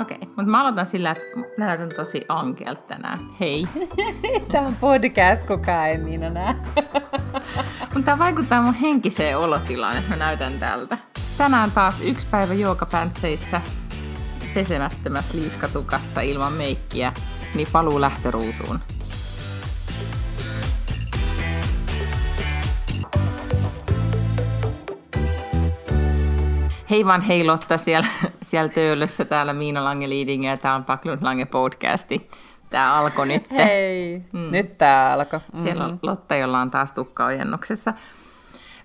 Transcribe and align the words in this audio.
Okei, 0.00 0.16
okay, 0.16 0.28
mutta 0.28 0.50
mä 0.50 0.60
aloitan 0.60 0.86
sillä, 0.86 1.10
että 1.10 1.24
mä 1.36 1.64
näytän 1.66 1.88
tosi 1.96 2.24
ankeelta 2.28 2.82
tänään. 2.82 3.18
Hei. 3.40 3.68
Tämä 4.52 4.66
on 4.66 4.76
podcast, 4.76 5.44
kukaan 5.46 5.88
ei 5.88 5.98
minä 5.98 6.30
näe. 6.30 6.54
mutta 7.94 8.04
tämä 8.04 8.18
vaikuttaa 8.18 8.62
mun 8.62 8.74
henkiseen 8.74 9.38
olotilaan, 9.38 9.96
että 9.96 10.10
mä 10.10 10.16
näytän 10.16 10.52
tältä. 10.52 10.98
Tänään 11.38 11.70
taas 11.70 12.00
yksi 12.00 12.26
päivä 12.30 12.54
juokapäntseissä 12.54 13.60
pesemättömässä 14.54 15.38
liiskatukassa 15.38 16.20
ilman 16.20 16.52
meikkiä, 16.52 17.12
niin 17.54 17.68
paluu 17.72 18.00
lähtöruutuun. 18.00 18.80
Hei 26.90 27.04
vaan 27.04 27.22
hei 27.22 27.44
Lotta 27.44 27.78
siellä, 27.78 28.06
siellä 28.54 28.72
töölössä, 28.72 29.24
täällä 29.24 29.52
Miina 29.52 29.84
Lange 29.84 30.08
Leading 30.08 30.46
ja 30.46 30.56
tää 30.56 30.74
on 30.74 30.84
Paklund 30.84 31.22
Lange 31.22 31.44
podcasti. 31.44 32.30
Tää 32.70 32.96
alkoi 32.96 33.26
nyt. 33.26 33.50
Hei, 33.50 34.20
mm. 34.32 34.50
nyt 34.50 34.78
tää 34.78 35.12
alkoi. 35.12 35.38
Mm-hmm. 35.38 35.62
Siellä 35.62 35.84
on 35.84 35.98
Lotta, 36.02 36.36
jolla 36.36 36.60
on 36.60 36.70
taas 36.70 36.92
tukkaojennuksessa. 36.92 37.94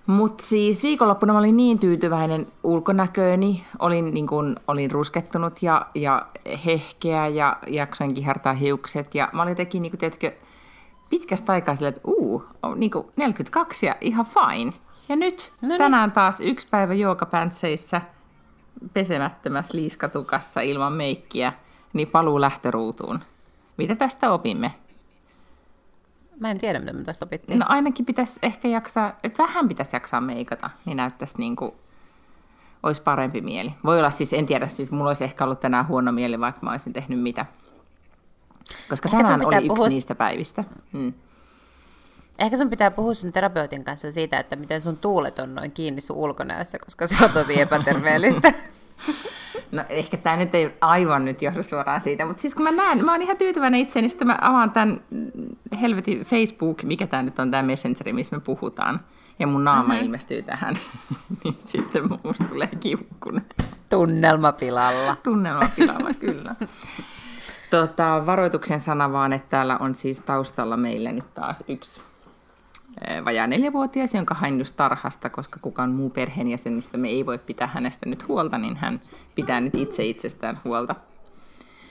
Mutta 0.06 0.44
siis 0.44 0.82
viikonloppuna 0.82 1.32
mä 1.32 1.38
olin 1.38 1.56
niin 1.56 1.78
tyytyväinen 1.78 2.46
ulkonäkööni, 2.62 3.64
olin, 3.78 4.14
niin 4.14 4.26
kun, 4.26 4.56
olin 4.68 4.90
ruskettunut 4.90 5.62
ja, 5.62 5.86
ja 5.94 6.26
hehkeä 6.66 7.26
ja 7.26 7.56
jaksoin 7.66 8.14
kihartaa 8.14 8.52
hiukset. 8.52 9.14
Ja 9.14 9.28
mä 9.32 9.42
olin 9.42 9.52
jotenkin, 9.52 9.82
niin 9.82 9.90
kun, 9.90 9.98
tiedätkö, 9.98 10.32
pitkästä 11.10 11.52
aikaa 11.52 11.74
silleen, 11.74 11.94
että 11.94 12.08
uu, 12.08 12.44
niin 12.76 12.90
42 13.16 13.86
ja 13.86 13.96
ihan 14.00 14.26
fine. 14.26 14.72
Ja 15.08 15.16
nyt 15.16 15.52
no 15.62 15.68
niin. 15.68 15.78
tänään 15.78 16.12
taas 16.12 16.40
yksi 16.40 16.66
päivä 16.70 16.94
juokapäntseissä 16.94 18.00
pesemättömässä 18.92 19.78
liiskatukassa 19.78 20.60
ilman 20.60 20.92
meikkiä, 20.92 21.52
niin 21.92 22.08
paluu 22.08 22.40
lähtöruutuun. 22.40 23.20
Mitä 23.76 23.94
tästä 23.94 24.32
opimme? 24.32 24.74
Mä 26.40 26.50
en 26.50 26.58
tiedä, 26.58 26.78
mitä 26.78 26.92
me 26.92 27.02
tästä 27.02 27.24
opittiin. 27.24 27.58
No 27.58 27.66
ainakin 27.68 28.06
pitäisi 28.06 28.38
ehkä 28.42 28.68
jaksaa, 28.68 29.12
että 29.22 29.42
vähän 29.42 29.68
pitäisi 29.68 29.96
jaksaa 29.96 30.20
meikata, 30.20 30.70
niin 30.84 30.96
näyttäisi 30.96 31.38
niin 31.38 31.56
kuin, 31.56 31.72
olisi 32.82 33.02
parempi 33.02 33.40
mieli. 33.40 33.74
Voi 33.84 33.98
olla 33.98 34.10
siis, 34.10 34.32
en 34.32 34.46
tiedä, 34.46 34.68
siis 34.68 34.90
mulla 34.90 35.10
olisi 35.10 35.24
ehkä 35.24 35.44
ollut 35.44 35.60
tänään 35.60 35.88
huono 35.88 36.12
mieli, 36.12 36.40
vaikka 36.40 36.60
mä 36.62 36.70
olisin 36.70 36.92
tehnyt 36.92 37.20
mitä. 37.20 37.46
Koska 38.88 39.08
ehkä 39.08 39.22
tänään 39.22 39.46
oli 39.46 39.56
yksi 39.56 39.88
niistä 39.88 40.14
päivistä. 40.14 40.64
Hmm. 40.92 41.12
Ehkä 42.40 42.56
sun 42.56 42.70
pitää 42.70 42.90
puhua 42.90 43.14
sun 43.14 43.32
terapeutin 43.32 43.84
kanssa 43.84 44.12
siitä, 44.12 44.38
että 44.38 44.56
miten 44.56 44.80
sun 44.80 44.96
tuulet 44.96 45.38
on 45.38 45.54
noin 45.54 45.72
kiinni 45.72 46.00
sun 46.00 46.16
ulkonäössä, 46.16 46.78
koska 46.84 47.06
se 47.06 47.24
on 47.24 47.30
tosi 47.30 47.60
epäterveellistä. 47.60 48.52
No 49.72 49.84
ehkä 49.88 50.16
tämä 50.16 50.36
nyt 50.36 50.54
ei 50.54 50.76
aivan 50.80 51.24
nyt 51.24 51.42
johdu 51.42 51.62
suoraan 51.62 52.00
siitä, 52.00 52.26
mutta 52.26 52.42
siis 52.42 52.54
kun 52.54 52.64
mä 52.64 52.70
näen, 52.70 53.04
mä 53.04 53.12
oon 53.12 53.22
ihan 53.22 53.36
tyytyväinen 53.36 53.80
itseäni, 53.80 54.02
niin 54.02 54.10
sitten 54.10 54.26
mä 54.26 54.38
avaan 54.40 54.70
tämän 54.70 55.00
helvetin 55.80 56.20
Facebook, 56.20 56.82
mikä 56.82 57.06
tämä 57.06 57.22
nyt 57.22 57.38
on 57.38 57.50
tämä 57.50 57.62
Messengeri, 57.62 58.12
missä 58.12 58.36
me 58.36 58.40
puhutaan, 58.40 59.00
ja 59.38 59.46
mun 59.46 59.64
naama 59.64 59.94
uh-huh. 59.94 60.04
ilmestyy 60.04 60.42
tähän, 60.42 60.78
niin 61.44 61.56
sitten 61.64 62.02
musta 62.24 62.44
tulee 62.44 62.68
kiukkunen. 62.80 63.44
Tunnelmapilalla. 63.90 65.16
Tunnelmapilalla, 65.22 66.10
kyllä. 66.20 66.54
Tota, 67.70 68.22
varoituksen 68.26 68.80
sana 68.80 69.12
vaan, 69.12 69.32
että 69.32 69.48
täällä 69.50 69.76
on 69.76 69.94
siis 69.94 70.20
taustalla 70.20 70.76
meille 70.76 71.12
nyt 71.12 71.34
taas 71.34 71.64
yksi 71.68 72.00
vajaa 73.24 73.46
neljävuotias, 73.46 74.14
jonka 74.14 74.34
hain 74.34 74.58
just 74.58 74.76
tarhasta, 74.76 75.30
koska 75.30 75.58
kukaan 75.62 75.90
muu 75.90 76.10
perheenjäsenistä 76.10 76.98
me 76.98 77.08
ei 77.08 77.26
voi 77.26 77.38
pitää 77.38 77.66
hänestä 77.66 78.08
nyt 78.08 78.28
huolta, 78.28 78.58
niin 78.58 78.76
hän 78.76 79.00
pitää 79.34 79.60
nyt 79.60 79.74
itse 79.74 80.04
itsestään 80.04 80.60
huolta. 80.64 80.94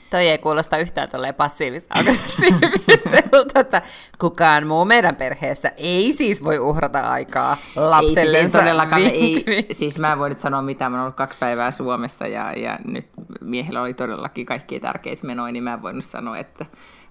Toi 0.09 0.27
ei 0.27 0.37
kuulosta 0.37 0.77
yhtään 0.77 1.09
tolleen 1.09 1.35
passiivis-aggressiiviselta, 1.35 3.59
että 3.59 3.81
kukaan 4.19 4.67
muu 4.67 4.85
meidän 4.85 5.15
perheessä 5.15 5.71
ei 5.77 6.11
siis 6.11 6.43
voi 6.43 6.59
uhrata 6.59 6.99
aikaa 6.99 7.57
lapsellensa. 7.75 8.59
Ei, 8.97 9.05
ei, 9.05 9.43
ei, 9.47 9.73
siis 9.73 9.99
mä 9.99 10.11
en 10.11 10.19
voi 10.19 10.29
nyt 10.29 10.39
sanoa 10.39 10.61
mitään, 10.61 10.91
mä 10.91 10.97
oon 10.97 11.03
ollut 11.03 11.15
kaksi 11.15 11.39
päivää 11.39 11.71
Suomessa 11.71 12.27
ja, 12.27 12.53
ja 12.53 12.79
nyt 12.87 13.07
miehellä 13.41 13.81
oli 13.81 13.93
todellakin 13.93 14.45
kaikki 14.45 14.79
tärkeitä 14.79 15.27
menoja, 15.27 15.51
niin 15.51 15.63
mä 15.63 15.73
en 15.73 15.81
voinut 15.81 16.05
sanoa, 16.05 16.37
että 16.37 16.65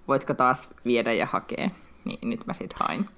voitko 0.08 0.34
taas 0.34 0.68
viedä 0.84 1.12
ja 1.12 1.26
hakea, 1.26 1.70
niin 2.04 2.18
nyt 2.22 2.46
mä 2.46 2.52
sit 2.52 2.72
hain. 2.80 3.08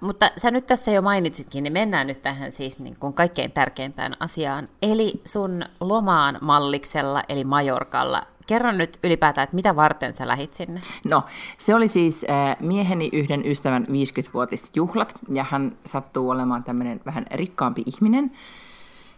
Mutta 0.00 0.30
sä 0.36 0.50
nyt 0.50 0.66
tässä 0.66 0.90
jo 0.90 1.02
mainitsitkin, 1.02 1.64
niin 1.64 1.72
mennään 1.72 2.06
nyt 2.06 2.22
tähän 2.22 2.52
siis 2.52 2.78
niin 2.78 2.96
kuin 3.00 3.14
kaikkein 3.14 3.52
tärkeimpään 3.52 4.14
asiaan, 4.20 4.68
eli 4.82 5.20
sun 5.24 5.62
lomaan 5.80 6.38
malliksella, 6.40 7.22
eli 7.28 7.44
Majorkalla. 7.44 8.22
Kerro 8.46 8.72
nyt 8.72 8.98
ylipäätään, 9.04 9.42
että 9.42 9.56
mitä 9.56 9.76
varten 9.76 10.12
sä 10.12 10.28
lähit 10.28 10.54
sinne? 10.54 10.80
No, 11.04 11.22
se 11.58 11.74
oli 11.74 11.88
siis 11.88 12.26
äh, 12.30 12.56
mieheni 12.60 13.10
yhden 13.12 13.46
ystävän 13.46 13.86
50-vuotisjuhlat, 13.86 15.12
ja 15.32 15.44
hän 15.50 15.72
sattuu 15.84 16.30
olemaan 16.30 16.64
tämmöinen 16.64 17.00
vähän 17.06 17.26
rikkaampi 17.30 17.82
ihminen. 17.86 18.32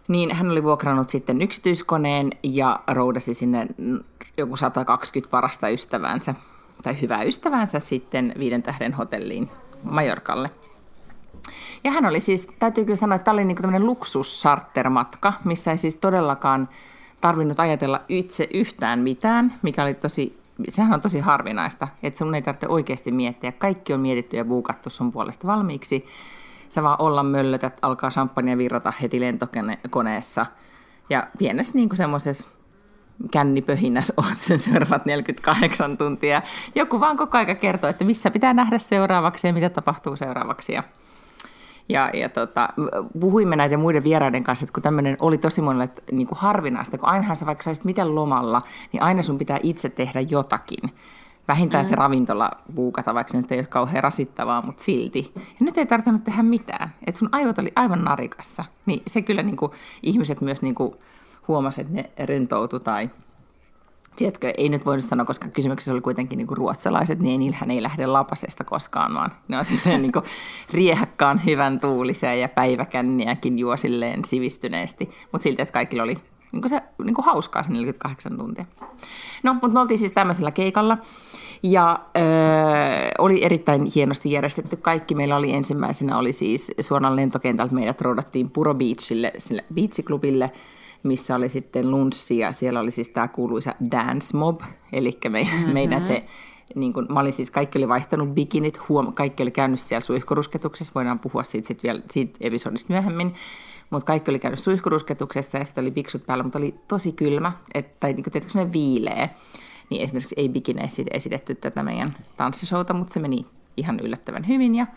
Niin 0.07 0.35
hän 0.35 0.51
oli 0.51 0.63
vuokrannut 0.63 1.09
sitten 1.09 1.41
yksityiskoneen 1.41 2.31
ja 2.43 2.79
roudasi 2.87 3.33
sinne 3.33 3.67
joku 4.37 4.55
120 4.55 5.31
parasta 5.31 5.69
ystäväänsä, 5.69 6.35
tai 6.83 7.01
hyvää 7.01 7.23
ystäväänsä 7.23 7.79
sitten 7.79 8.33
viiden 8.39 8.63
tähden 8.63 8.93
hotelliin 8.93 9.49
Majorkalle. 9.83 10.51
Ja 11.83 11.91
hän 11.91 12.05
oli 12.05 12.19
siis, 12.19 12.47
täytyy 12.59 12.85
kyllä 12.85 12.95
sanoa, 12.95 13.15
että 13.15 13.25
tämä 13.25 13.33
oli 13.33 13.45
niin 13.45 13.57
tämmöinen 13.57 13.85
luksussartermatka, 13.85 15.33
missä 15.43 15.71
ei 15.71 15.77
siis 15.77 15.95
todellakaan 15.95 16.69
tarvinnut 17.21 17.59
ajatella 17.59 18.01
itse 18.09 18.47
yhtään 18.53 18.99
mitään, 18.99 19.53
mikä 19.61 19.83
oli 19.83 19.93
tosi, 19.93 20.39
sehän 20.69 20.93
on 20.93 21.01
tosi 21.01 21.19
harvinaista, 21.19 21.87
että 22.03 22.17
sun 22.17 22.35
ei 22.35 22.41
tarvitse 22.41 22.67
oikeasti 22.67 23.11
miettiä. 23.11 23.51
Kaikki 23.51 23.93
on 23.93 23.99
mietitty 23.99 24.37
ja 24.37 24.45
buukattu 24.45 24.89
sun 24.89 25.11
puolesta 25.11 25.47
valmiiksi. 25.47 26.05
Sä 26.69 26.83
vaan 26.83 27.01
olla 27.01 27.23
möllötät, 27.23 27.79
alkaa 27.81 28.09
champagne 28.09 28.57
virrata 28.57 28.93
heti 29.01 29.19
lentokoneessa. 29.19 30.45
Ja 31.09 31.27
pienessä 31.37 31.73
niin 31.75 31.89
semmoisessa 31.93 32.45
kännipöhinnässä 33.31 34.13
oot 34.17 34.37
sen 34.37 34.59
seuraavat 34.59 35.05
48 35.05 35.97
tuntia. 35.97 36.41
Joku 36.75 36.99
vaan 36.99 37.17
koko 37.17 37.37
aika 37.37 37.55
kertoo, 37.55 37.89
että 37.89 38.05
missä 38.05 38.31
pitää 38.31 38.53
nähdä 38.53 38.77
seuraavaksi 38.77 39.47
ja 39.47 39.53
mitä 39.53 39.69
tapahtuu 39.69 40.15
seuraavaksi. 40.15 40.73
Ja, 40.73 40.83
ja, 41.89 42.09
ja 42.13 42.29
tota, 42.29 42.69
puhuimme 43.19 43.55
näiden 43.55 43.79
muiden 43.79 44.03
vieraiden 44.03 44.43
kanssa, 44.43 44.63
että 44.63 44.73
kun 44.73 44.83
tämmöinen 44.83 45.17
oli 45.19 45.37
tosi 45.37 45.61
monelle 45.61 45.89
niin 46.11 46.27
kuin 46.27 46.39
harvinaista, 46.39 46.97
kun 46.97 47.09
ainahan 47.09 47.35
sä 47.35 47.45
vaikka 47.45 47.63
saisit 47.63 47.85
miten 47.85 48.15
lomalla, 48.15 48.61
niin 48.93 49.03
aina 49.03 49.21
sun 49.21 49.37
pitää 49.37 49.59
itse 49.63 49.89
tehdä 49.89 50.21
jotakin. 50.21 50.89
Vähintään 51.47 51.85
mm-hmm. 51.85 51.95
se 51.95 51.95
ravintola 51.95 52.51
buukata, 52.75 53.13
vaikka 53.13 53.31
se 53.31 53.37
nyt 53.37 53.51
ei 53.51 53.59
ole 53.59 53.65
kauhean 53.65 54.03
rasittavaa, 54.03 54.61
mutta 54.61 54.83
silti. 54.83 55.31
Ja 55.35 55.41
nyt 55.59 55.77
ei 55.77 55.85
tarvinnut 55.85 56.23
tehdä 56.23 56.43
mitään. 56.43 56.89
Että 57.07 57.19
sun 57.19 57.29
aivot 57.31 57.59
oli 57.59 57.71
aivan 57.75 58.03
narikassa. 58.03 58.65
Niin 58.85 59.03
se 59.07 59.21
kyllä 59.21 59.43
niin 59.43 59.57
kuin, 59.57 59.71
ihmiset 60.03 60.41
myös 60.41 60.61
niin 60.61 60.75
kuin, 60.75 60.93
huomasi, 61.49 61.81
että 61.81 61.93
ne 61.93 62.09
rentoutu 62.25 62.79
tai 62.79 63.09
tiedätkö, 64.15 64.53
ei 64.57 64.69
nyt 64.69 64.85
voinut 64.85 65.05
sanoa, 65.05 65.25
koska 65.25 65.47
kysymyksessä 65.47 65.91
oli 65.93 66.01
kuitenkin 66.01 66.37
niin 66.37 66.47
kuin 66.47 66.57
ruotsalaiset, 66.57 67.19
niin 67.19 67.39
niillähän 67.39 67.71
ei 67.71 67.83
lähde 67.83 68.05
lapasesta 68.05 68.63
koskaan, 68.63 69.13
vaan 69.13 69.31
ne 69.47 69.57
on 69.57 69.65
sitten 69.65 70.01
niin 70.01 70.11
kuin 70.11 70.25
riehakkaan 70.73 71.41
hyvän 71.45 71.79
tuulisia 71.79 72.35
ja 72.35 72.49
päiväkänniäkin 72.49 73.59
juo 73.59 73.77
silleen 73.77 74.25
sivistyneesti, 74.25 75.09
mutta 75.31 75.43
silti, 75.43 75.61
että 75.61 75.73
kaikilla 75.73 76.03
oli 76.03 76.17
niin 76.51 76.61
kuin 76.61 76.69
se 76.69 76.81
niin 77.03 77.15
kuin 77.15 77.25
hauskaa 77.25 77.63
se 77.63 77.69
48 77.69 78.37
tuntia. 78.37 78.65
No, 79.43 79.53
mutta 79.53 79.69
me 79.69 79.79
oltiin 79.79 79.99
siis 79.99 80.11
tämmöisellä 80.11 80.51
keikalla 80.51 80.97
ja 81.63 81.99
öö, 82.17 82.23
oli 83.17 83.43
erittäin 83.43 83.91
hienosti 83.95 84.31
järjestetty 84.31 84.77
kaikki. 84.77 85.15
Meillä 85.15 85.35
oli 85.35 85.53
ensimmäisenä 85.53 86.17
oli 86.17 86.33
siis 86.33 86.71
suoraan 86.81 87.15
lentokentältä 87.15 87.73
meidät 87.73 88.01
roudattiin 88.01 88.49
Puro 88.49 88.73
Beachille, 88.73 89.31
sille 89.37 89.65
beachiklubille, 89.73 90.51
missä 91.03 91.35
oli 91.35 91.49
sitten 91.49 91.91
lunssi 91.91 92.37
ja 92.37 92.51
siellä 92.51 92.79
oli 92.79 92.91
siis 92.91 93.09
tämä 93.09 93.27
kuuluisa 93.27 93.75
Dance 93.91 94.37
Mob, 94.37 94.61
eli 94.93 95.17
me, 95.29 95.43
mm-hmm. 95.43 95.73
meidän 95.73 96.01
se 96.01 96.25
niin 96.75 96.93
kun, 96.93 97.07
mä 97.09 97.19
olin 97.19 97.33
siis, 97.33 97.51
kaikki 97.51 97.79
oli 97.79 97.87
vaihtanut 97.87 98.29
bikinit, 98.29 98.89
huom, 98.89 99.13
kaikki 99.13 99.43
oli 99.43 99.51
käynyt 99.51 99.79
siellä 99.79 100.01
suihkurusketuksessa, 100.01 100.91
voidaan 100.95 101.19
puhua 101.19 101.43
siitä, 101.43 101.67
sit 101.67 101.83
vielä, 101.83 102.01
siitä 102.11 102.37
episodista 102.41 102.93
myöhemmin, 102.93 103.33
mutta 103.89 104.05
kaikki 104.05 104.31
oli 104.31 104.39
käynyt 104.39 104.59
suihkurusketuksessa 104.59 105.57
ja 105.57 105.65
sitten 105.65 105.81
oli 105.81 105.91
piksut 105.91 106.25
päällä, 106.25 106.43
mutta 106.43 106.59
oli 106.59 106.75
tosi 106.87 107.11
kylmä, 107.11 107.51
että, 107.73 107.95
tai 107.99 108.13
niin 108.13 108.23
kuin, 108.53 108.73
viileä, 108.73 109.29
niin 109.89 110.01
esimerkiksi 110.01 110.35
ei 110.37 110.49
bikineissä 110.49 111.03
esitetty 111.11 111.55
tätä 111.55 111.83
meidän 111.83 112.15
tanssishouta, 112.37 112.93
mutta 112.93 113.13
se 113.13 113.19
meni 113.19 113.45
ihan 113.77 113.99
yllättävän 113.99 114.47
hyvin 114.47 114.75
ja 114.75 114.87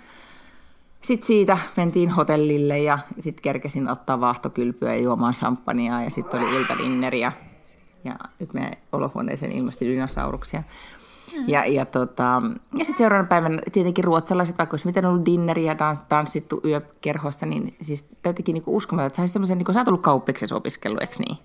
sitten 1.03 1.27
siitä 1.27 1.59
mentiin 1.77 2.11
hotellille 2.11 2.79
ja 2.79 2.99
sitten 3.21 3.43
kerkesin 3.43 3.89
ottaa 3.89 4.21
vaahtokylpyä 4.21 4.95
ja 4.95 5.03
juomaan 5.03 5.35
champagnea 5.35 6.03
ja 6.03 6.11
sitten 6.11 6.41
oli 6.41 6.57
iltadinneri 6.57 7.21
ja, 7.21 7.33
ja 8.05 8.15
nyt 8.39 8.55
me 8.55 8.71
olohuoneeseen 8.93 9.53
ilmestyi 9.53 9.89
dinosauruksia. 9.89 10.63
Mm. 11.37 11.45
Ja, 11.49 11.67
ja, 11.67 11.87
tota, 11.87 12.43
ja 12.79 12.85
sitten 12.85 12.99
seuraavana 12.99 13.29
päivänä 13.29 13.63
tietenkin 13.73 14.05
ruotsalaiset, 14.05 14.59
vaikka 14.59 14.75
olisi 14.75 14.87
miten 14.87 15.07
ollut 15.07 15.27
dinneri 15.27 15.65
ja 15.65 15.77
tanssittu 16.09 16.61
yökerhossa, 16.65 17.47
niin 17.47 17.75
siis 17.83 18.09
täytyykin 18.23 18.53
niinku 18.53 18.77
uskomaton, 18.77 19.07
että 19.07 19.27
sä 19.27 19.39
olisit 19.39 19.59
niin 19.59 19.75
sä 19.75 19.81
oot 19.81 19.89
ollut 19.89 20.03
kauppiksessa 20.03 20.57
opiskellut, 20.57 21.01
eikö 21.01 21.15
niin? 21.19 21.39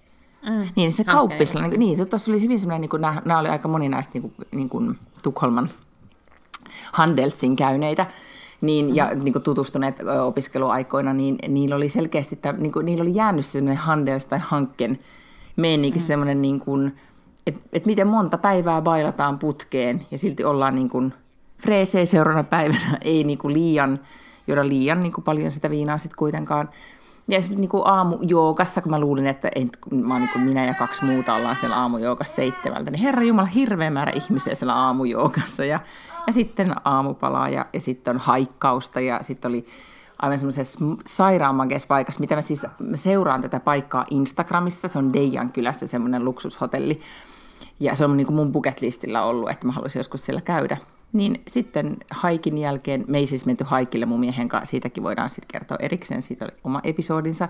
Mm. 0.49 0.69
Niin 0.75 0.91
se 0.91 1.03
kauppisella, 1.03 1.65
okay. 1.65 1.77
niin, 1.77 2.09
tuossa 2.09 2.31
oli 2.31 2.41
hyvin 2.41 2.59
semmoinen, 2.59 2.81
niin 2.81 2.89
kuin, 2.89 3.01
nämä, 3.01 3.21
nämä 3.25 3.39
oli 3.39 3.49
aika 3.49 3.67
moninaista 3.67 4.11
niin 4.13 4.21
kuin, 4.21 4.47
niin 4.51 4.69
kuin 4.69 4.99
Tukholman 5.23 5.69
Handelsin 6.91 7.55
käyneitä, 7.55 8.05
niin, 8.61 8.85
mm-hmm. 8.85 8.95
ja 8.95 9.15
niin 9.15 9.33
kuin 9.33 9.43
tutustuneet 9.43 9.95
opiskeluaikoina, 10.25 11.13
niin 11.13 11.37
niillä 11.47 11.75
oli 11.75 11.89
selkeästi, 11.89 12.35
että, 12.35 12.51
niin 12.51 12.71
kuin, 12.71 12.85
niillä 12.85 13.01
oli 13.01 13.15
jäänyt 13.15 13.45
sellainen 13.45 13.77
Handels 13.77 14.25
tai 14.25 14.39
hankkeen 14.39 14.99
meininki, 15.55 15.99
mm-hmm. 15.99 16.07
semmoinen, 16.07 16.41
niin 16.41 16.59
kuin, 16.59 16.95
että, 17.47 17.59
että 17.73 17.87
miten 17.87 18.07
monta 18.07 18.37
päivää 18.37 18.81
bailataan 18.81 19.39
putkeen 19.39 20.05
ja 20.11 20.17
silti 20.17 20.43
ollaan 20.43 20.75
niin 20.75 20.89
kuin 20.89 21.13
freesei 21.61 22.05
seuraavana 22.05 22.43
päivänä, 22.43 22.97
ei 23.01 23.23
niin 23.23 23.37
kuin 23.37 23.53
liian, 23.53 23.97
juoda 24.47 24.67
liian 24.67 24.99
niin 24.99 25.13
kuin 25.13 25.23
paljon 25.23 25.51
sitä 25.51 25.69
viinaa 25.69 25.97
sitten 25.97 26.17
kuitenkaan. 26.17 26.69
Ja 27.29 27.41
sitten 27.41 27.61
niin 27.61 27.69
aamujoogassa, 27.85 28.81
kun 28.81 28.91
mä 28.91 28.99
luulin, 28.99 29.27
että 29.27 29.51
en, 29.55 29.69
mä 29.91 30.19
niin 30.19 30.29
kuin 30.29 30.45
minä 30.45 30.65
ja 30.65 30.73
kaksi 30.73 31.05
muuta 31.05 31.35
ollaan 31.35 31.55
siellä 31.55 31.75
aamujoogassa 31.75 32.35
seitsemältä, 32.35 32.91
niin 32.91 33.01
herra 33.01 33.23
Jumala, 33.23 33.47
hirveä 33.47 33.89
määrä 33.89 34.11
ihmisiä 34.15 34.55
siellä 34.55 34.75
aamujoogassa. 34.75 35.65
Ja, 35.65 35.79
ja 36.27 36.33
sitten 36.33 36.75
aamupalaa 36.83 37.49
ja, 37.49 37.65
ja 37.73 37.81
sitten 37.81 38.15
on 38.15 38.21
haikkausta 38.21 38.99
ja 38.99 39.19
sitten 39.21 39.49
oli 39.49 39.65
aivan 40.19 40.37
semmoisessa 40.37 40.79
sairaanmakeessa 41.05 41.87
paikassa, 41.87 42.19
mitä 42.19 42.35
mä 42.35 42.41
siis 42.41 42.65
mä 42.79 42.97
seuraan 42.97 43.41
tätä 43.41 43.59
paikkaa 43.59 44.05
Instagramissa, 44.09 44.87
se 44.87 44.97
on 44.97 45.13
Deijan 45.13 45.51
kylässä 45.51 45.87
semmoinen 45.87 46.25
luksushotelli. 46.25 47.01
Ja 47.79 47.95
se 47.95 48.05
on 48.05 48.17
niin 48.17 48.27
kuin 48.27 48.35
mun 48.35 48.51
bucket 48.51 48.81
listillä 48.81 49.23
ollut, 49.23 49.49
että 49.49 49.67
mä 49.67 49.73
haluaisin 49.73 49.99
joskus 49.99 50.25
siellä 50.25 50.41
käydä. 50.41 50.77
Niin 51.13 51.41
sitten 51.47 51.97
haikin 52.11 52.57
jälkeen, 52.57 53.05
me 53.07 53.17
ei 53.17 53.27
siis 53.27 53.45
menty 53.45 53.63
haikille 53.63 54.05
mun 54.05 54.19
miehen 54.19 54.47
kanssa, 54.47 54.71
siitäkin 54.71 55.03
voidaan 55.03 55.29
sitten 55.29 55.47
kertoa 55.47 55.77
erikseen, 55.79 56.23
siitä 56.23 56.45
oli 56.45 56.53
oma 56.63 56.81
episodinsa. 56.83 57.49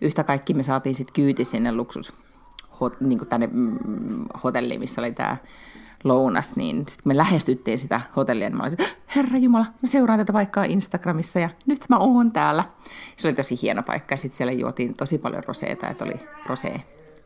Yhtä 0.00 0.24
kaikki 0.24 0.54
me 0.54 0.62
saatiin 0.62 0.94
sitten 0.94 1.14
kyyti 1.14 1.44
sinne 1.44 1.72
luksus, 1.72 2.12
hot, 2.80 3.00
niin 3.00 3.18
kuin 3.18 3.28
tänne 3.28 3.48
mm, 3.52 4.26
hotelliin, 4.44 4.80
missä 4.80 5.00
oli 5.00 5.12
tämä 5.12 5.36
lounas, 6.04 6.56
niin 6.56 6.76
sitten 6.76 7.02
me 7.04 7.16
lähestyttiin 7.16 7.78
sitä 7.78 8.00
hotellia, 8.16 8.48
ja 8.48 8.54
mä 8.54 8.62
olisin, 8.62 8.78
herra 9.16 9.38
Jumala, 9.38 9.66
mä 9.82 9.88
seuraan 9.88 10.18
tätä 10.18 10.32
paikkaa 10.32 10.64
Instagramissa 10.64 11.40
ja 11.40 11.50
nyt 11.66 11.80
mä 11.88 11.96
oon 11.96 12.32
täällä. 12.32 12.64
Se 13.16 13.28
oli 13.28 13.34
tosi 13.34 13.58
hieno 13.62 13.82
paikka 13.82 14.12
ja 14.12 14.16
sitten 14.16 14.36
siellä 14.36 14.52
juotiin 14.52 14.94
tosi 14.94 15.18
paljon 15.18 15.44
roseeta, 15.46 15.88
että 15.88 16.04
oli 16.04 16.14
rosee 16.46 16.82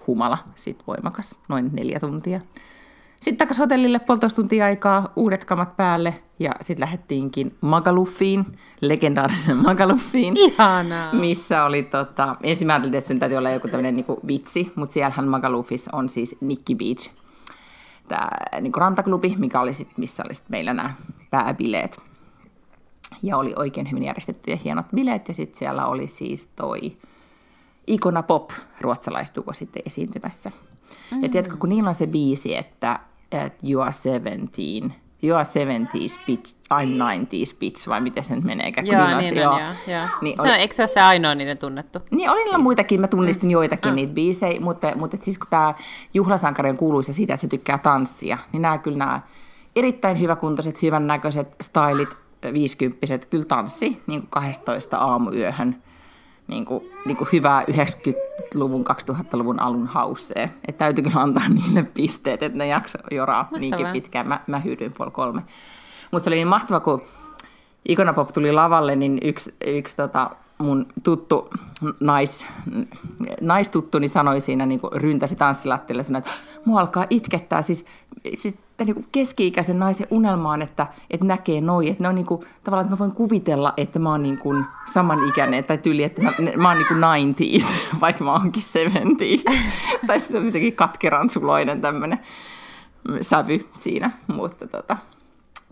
humala, 0.06 0.38
sitten 0.54 0.86
voimakas, 0.86 1.36
noin 1.48 1.70
neljä 1.72 2.00
tuntia. 2.00 2.40
Sitten 3.16 3.36
takaisin 3.36 3.62
hotellille 3.62 3.98
puolitoista 3.98 4.36
tuntia 4.36 4.64
aikaa, 4.64 5.12
uudet 5.16 5.44
kamat 5.44 5.76
päälle 5.76 6.14
ja 6.38 6.54
sitten 6.60 6.80
lähdettiinkin 6.80 7.56
Magaluffiin, 7.60 8.58
legendaarisen 8.80 9.56
Magaluffiin. 9.56 10.34
Ihanaa! 10.36 11.14
Missä 11.14 11.64
oli, 11.64 11.82
tota, 11.82 12.36
ensin 12.42 12.66
mä 12.66 12.72
ajattelin, 12.72 12.98
että 12.98 13.08
sen 13.08 13.18
täytyy 13.18 13.38
olla 13.38 13.50
joku 13.50 13.68
tämmöinen 13.68 13.94
niin 13.94 14.06
vitsi, 14.26 14.72
mutta 14.74 14.92
siellähän 14.92 15.28
Magalufissa 15.28 15.90
on 15.94 16.08
siis 16.08 16.36
Nikki 16.40 16.74
Beach, 16.74 17.10
tämä 18.12 18.30
niin 18.60 18.74
rantaklubi, 18.76 19.34
mikä 19.38 19.60
oli 19.60 19.74
sit, 19.74 19.98
missä 19.98 20.22
oli 20.26 20.34
sit 20.34 20.48
meillä 20.48 20.74
nämä 20.74 20.92
pääbileet. 21.30 22.00
Ja 23.22 23.36
oli 23.36 23.52
oikein 23.56 23.90
hyvin 23.90 24.02
järjestetty 24.02 24.50
ja 24.50 24.56
hienot 24.56 24.86
bileet 24.94 25.28
ja 25.28 25.34
sitten 25.34 25.58
siellä 25.58 25.86
oli 25.86 26.08
siis 26.08 26.46
toi 26.46 26.96
Ikona 27.86 28.22
Pop, 28.22 28.50
ruotsalaisduo 28.80 29.52
sitten 29.52 29.82
esiintymässä. 29.86 30.52
Mm. 31.10 31.22
Ja 31.22 31.28
tiedätkö, 31.28 31.56
kun 31.56 31.68
niillä 31.68 31.88
on 31.88 31.94
se 31.94 32.06
biisi, 32.06 32.56
että 32.56 32.98
että 33.32 33.66
you 33.66 33.82
are 33.82 33.92
17, 33.92 34.90
you 35.22 35.36
are 35.36 35.44
70s 35.44 36.26
bitch, 36.26 36.54
I'm 36.70 36.98
90s 36.98 37.58
bitch, 37.58 37.88
vai 37.88 38.00
miten 38.00 38.24
se 38.24 38.34
nyt 38.34 38.44
menee? 38.44 38.72
Joo, 38.84 39.18
niin 39.18 39.48
on, 39.48 39.60
joo. 39.60 39.72
joo. 39.86 40.06
Niin 40.20 40.38
se 40.42 40.48
on, 40.48 40.54
eikö 40.54 40.74
se 40.74 40.82
ole 40.82 40.88
se 40.88 41.00
ainoa 41.00 41.34
niiden 41.34 41.58
tunnettu? 41.58 41.98
Niin, 42.10 42.30
oli 42.30 42.44
niillä 42.44 42.58
muitakin, 42.58 43.00
mä 43.00 43.08
tunnistin 43.08 43.48
mm. 43.48 43.52
joitakin 43.52 43.92
mm. 43.92 43.96
niitä 43.96 44.12
biisejä, 44.12 44.60
mutta, 44.60 44.92
mutta 44.96 45.16
siis 45.20 45.38
kun 45.38 45.46
tämä 45.50 45.74
Juhlasankari 46.14 46.70
on 46.70 46.76
kuuluisa 46.76 47.12
siitä, 47.12 47.34
että 47.34 47.40
se 47.42 47.48
tykkää 47.48 47.78
tanssia, 47.78 48.38
niin 48.52 48.62
nämä 48.62 48.78
kyllä 48.78 48.98
nämä 48.98 49.20
erittäin 49.76 50.20
hyväkuntoiset, 50.20 50.82
hyvän 50.82 51.06
näköiset 51.06 51.48
stylit, 51.60 52.16
viisikymppiset, 52.52 53.26
kyllä 53.26 53.44
tanssi 53.44 54.02
niin 54.06 54.20
kuin 54.20 54.30
12 54.30 54.98
aamuyöhön 54.98 55.82
niin 56.52 56.64
kuin, 56.64 56.90
niin 57.04 57.16
kuin 57.16 57.28
hyvää 57.32 57.64
90-luvun, 57.70 58.84
2000-luvun 59.10 59.60
alun 59.60 59.86
hausee. 59.86 60.42
Että 60.68 60.78
täytyy 60.78 61.04
kyllä 61.04 61.20
antaa 61.20 61.48
niille 61.48 61.82
pisteet, 61.94 62.42
että 62.42 62.58
ne 62.58 62.66
jakso 62.66 62.98
joraa 63.10 63.42
Mahtavaa. 63.42 63.60
niinkin 63.60 63.86
pitkään. 63.92 64.28
Mä, 64.28 64.40
mä 64.46 64.58
hyydyin 64.58 64.92
puoli 64.96 65.10
kolme. 65.10 65.42
Mutta 66.10 66.24
se 66.24 66.30
oli 66.30 66.36
niin 66.36 66.48
mahtava, 66.48 66.80
kun 66.80 67.02
Ikonapop 67.88 68.32
tuli 68.32 68.52
lavalle, 68.52 68.96
niin 68.96 69.18
yksi, 69.22 69.54
yksi 69.66 69.96
tota, 69.96 70.30
mun 70.58 70.86
tuttu 71.04 71.50
nais, 72.00 72.46
naistuttuni 73.40 74.08
sanoi 74.08 74.40
siinä, 74.40 74.66
niin 74.66 74.80
kuin 74.80 74.92
ryntäsi 74.92 75.36
tanssilattialle, 75.36 76.02
sanoi, 76.02 76.18
että 76.18 76.30
mua 76.64 76.80
alkaa 76.80 77.06
itkettää 77.10 77.62
siis, 77.62 77.84
siis 78.36 78.58
niin 78.84 79.06
keski-ikäisen 79.12 79.78
naisen 79.78 80.06
unelmaan, 80.10 80.62
että, 80.62 80.86
että 81.10 81.26
näkee 81.26 81.60
noin, 81.60 81.88
että 81.88 82.04
ne 82.04 82.08
on 82.08 82.14
niin 82.14 82.26
kuin, 82.26 82.40
tavallaan, 82.64 82.84
että 82.84 82.94
mä 82.94 82.98
voin 82.98 83.12
kuvitella, 83.12 83.74
että 83.76 83.98
mä 83.98 84.10
oon 84.10 84.22
niin 84.22 84.38
kuin 84.38 84.64
samanikäinen, 84.92 85.64
tai 85.64 85.78
tyyli, 85.78 86.02
että 86.02 86.22
mä, 86.22 86.32
mä 86.56 86.68
oon 86.68 86.78
niin 86.78 86.88
kuin 86.88 87.00
90s, 87.00 87.76
vaikka 88.00 88.24
mä 88.24 88.32
oonkin 88.32 88.62
70 88.62 89.24
tai 90.06 90.20
sitten 90.20 90.40
on 90.40 90.46
jotenkin 90.46 90.76
katkeran 90.76 91.30
suloinen 91.30 91.80
tämmöinen 91.80 92.18
sävy 93.20 93.68
siinä, 93.76 94.10
mutta 94.26 94.68
tota, 94.68 94.96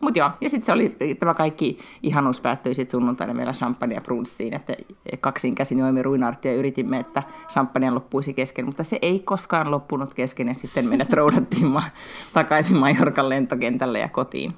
mutta 0.00 0.18
joo, 0.18 0.30
ja 0.40 0.50
sitten 0.50 0.66
se 0.66 0.72
oli, 0.72 0.96
tämä 1.18 1.34
kaikki 1.34 1.78
ihanuus 2.02 2.40
päättyi 2.40 2.74
sitten 2.74 2.90
sunnuntaina 2.90 3.34
meillä 3.34 3.52
champagne 3.52 3.94
ja 3.94 4.00
brunssiin, 4.00 4.54
että 4.54 4.76
kaksin 5.20 5.54
käsin 5.54 5.78
joimme 5.78 6.02
ruinartia 6.02 6.52
ja 6.52 6.58
yritimme, 6.58 6.98
että 6.98 7.22
champagne 7.48 7.90
loppuisi 7.90 8.34
kesken, 8.34 8.64
mutta 8.64 8.84
se 8.84 8.98
ei 9.02 9.20
koskaan 9.20 9.70
loppunut 9.70 10.14
kesken 10.14 10.48
ja 10.48 10.54
sitten 10.54 10.88
meidät 10.88 11.12
roudattiin 11.20 11.66
ma- 11.66 11.90
takaisin 12.32 12.76
Majorkan 12.76 13.28
lentokentälle 13.28 13.98
ja 13.98 14.08
kotiin. 14.08 14.54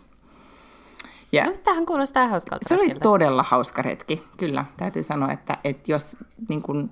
Ja 1.32 1.44
no, 1.44 1.52
tähän 1.64 1.86
kuulostaa 1.86 2.28
hauskalta. 2.28 2.68
Se 2.68 2.74
oli 2.74 2.90
todella 3.02 3.42
hauska 3.42 3.82
retki, 3.82 4.22
kyllä. 4.36 4.64
Täytyy 4.76 5.02
sanoa, 5.02 5.32
että, 5.32 5.58
että 5.64 5.92
jos 5.92 6.16
niin 6.48 6.62
kun, 6.62 6.90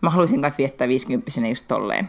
mä 0.00 0.10
haluaisin 0.10 0.42
kanssa 0.42 0.58
viettää 0.58 0.88
50 0.88 1.30
just 1.48 1.64
tolleen. 1.68 2.08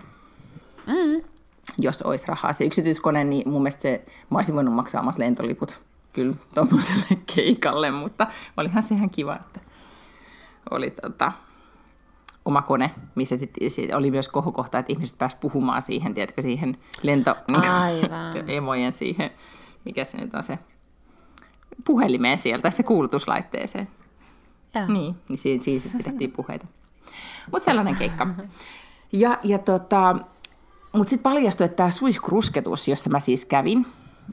Mm 0.88 1.39
jos 1.78 2.02
olisi 2.02 2.28
rahaa 2.28 2.54
se 2.54 2.66
yksityiskone, 2.66 3.24
niin 3.24 3.50
mun 3.50 3.62
mielestä 3.62 3.82
se, 3.82 4.06
mä 4.30 4.38
olisin 4.38 4.56
voinut 4.56 4.74
maksaa 4.74 5.02
omat 5.02 5.18
lentoliput 5.18 5.80
kyllä 6.14 6.36
tuommoiselle 6.54 7.06
keikalle, 7.36 7.92
mutta 7.92 8.28
olihan 8.58 8.84
se 8.84 8.96
ihan 8.96 9.10
kiva, 9.10 9.36
että 9.36 9.60
oli 10.72 10.92
tota, 10.92 11.32
oma 12.46 12.62
kone, 12.62 12.92
missä 13.16 13.38
sitten 13.38 13.72
sit 13.72 13.94
oli 13.94 14.12
myös 14.12 14.28
kohokohta, 14.28 14.80
että 14.80 14.92
ihmiset 14.92 15.18
pääsivät 15.18 15.42
puhumaan 15.42 15.82
siihen, 15.82 16.14
tiedätkö, 16.14 16.42
siihen 16.42 16.78
lento, 17.04 17.36
niin, 17.48 18.50
emojen 18.58 18.94
siihen, 18.94 19.32
mikä 19.86 20.04
se 20.04 20.18
nyt 20.18 20.34
on 20.34 20.44
se, 20.44 20.60
puhelimeen 21.86 22.38
sieltä, 22.38 22.72
se 22.72 22.84
kuulutuslaitteeseen. 22.84 23.88
Ja. 24.74 24.88
Niin, 24.88 25.16
niin 25.30 25.40
siinä, 25.40 25.64
siinä 25.64 25.98
pidettiin 25.98 26.32
puheita. 26.32 26.68
Mutta 27.52 27.66
sellainen 27.66 27.96
keikka. 27.96 28.28
Ja, 29.12 29.38
ja 29.44 29.58
tota, 29.58 30.16
mutta 30.94 31.10
sitten 31.10 31.32
paljastui, 31.32 31.66
että 31.66 31.76
tämä 31.78 31.92
suihkurusketus, 31.92 32.88
jossa 32.88 33.10
mä 33.10 33.20
siis 33.20 33.46
kävin, 33.46 33.86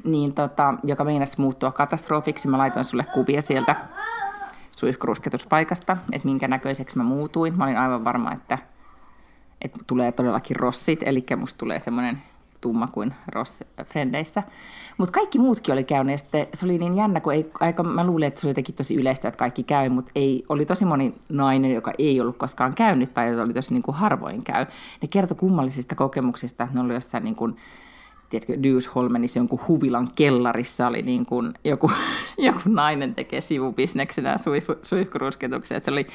niin 0.04 0.34
tota, 0.34 0.74
joka 0.84 1.04
meinasi 1.04 1.40
muuttua 1.40 1.72
katastrofiksi, 1.72 2.48
mä 2.48 2.58
laitoin 2.58 2.84
sulle 2.84 3.04
kuvia 3.14 3.40
sieltä 3.40 3.76
suihkurusketuspaikasta, 4.70 5.96
että 6.12 6.28
minkä 6.28 6.48
näköiseksi 6.48 6.96
mä 6.96 7.04
muutuin. 7.04 7.56
Mä 7.56 7.64
olin 7.64 7.78
aivan 7.78 8.04
varma, 8.04 8.32
että, 8.32 8.58
että 9.62 9.78
tulee 9.86 10.12
todellakin 10.12 10.56
rossit, 10.56 11.02
eli 11.02 11.24
musta 11.36 11.58
tulee 11.58 11.78
semmoinen 11.78 12.22
tumma 12.66 12.86
kuin 12.86 13.14
Ross 13.28 13.64
Frendeissä. 13.84 14.42
Mutta 14.98 15.12
kaikki 15.12 15.38
muutkin 15.38 15.72
oli 15.72 15.84
käynyt 15.84 16.12
ja 16.12 16.18
sitten 16.18 16.46
se 16.54 16.64
oli 16.64 16.78
niin 16.78 16.96
jännä, 16.96 17.20
kun 17.20 17.32
ei, 17.32 17.50
aika, 17.60 17.82
mä 17.82 18.06
luulin, 18.06 18.28
että 18.28 18.40
se 18.40 18.46
oli 18.46 18.50
jotenkin 18.50 18.74
tosi 18.74 18.94
yleistä, 18.94 19.28
että 19.28 19.38
kaikki 19.38 19.62
käy, 19.62 19.88
mutta 19.88 20.12
ei, 20.14 20.42
oli 20.48 20.66
tosi 20.66 20.84
moni 20.84 21.14
nainen, 21.28 21.74
joka 21.74 21.92
ei 21.98 22.20
ollut 22.20 22.36
koskaan 22.36 22.74
käynyt 22.74 23.14
tai 23.14 23.40
oli 23.40 23.54
tosi 23.54 23.72
niin 23.72 23.82
kuin 23.82 23.94
harvoin 23.94 24.44
käy. 24.44 24.66
Ne 25.02 25.08
kertoi 25.08 25.36
kummallisista 25.36 25.94
kokemuksista, 25.94 26.64
että 26.64 26.76
ne 26.76 26.84
oli 26.84 26.94
jossain 26.94 27.24
niin 27.24 27.36
kuin, 27.36 27.56
tiedätkö, 28.30 28.62
Dewsholmenissa 28.62 29.38
jonkun 29.38 29.60
huvilan 29.68 30.08
kellarissa 30.14 30.86
oli 30.86 31.02
niin 31.02 31.26
kuin 31.26 31.54
joku, 31.64 31.90
joku 32.38 32.60
nainen 32.64 33.14
tekee 33.14 33.40
sivubisneksenä 33.40 34.36
suihkurusketuksia. 34.82 35.80
Se 35.80 35.90
oli 35.90 36.06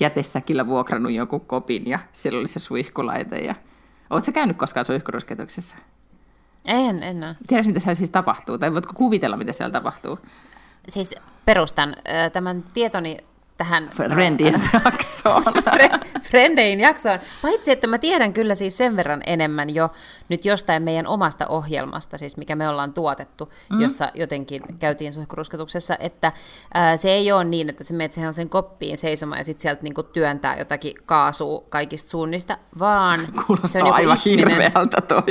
jätesäkillä 0.00 0.66
vuokrannut 0.66 1.12
joku 1.12 1.40
kopin 1.40 1.82
ja 1.86 1.98
siellä 2.12 2.38
oli 2.38 2.48
se 2.48 2.60
suihkulaite 2.60 3.38
ja 3.38 3.54
Oletko 4.14 4.32
käynyt 4.32 4.56
koskaan 4.56 4.86
suihkurusketuksessa? 4.86 5.76
En, 6.64 7.02
en 7.02 7.24
ole. 7.24 7.36
Tiedätkö, 7.46 7.68
mitä 7.68 7.80
siellä 7.80 7.94
siis 7.94 8.10
tapahtuu? 8.10 8.58
Tai 8.58 8.74
voitko 8.74 8.92
kuvitella, 8.92 9.36
mitä 9.36 9.52
siellä 9.52 9.72
tapahtuu? 9.72 10.18
Siis 10.88 11.14
perustan 11.44 11.96
tämän 12.32 12.64
tietoni 12.74 13.16
tähän 13.64 13.90
Friendien 13.96 14.54
jaksoon. 14.84 15.42
Friendein 16.22 16.80
jaksoon. 16.80 17.18
Paitsi, 17.42 17.70
että 17.72 17.86
mä 17.86 17.98
tiedän 17.98 18.32
kyllä 18.32 18.54
siis 18.54 18.76
sen 18.76 18.96
verran 18.96 19.22
enemmän 19.26 19.74
jo 19.74 19.90
nyt 20.28 20.44
jostain 20.44 20.82
meidän 20.82 21.06
omasta 21.06 21.46
ohjelmasta, 21.46 22.18
siis 22.18 22.36
mikä 22.36 22.56
me 22.56 22.68
ollaan 22.68 22.94
tuotettu, 22.94 23.52
mm. 23.70 23.80
jossa 23.80 24.10
jotenkin 24.14 24.62
käytiin 24.80 25.12
suihkurusketuksessa, 25.12 25.96
että 26.00 26.32
ää, 26.74 26.96
se 26.96 27.10
ei 27.10 27.32
ole 27.32 27.44
niin, 27.44 27.68
että 27.68 27.84
se 27.84 27.94
menet 27.94 28.12
sen 28.12 28.48
koppiin 28.48 28.98
seisomaan 28.98 29.40
ja 29.40 29.44
sitten 29.44 29.62
sieltä 29.62 29.82
niinku 29.82 30.02
työntää 30.02 30.56
jotakin 30.58 30.94
kaasua 31.06 31.64
kaikista 31.68 32.10
suunnista, 32.10 32.58
vaan 32.78 33.20
Kuulostaa 33.46 33.68
se 33.68 33.78
on 33.78 33.86
joku 33.86 33.96
aivan 33.96 34.18
ihminen. 34.26 34.62
hirveältä 34.62 35.00
toi 35.00 35.22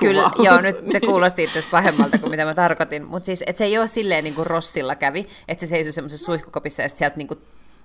Kyllä, 0.00 0.30
kuvaus. 0.36 0.46
joo, 0.46 0.60
nyt 0.60 0.92
se 0.92 1.00
kuulosti 1.00 1.42
itse 1.44 1.58
asiassa 1.58 1.76
pahemmalta 1.76 2.18
kuin 2.18 2.30
mitä 2.30 2.44
mä 2.44 2.54
tarkoitin, 2.54 3.04
mutta 3.04 3.26
siis, 3.26 3.44
että 3.46 3.58
se 3.58 3.64
ei 3.64 3.78
ole 3.78 3.86
silleen 3.86 4.24
niin 4.24 4.34
kuin 4.34 4.46
Rossilla 4.46 4.94
kävi, 4.94 5.26
että 5.48 5.60
se 5.60 5.66
seisoo 5.66 5.92
semmoisessa 5.92 6.24
suihkukopissa 6.24 6.82
ja 6.82 6.88
sieltä 6.88 7.16
niin 7.16 7.28
kuin 7.28 7.40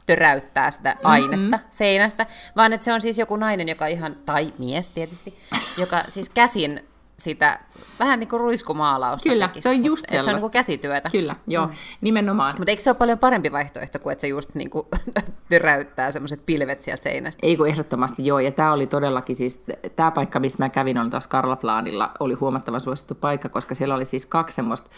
töräyttää 0.07 0.71
sitä 0.71 0.95
ainetta 1.03 1.57
mm-hmm. 1.57 1.69
seinästä, 1.69 2.25
vaan 2.55 2.73
että 2.73 2.85
se 2.85 2.93
on 2.93 3.01
siis 3.01 3.17
joku 3.17 3.35
nainen, 3.35 3.69
joka 3.69 3.87
ihan, 3.87 4.15
tai 4.25 4.53
mies 4.59 4.89
tietysti, 4.89 5.33
joka 5.77 6.03
siis 6.07 6.29
käsin 6.29 6.83
sitä 7.21 7.59
vähän 7.99 8.19
niin 8.19 8.27
kuin 8.27 8.39
ruiskumaalausta 8.39 9.29
Kyllä, 9.29 9.47
tekisi, 9.47 9.69
se 9.69 9.75
on 9.75 9.85
just 9.85 10.03
et 10.03 10.09
se 10.09 10.17
on 10.17 10.23
sellaista. 10.23 10.31
niin 10.31 10.41
kuin 10.41 10.51
käsityötä. 10.51 11.09
Kyllä, 11.09 11.35
joo, 11.47 11.67
mm. 11.67 11.73
nimenomaan. 12.01 12.51
Mutta 12.57 12.71
eikö 12.71 12.83
se 12.83 12.89
ole 12.89 12.97
paljon 12.97 13.19
parempi 13.19 13.51
vaihtoehto 13.51 13.99
kuin, 13.99 14.11
että 14.11 14.21
se 14.21 14.27
just 14.27 14.55
niin 14.55 14.69
kuin 14.69 14.87
töräyttää 15.49 16.11
semmoiset 16.11 16.45
pilvet 16.45 16.81
sieltä 16.81 17.03
seinästä? 17.03 17.47
Ei 17.47 17.57
kun 17.57 17.67
ehdottomasti 17.67 18.25
joo, 18.25 18.39
ja 18.39 18.51
tämä 18.51 18.73
oli 18.73 18.87
todellakin 18.87 19.35
siis, 19.35 19.61
tämä 19.95 20.11
paikka, 20.11 20.39
missä 20.39 20.63
mä 20.63 20.69
kävin, 20.69 20.97
oli 20.97 21.09
tuossa 21.09 21.29
Karlaplaanilla, 21.29 22.11
oli 22.19 22.33
huomattavan 22.33 22.81
suosittu 22.81 23.15
paikka, 23.15 23.49
koska 23.49 23.75
siellä 23.75 23.95
oli 23.95 24.05
siis 24.05 24.25
kaksi 24.25 24.55
semmoista 24.55 24.89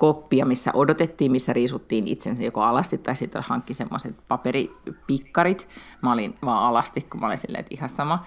koppia, 0.00 0.46
missä 0.46 0.70
odotettiin, 0.74 1.32
missä 1.32 1.52
riisuttiin 1.52 2.08
itsensä 2.08 2.42
joko 2.42 2.62
alasti 2.62 2.98
tai 2.98 3.16
sitten 3.16 3.42
hankki 3.46 3.74
semmoiset 3.74 4.16
paperipikkarit. 4.28 5.68
Mä 6.02 6.12
olin 6.12 6.34
vaan 6.44 6.64
alasti, 6.64 7.00
kun 7.00 7.20
mä 7.20 7.26
olin 7.26 7.38
silleen, 7.38 7.60
että 7.60 7.74
ihan 7.74 7.88
sama. 7.88 8.24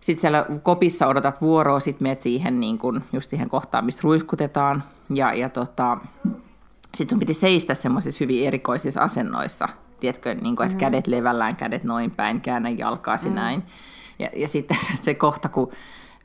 Sitten 0.00 0.20
siellä 0.20 0.46
kopissa 0.62 1.06
odotat 1.06 1.40
vuoroa, 1.40 1.80
sitten 1.80 2.04
menet 2.04 2.20
siihen, 2.20 2.60
niin 2.60 2.78
kun, 2.78 3.02
just 3.12 3.30
siihen 3.30 3.48
kohtaan, 3.48 3.84
mistä 3.84 4.00
ruiskutetaan. 4.04 4.82
Ja, 5.10 5.34
ja 5.34 5.48
tota, 5.48 5.98
sitten 6.94 7.10
sun 7.10 7.18
piti 7.18 7.34
seistä 7.34 7.74
semmoisissa 7.74 8.24
hyvin 8.24 8.46
erikoisissa 8.46 9.00
asennoissa. 9.00 9.68
Tiedätkö, 10.00 10.34
niin 10.34 10.56
kun, 10.56 10.64
että 10.64 10.76
mm. 10.76 10.80
kädet 10.80 11.06
levällään, 11.06 11.56
kädet 11.56 11.84
noin 11.84 12.10
päin, 12.10 12.40
käännä 12.40 12.68
jalkaasi 12.68 13.28
mm. 13.28 13.34
näin. 13.34 13.62
Ja, 14.18 14.30
ja 14.36 14.48
sitten 14.48 14.76
se 15.04 15.14
kohta, 15.14 15.48
kun 15.48 15.72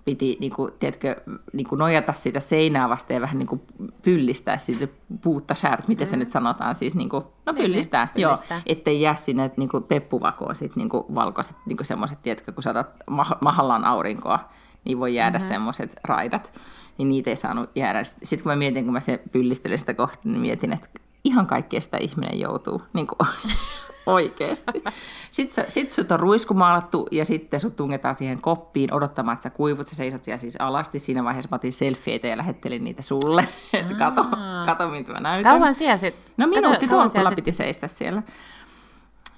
piti 0.06 0.38
niin 0.40 0.54
kuin, 0.54 0.74
tiedätkö, 0.80 1.22
niin 1.54 1.68
kuin 1.68 1.80
nojata 1.80 2.14
sitä 2.14 2.40
seinää 2.40 2.90
vasten 2.90 3.16
ja 3.16 3.22
vähän 3.22 3.40
niin 3.40 3.48
kuin 3.48 3.62
pyllistää 4.02 4.58
siitä 4.58 4.88
puutta 5.22 5.56
säärt, 5.56 5.88
miten 5.88 6.08
mm. 6.08 6.10
se 6.10 6.18
nyt 6.18 6.30
sanotaan, 6.30 6.76
siis 6.76 6.96
niin 6.96 7.10
kuin, 7.10 7.24
no 7.46 7.54
pyllistää, 7.54 8.08
Niin, 8.16 8.22
joo, 8.22 8.30
pyllistää. 8.30 8.62
ettei 8.66 9.02
jää 9.02 9.16
sinne 9.16 9.52
niin 9.58 9.70
kuin 9.70 9.84
peppuvakoon 9.84 10.56
sit, 10.56 10.76
niin 10.76 10.90
kuin 10.90 11.04
valkoiset, 11.16 11.56
niin 11.66 11.78
kuin 11.78 11.88
semmoiset, 11.88 12.22
tiedätkö, 12.24 12.52
kun 12.52 12.64
saatat 12.64 12.88
mah- 13.12 13.38
mahallaan 13.42 13.86
aurinkoa, 13.86 14.50
niin 14.86 15.00
voi 15.00 15.16
jäädä 15.16 15.38
mm-hmm. 15.38 15.50
semmoiset 15.50 15.96
raidat, 16.04 16.54
niin 16.98 17.10
niitä 17.10 17.30
ei 17.30 17.36
saanut 17.36 17.70
jäädä. 17.76 18.04
Sitten 18.04 18.44
kun 18.44 18.52
mä 18.52 18.56
mietin, 18.56 18.84
kun 18.84 18.94
mä 18.94 19.00
se 19.00 19.24
pyllistelen 19.32 19.80
sitä 19.80 19.94
kohta, 19.94 20.30
niin 20.30 20.42
mietin, 20.42 20.74
että 20.74 20.90
ihan 21.24 21.48
kaikkea 21.48 21.82
sitä 21.82 21.98
ihminen 21.98 22.40
joutuu, 22.40 22.82
niin 22.94 23.08
kuin, 23.08 23.30
oikeasti. 24.06 24.84
Sitten, 25.32 25.66
sit 25.72 25.90
sut 25.90 26.12
on 26.12 26.20
ruiskumaalattu 26.20 27.08
ja 27.12 27.26
sitten 27.26 27.60
sut 27.60 27.76
tungetaan 27.76 28.16
siihen 28.16 28.42
koppiin 28.42 28.94
odottamaan, 28.94 29.34
että 29.34 29.44
sä 29.44 29.50
kuivut. 29.50 29.88
Sä 29.88 29.96
seisot 29.96 30.24
siellä 30.24 30.38
siis 30.38 30.56
alasti. 30.60 31.00
Siinä 31.00 31.24
vaiheessa 31.24 31.48
mä 31.52 31.56
otin 31.56 31.74
selfieitä 31.74 32.28
ja 32.28 32.38
lähettelin 32.38 32.84
niitä 32.84 33.02
sulle. 33.02 33.48
Että 33.74 33.94
kato, 33.94 34.26
kato, 34.66 34.88
mitä 34.90 35.12
mä 35.12 35.20
näytän. 35.20 35.54
Kauan 35.54 35.74
siellä 35.74 35.98
sitten? 35.98 36.34
No 36.38 36.48
minuutti 36.48 36.88
sit- 36.88 37.36
piti 37.36 37.54
seistä 37.54 37.88
siellä. 37.88 38.24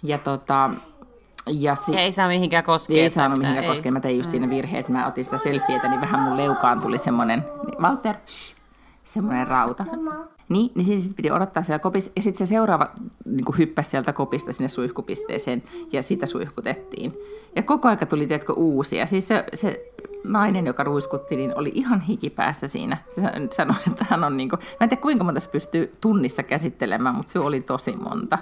Ja 0.03 0.17
tota... 0.17 0.69
Ja 1.47 1.75
si- 1.75 1.93
Ja 1.93 1.99
ei 1.99 2.11
saa 2.11 2.27
mihinkään 2.27 2.63
koskea. 2.63 3.03
ei 3.03 3.09
saanut 3.09 3.39
mihinkään 3.39 3.65
koskea. 3.67 3.91
Mä 3.91 3.99
tein 3.99 4.17
just 4.17 4.31
siinä 4.31 4.49
virhe, 4.49 4.79
että 4.79 4.91
mä 4.91 5.07
otin 5.07 5.25
sitä 5.25 5.37
selfietä, 5.37 5.87
niin 5.87 6.01
vähän 6.01 6.19
mun 6.21 6.37
leukaan 6.37 6.81
tuli 6.81 6.97
semmoinen, 6.97 7.45
niin 7.67 7.81
Walter, 7.81 8.15
shh, 8.27 8.55
semmoinen 9.03 9.47
rauta. 9.47 9.85
Niin, 10.49 10.71
niin 10.75 10.85
sitten 10.85 11.15
piti 11.15 11.31
odottaa 11.31 11.63
siellä 11.63 11.79
kopissa. 11.79 12.11
Ja 12.15 12.21
sitten 12.21 12.47
se 12.47 12.49
seuraava 12.49 12.87
niin 13.25 13.57
hyppäsi 13.57 13.89
sieltä 13.89 14.13
kopista 14.13 14.53
sinne 14.53 14.69
suihkupisteeseen 14.69 15.63
ja 15.91 16.01
sitä 16.01 16.25
suihkutettiin. 16.25 17.13
Ja 17.55 17.63
koko 17.63 17.87
aika 17.87 18.05
tuli, 18.05 18.27
tiedätkö, 18.27 18.53
uusia. 18.53 19.05
Siis 19.05 19.27
se, 19.27 19.43
se 19.53 19.91
nainen, 20.23 20.65
joka 20.65 20.83
ruiskutti, 20.83 21.35
niin 21.35 21.57
oli 21.57 21.71
ihan 21.75 22.01
hikipäässä 22.01 22.67
siinä. 22.67 22.97
Se 23.07 23.21
sanoi, 23.51 23.75
että 23.87 24.05
hän 24.09 24.23
on 24.23 24.37
niin 24.37 24.49
kuin, 24.49 24.59
mä 24.59 24.77
en 24.81 24.89
tiedä 24.89 25.01
kuinka 25.01 25.23
monta 25.23 25.39
se 25.39 25.49
pystyy 25.49 25.91
tunnissa 26.01 26.43
käsittelemään, 26.43 27.15
mutta 27.15 27.31
se 27.31 27.39
oli 27.39 27.61
tosi 27.61 27.95
monta. 27.95 28.37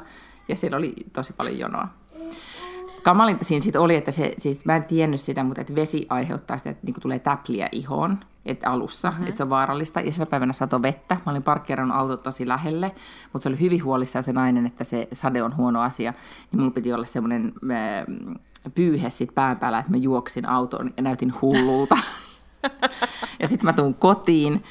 Ja 0.47 0.55
siellä 0.55 0.77
oli 0.77 0.93
tosi 1.13 1.33
paljon 1.33 1.59
jonoa. 1.59 1.87
Kamalinta 3.03 3.45
siinä 3.45 3.61
sitten 3.61 3.81
oli, 3.81 3.95
että 3.95 4.11
se, 4.11 4.33
siis 4.37 4.65
mä 4.65 4.75
en 4.75 4.83
tiennyt 4.83 5.21
sitä, 5.21 5.43
mutta 5.43 5.61
että 5.61 5.75
vesi 5.75 6.05
aiheuttaa 6.09 6.57
sitä, 6.57 6.69
että 6.69 6.85
niinku 6.85 7.01
tulee 7.01 7.19
täpliä 7.19 7.69
ihoon 7.71 8.17
että 8.45 8.69
alussa, 8.69 9.11
mm-hmm. 9.11 9.27
että 9.27 9.37
se 9.37 9.43
on 9.43 9.49
vaarallista. 9.49 10.01
Ja 10.01 10.11
sinä 10.11 10.25
päivänä 10.25 10.53
sato 10.53 10.81
vettä. 10.81 11.17
Mä 11.25 11.31
olin 11.31 11.43
parkkeerannut 11.43 11.97
autot 11.97 12.23
tosi 12.23 12.47
lähelle, 12.47 12.91
mutta 13.33 13.43
se 13.43 13.49
oli 13.49 13.59
hyvin 13.59 13.83
huolissaan 13.83 14.23
se 14.23 14.33
nainen, 14.33 14.65
että 14.65 14.83
se 14.83 15.07
sade 15.13 15.43
on 15.43 15.55
huono 15.55 15.81
asia. 15.81 16.13
Niin 16.51 16.59
mulla 16.59 16.71
piti 16.71 16.93
olla 16.93 17.05
semmoinen 17.05 17.53
äh, 17.71 18.05
pyyhe 18.75 19.09
sit 19.09 19.35
pään 19.35 19.57
päällä, 19.57 19.79
että 19.79 19.91
mä 19.91 19.97
juoksin 19.97 20.49
autoon 20.49 20.93
ja 20.97 21.03
näytin 21.03 21.33
hullulta. 21.41 21.97
ja 23.41 23.47
sitten 23.47 23.65
mä 23.65 23.73
tuun 23.73 23.93
kotiin 23.93 24.63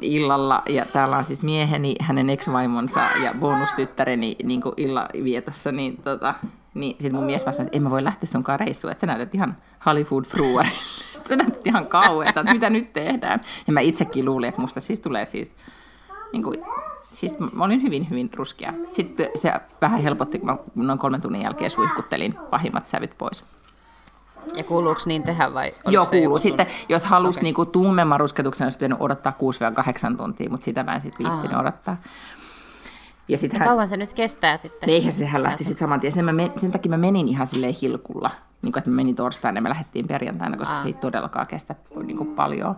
illalla, 0.00 0.62
ja 0.68 0.84
täällä 0.84 1.16
on 1.16 1.24
siis 1.24 1.42
mieheni, 1.42 1.96
hänen 2.00 2.30
ex-vaimonsa 2.30 3.00
ja 3.00 3.34
bonustyttäreni 3.34 4.36
niin 4.44 4.62
illan 4.76 5.08
vietossa, 5.24 5.72
niin, 5.72 5.96
tota, 5.96 6.34
niin 6.80 6.96
sitten 7.00 7.14
mun 7.14 7.24
mies 7.26 7.46
vastasi, 7.46 7.62
että 7.66 7.76
en 7.76 7.82
mä 7.82 7.90
voi 7.90 8.04
lähteä 8.04 8.26
sunkaan 8.26 8.60
reissuun, 8.60 8.90
että 8.90 9.00
sä 9.00 9.06
näytät 9.06 9.34
ihan 9.34 9.56
Hollywood 9.86 10.24
fruuari. 10.24 10.68
sä 11.28 11.36
näytät 11.36 11.66
ihan 11.66 11.86
kauheeta, 11.86 12.40
että 12.40 12.52
mitä 12.52 12.70
nyt 12.70 12.92
tehdään. 12.92 13.40
Ja 13.66 13.72
mä 13.72 13.80
itsekin 13.80 14.24
luulin, 14.24 14.48
että 14.48 14.60
musta 14.60 14.80
siis 14.80 15.00
tulee 15.00 15.24
siis, 15.24 15.56
niin 16.32 16.42
kuin, 16.42 16.64
siis 17.14 17.38
mä 17.52 17.64
olin 17.64 17.82
hyvin, 17.82 18.10
hyvin 18.10 18.30
ruskea. 18.34 18.72
Sitten 18.92 19.28
se 19.34 19.52
vähän 19.80 20.00
helpotti, 20.00 20.38
kun 20.38 20.48
mä 20.48 20.56
noin 20.74 20.98
kolmen 20.98 21.20
tunnin 21.20 21.42
jälkeen 21.42 21.70
suihkuttelin 21.70 22.34
pahimmat 22.50 22.86
sävyt 22.86 23.18
pois. 23.18 23.44
Ja 24.56 24.64
kuuluuko 24.64 25.00
niin 25.06 25.22
tehdä 25.22 25.54
vai? 25.54 25.72
Joo, 25.86 26.04
kuuluu. 26.04 26.24
joku 26.24 26.38
sun- 26.38 26.42
Sitten, 26.42 26.66
jos 26.88 27.04
halusi 27.04 27.38
okay. 27.38 27.42
niinku 27.42 27.66
tummemman 27.66 28.20
rusketuksen, 28.20 28.64
olisi 28.64 28.78
pitänyt 28.78 28.98
odottaa 29.00 29.32
6-8 30.12 30.16
tuntia, 30.16 30.50
mutta 30.50 30.64
sitä 30.64 30.82
mä 30.82 30.94
en 30.94 31.00
sitten 31.00 31.26
viittinyt 31.26 31.56
Aa. 31.56 31.60
odottaa. 31.60 31.96
Ja 33.28 33.36
sitten 33.36 33.60
Ja 33.60 33.64
kauan 33.64 33.88
se 33.88 33.96
nyt 33.96 34.14
kestää 34.14 34.56
sitten? 34.56 34.90
Eihän 34.90 35.12
sehän 35.12 35.42
lähti 35.42 35.64
sitten 35.64 35.80
saman 35.80 36.00
tien. 36.00 36.12
Sen, 36.12 36.24
mä 36.24 36.32
men, 36.32 36.52
sen 36.56 36.72
takia 36.72 36.90
mä 36.90 36.96
menin 36.96 37.28
ihan 37.28 37.46
silleen 37.46 37.74
hilkulla. 37.82 38.30
Niin 38.62 38.72
kuin, 38.72 38.78
että 38.78 38.90
mä 38.90 38.96
menin 38.96 39.16
torstaina 39.16 39.58
ja 39.58 39.62
me 39.62 39.68
lähdettiin 39.68 40.08
perjantaina, 40.08 40.56
koska 40.56 40.74
Aa. 40.74 40.82
se 40.82 40.86
ei 40.86 40.94
todellakaan 40.94 41.46
kestä 41.48 41.74
niin 42.06 42.16
kuin 42.16 42.34
paljon. 42.34 42.76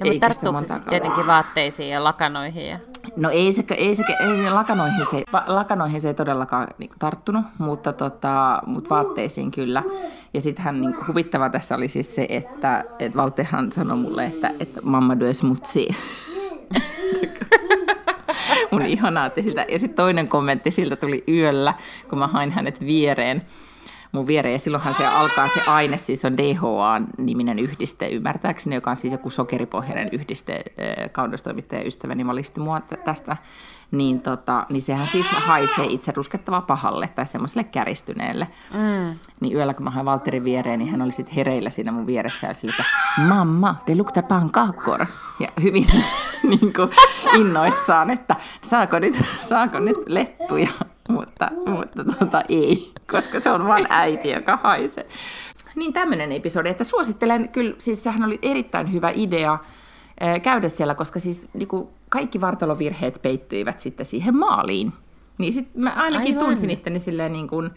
No, 0.00 0.04
Ei 0.04 0.10
mutta 0.10 0.26
tarttuuko 0.26 0.58
se 0.58 0.66
sitten 0.66 0.90
tietenkin 0.90 1.26
vaatteisiin 1.26 1.90
ja 1.90 2.04
lakanoihin? 2.04 2.68
Ja... 2.68 2.78
No 3.16 3.30
ei 3.30 3.52
se, 3.52 3.64
ei 3.76 3.94
se 3.94 4.04
ei, 4.20 4.50
lakanoihin, 4.50 5.06
se, 5.10 5.24
lakanoihin 5.46 6.00
se 6.00 6.08
ei 6.08 6.14
todellakaan 6.14 6.68
niin 6.78 6.90
tarttunut, 6.98 7.44
mutta, 7.58 7.92
tota, 7.92 8.62
mutta 8.66 8.90
vaatteisiin 8.90 9.50
kyllä. 9.50 9.82
Ja 10.34 10.40
sittenhän 10.40 10.80
niin 10.80 10.94
huvittava 11.08 11.50
tässä 11.50 11.74
oli 11.74 11.88
siis 11.88 12.14
se, 12.14 12.26
että, 12.28 12.84
että 12.98 13.18
Valtehan 13.18 13.72
sanoi 13.72 13.96
mulle, 13.96 14.24
että, 14.24 14.54
että 14.60 14.80
mamma 14.82 15.20
dues 15.20 15.42
mutsi. 15.42 15.88
Mun 18.70 18.86
ihanaa 18.86 19.30
siltä. 19.40 19.66
Ja 19.68 19.78
sitten 19.78 19.96
toinen 19.96 20.28
kommentti 20.28 20.70
siltä 20.70 20.96
tuli 20.96 21.24
yöllä, 21.28 21.74
kun 22.10 22.18
mä 22.18 22.26
hain 22.26 22.50
hänet 22.50 22.80
viereen 22.80 23.42
mun 24.12 24.26
viereen. 24.26 24.52
Ja 24.52 24.58
silloinhan 24.58 24.94
se 24.94 25.06
alkaa 25.06 25.48
se 25.48 25.60
aine, 25.66 25.98
siis 25.98 26.24
on 26.24 26.36
DHA-niminen 26.36 27.58
yhdiste, 27.58 28.08
ymmärtääkseni, 28.08 28.74
joka 28.74 28.90
on 28.90 28.96
siis 28.96 29.12
joku 29.12 29.30
sokeripohjainen 29.30 30.08
yhdiste, 30.12 30.64
kaunestoimittaja 31.12 31.86
ystäväni 31.86 32.26
valisti 32.26 32.60
mua 32.60 32.80
tästä. 32.80 33.36
Niin, 33.90 34.22
tota, 34.22 34.66
niin 34.68 34.82
sehän 34.82 35.06
siis 35.06 35.26
haisee 35.30 35.86
itse 35.86 36.12
ruskettavaa 36.16 36.60
pahalle 36.60 37.08
tai 37.08 37.26
semmoiselle 37.26 37.64
käristyneelle. 37.64 38.48
Mm. 38.74 39.18
Niin 39.40 39.56
yöllä, 39.56 39.74
kun 39.74 39.84
mä 39.84 39.90
hain 39.90 40.06
Valterin 40.06 40.44
viereen, 40.44 40.78
niin 40.78 40.90
hän 40.90 41.02
oli 41.02 41.12
sitten 41.12 41.34
hereillä 41.34 41.70
siinä 41.70 41.92
mun 41.92 42.06
vieressä 42.06 42.46
ja 42.46 42.54
sille, 42.54 42.74
että 42.78 42.84
mamma, 43.28 43.74
det 43.86 43.96
luktar 43.96 44.24
pannkakor. 44.24 45.06
Ja 45.40 45.48
hyvin 45.62 45.86
niin 46.50 46.72
kuin, 46.72 46.90
innoissaan, 47.38 48.10
että 48.10 48.36
saako 48.62 48.98
nyt, 48.98 49.24
saako 49.40 49.78
nyt 49.78 49.96
lettuja, 50.06 50.70
mutta, 51.08 51.48
mutta 51.66 52.04
tota, 52.04 52.42
ei, 52.48 52.92
koska 53.10 53.40
se 53.40 53.50
on 53.50 53.66
vain 53.66 53.86
äiti, 53.88 54.30
joka 54.30 54.58
haisee. 54.62 55.06
Niin 55.74 55.92
tämmöinen 55.92 56.32
episodi, 56.32 56.68
että 56.68 56.84
suosittelen 56.84 57.48
kyllä, 57.48 57.74
siis 57.78 58.02
sehän 58.02 58.24
oli 58.24 58.38
erittäin 58.42 58.92
hyvä 58.92 59.12
idea 59.14 59.58
käydä 60.42 60.68
siellä, 60.68 60.94
koska 60.94 61.20
siis 61.20 61.48
niin 61.54 61.68
kuin 61.68 61.88
kaikki 62.08 62.40
vartalovirheet 62.40 63.18
peittyivät 63.22 63.80
sitten 63.80 64.06
siihen 64.06 64.36
maaliin. 64.36 64.92
Niin 65.38 65.52
sitten 65.52 65.82
mä 65.82 65.90
ainakin 65.90 66.36
Aivan. 66.36 66.48
tunsin 66.48 66.70
itteni 66.70 66.98
silleen 66.98 67.32
niin 67.32 67.48
kuin, 67.48 67.70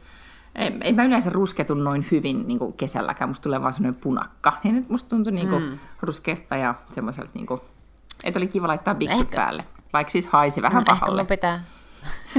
ei, 0.56 0.72
ei 0.82 0.94
mä 0.94 1.04
yleensä 1.04 1.30
rusketun 1.30 1.84
noin 1.84 2.06
hyvin 2.12 2.48
niin 2.48 2.60
kuin 2.60 2.74
kesälläkään, 2.74 3.30
musta 3.30 3.44
tulee 3.44 3.62
vaan 3.62 3.74
semmoinen 3.74 4.02
punakka. 4.02 4.54
Niin 4.64 4.76
nyt 4.76 4.90
musta 4.90 5.10
tuntui 5.10 5.34
niin 5.34 5.50
kuin 5.50 5.64
mm. 5.64 5.78
rusketta 6.02 6.58
ja 6.58 6.76
semmoiselta, 6.94 7.32
niin 7.34 7.46
kuin, 7.46 7.62
että 8.24 8.40
oli 8.40 8.48
kiva 8.48 8.68
laittaa 8.68 8.96
biksit 8.96 9.20
Ehkä- 9.22 9.36
päälle. 9.38 9.66
Vaikka 9.94 10.12
siis 10.12 10.28
haisi 10.28 10.62
vähän 10.62 10.84
No, 10.88 10.92
ehkä 10.94 11.00
pahalle. 11.00 11.22
mun 11.22 11.28
pitää, 11.28 11.64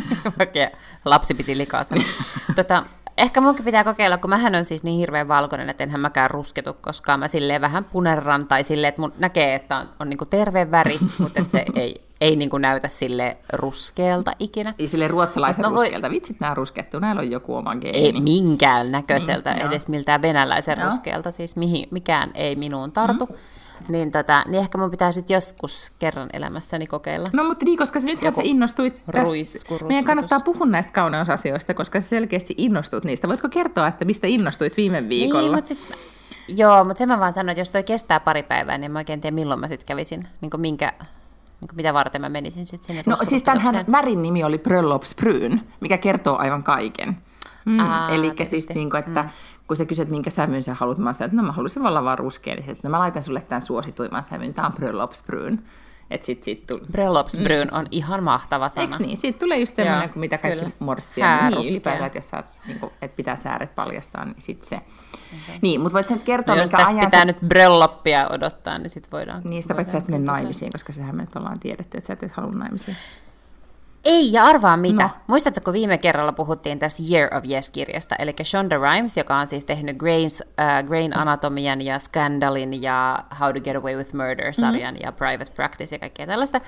lapsi 1.04 1.34
piti 1.34 1.58
likaa 1.58 1.84
sanoa. 1.84 2.04
tota, 2.56 2.84
Ehkä 3.18 3.40
munkin 3.40 3.64
pitää 3.64 3.84
kokeilla, 3.84 4.18
kun 4.18 4.30
mähän 4.30 4.54
on 4.54 4.64
siis 4.64 4.84
niin 4.84 4.98
hirveän 4.98 5.28
valkoinen, 5.28 5.70
että 5.70 5.84
enhän 5.84 6.00
mäkään 6.00 6.30
rusketu 6.30 6.74
koskaan. 6.80 7.20
Mä 7.20 7.28
silleen 7.28 7.60
vähän 7.60 7.84
punerran 7.84 8.46
tai 8.46 8.62
silleen, 8.62 8.88
että 8.88 9.00
mun 9.00 9.12
näkee, 9.18 9.54
että 9.54 9.76
on, 9.76 9.88
on 10.00 10.10
niinku 10.10 10.24
terve 10.24 10.70
väri, 10.70 10.98
mutta 11.18 11.40
että 11.40 11.52
se 11.52 11.64
ei, 11.74 11.94
ei 12.20 12.36
niinku 12.36 12.58
näytä 12.58 12.88
sille 12.88 13.36
ruskealta 13.52 14.32
ikinä. 14.38 14.72
Ei 14.78 14.86
sille 14.86 15.08
ruotsalaisen 15.08 15.64
voi... 15.64 15.70
ruskealta. 15.70 16.10
Vitsit 16.10 16.40
nämä 16.40 16.54
ruskettu, 16.54 16.98
näillä 16.98 17.20
on 17.20 17.30
joku 17.30 17.56
oma 17.56 17.76
geeni. 17.76 17.98
Ei 17.98 18.12
minkään 18.12 18.92
näköiseltä, 18.92 19.54
niin, 19.54 19.66
edes 19.66 19.88
miltään 19.88 20.22
venäläisen 20.22 20.78
joo. 20.78 20.88
ruskealta. 20.88 21.30
Siis 21.30 21.56
mihin, 21.56 21.88
mikään 21.90 22.30
ei 22.34 22.56
minuun 22.56 22.92
tartu. 22.92 23.26
Mm 23.26 23.34
niin, 23.88 24.10
tota, 24.10 24.44
niin 24.46 24.60
ehkä 24.60 24.78
mun 24.78 24.90
pitää 24.90 25.12
sitten 25.12 25.34
joskus 25.34 25.92
kerran 25.98 26.28
elämässäni 26.32 26.86
kokeilla. 26.86 27.28
No 27.32 27.44
mutta 27.44 27.64
niin, 27.64 27.78
koska 27.78 28.00
nythän 28.06 28.32
sä 28.32 28.42
innostuit 28.44 29.02
tästä. 29.12 29.84
Meidän 29.88 30.04
kannattaa 30.04 30.40
puhua 30.40 30.66
näistä 30.66 30.92
kauneusasioista, 30.92 31.74
koska 31.74 32.00
sä 32.00 32.08
selkeästi 32.08 32.54
innostut 32.56 33.04
niistä. 33.04 33.28
Voitko 33.28 33.48
kertoa, 33.48 33.88
että 33.88 34.04
mistä 34.04 34.26
innostuit 34.26 34.76
viime 34.76 35.08
viikolla? 35.08 35.42
Niin, 35.42 35.54
mutta 35.54 35.68
sit, 35.68 35.78
joo, 36.48 36.84
mutta 36.84 36.98
sen 36.98 37.08
mä 37.08 37.20
vaan 37.20 37.32
sanoin, 37.32 37.50
että 37.50 37.60
jos 37.60 37.70
toi 37.70 37.82
kestää 37.82 38.20
pari 38.20 38.42
päivää, 38.42 38.78
niin 38.78 38.92
mä 38.92 38.98
oikein 38.98 39.20
tiedä 39.20 39.34
milloin 39.34 39.60
mä 39.60 39.68
sitten 39.68 39.86
kävisin, 39.86 40.26
niin 40.40 40.50
minkä, 40.56 40.92
niin 41.60 41.68
mitä 41.74 41.94
varten 41.94 42.20
mä 42.20 42.28
menisin 42.28 42.66
sitten 42.66 42.86
sinne 42.86 43.02
No 43.06 43.16
siis 43.22 43.42
tämän 43.42 43.84
värin 43.92 44.22
nimi 44.22 44.44
oli 44.44 44.58
Bröllopsbryn, 44.58 45.60
mikä 45.80 45.98
kertoo 45.98 46.36
aivan 46.38 46.62
kaiken. 46.62 47.16
Mm, 47.64 47.80
Eli 48.10 48.32
siis 48.44 48.68
niin 48.68 48.90
kuin, 48.90 48.98
että 48.98 49.22
mm 49.22 49.28
kun 49.68 49.76
sä 49.76 49.84
kysyt, 49.84 50.08
minkä 50.08 50.30
sävyn 50.30 50.62
sä 50.62 50.74
haluat, 50.74 50.98
mä 50.98 51.12
sanoin, 51.12 51.28
että 51.28 51.36
no 51.36 51.46
mä 51.46 51.52
haluaisin 51.52 51.86
olla 51.86 52.04
vaan 52.04 52.18
ruskea, 52.18 52.54
niin 52.54 52.70
että 52.70 52.88
no 52.88 52.90
mä 52.90 52.98
laitan 52.98 53.22
sulle 53.22 53.40
tämän 53.40 53.62
suosituimman 53.62 54.24
sävyn, 54.24 54.54
tämä 54.54 54.66
on 54.66 54.72
sit, 56.20 56.44
sit 56.44 56.66
tuli... 56.66 56.80
Bröllopsbryn 56.92 57.68
mm. 57.68 57.78
on 57.78 57.86
ihan 57.90 58.22
mahtava 58.22 58.68
sana. 58.68 58.86
Eikö 58.86 59.04
niin? 59.04 59.16
Siitä 59.16 59.38
tulee 59.38 59.58
just 59.58 59.74
semmoinen, 59.74 60.10
kuin 60.10 60.20
mitä 60.20 60.38
kaikki 60.38 60.60
kyllä. 60.60 60.72
morssia. 60.78 61.50
Niin, 61.50 61.70
ylipäätään, 61.70 62.06
että 62.06 62.18
jos 62.18 62.28
sä, 62.28 62.44
niin 62.66 62.80
kuin, 62.80 62.92
että 63.02 63.16
pitää 63.16 63.36
sääret 63.36 63.74
paljastaa, 63.74 64.24
niin 64.24 64.42
sit 64.42 64.62
se. 64.62 64.76
Okay. 64.76 65.58
Niin, 65.62 65.80
mutta 65.80 65.94
voit 65.94 66.08
sen 66.08 66.20
kertoa, 66.20 66.56
no, 66.56 66.62
mikä 66.62 66.78
jos 66.80 66.88
ajan... 66.88 67.00
pitää 67.04 67.20
sä... 67.20 67.24
nyt 67.24 67.40
brölloppia 67.48 68.28
odottaa, 68.28 68.78
niin 68.78 68.90
sit 68.90 69.12
voidaan... 69.12 69.42
Niin, 69.44 69.62
sitä 69.62 69.74
paitsi 69.74 69.92
sä 69.92 69.98
et 69.98 70.08
mene 70.08 70.24
naimisiin, 70.24 70.72
koska 70.72 70.92
sehän 70.92 71.16
me 71.16 71.22
nyt 71.22 71.36
ollaan 71.36 71.60
tiedetty, 71.60 71.98
että 71.98 72.06
sä 72.06 72.16
et 72.22 72.32
halua 72.32 72.52
naimisiin. 72.52 72.96
Ei, 74.04 74.32
ja 74.32 74.44
arvaa 74.44 74.76
mitä. 74.76 75.02
No. 75.02 75.10
Muistatko, 75.26 75.60
kun 75.64 75.72
viime 75.72 75.98
kerralla 75.98 76.32
puhuttiin 76.32 76.78
tästä 76.78 77.02
Year 77.10 77.34
of 77.36 77.44
Yes-kirjasta, 77.50 78.14
eli 78.18 78.34
Shonda 78.42 78.78
Rhimes, 78.78 79.16
joka 79.16 79.36
on 79.36 79.46
siis 79.46 79.64
tehnyt 79.64 79.96
Grains, 79.96 80.40
uh, 80.40 80.88
Grain 80.88 81.16
Anatomian 81.16 81.82
ja 81.82 81.98
Scandalin 81.98 82.82
ja 82.82 83.24
How 83.40 83.52
to 83.52 83.60
Get 83.60 83.76
Away 83.76 83.96
with 83.96 84.14
Murder-sarjan 84.14 84.94
mm-hmm. 84.94 85.06
ja 85.06 85.12
Private 85.12 85.52
Practice 85.54 85.94
ja 85.94 85.98
kaikkea 85.98 86.26
tällaista, 86.26 86.60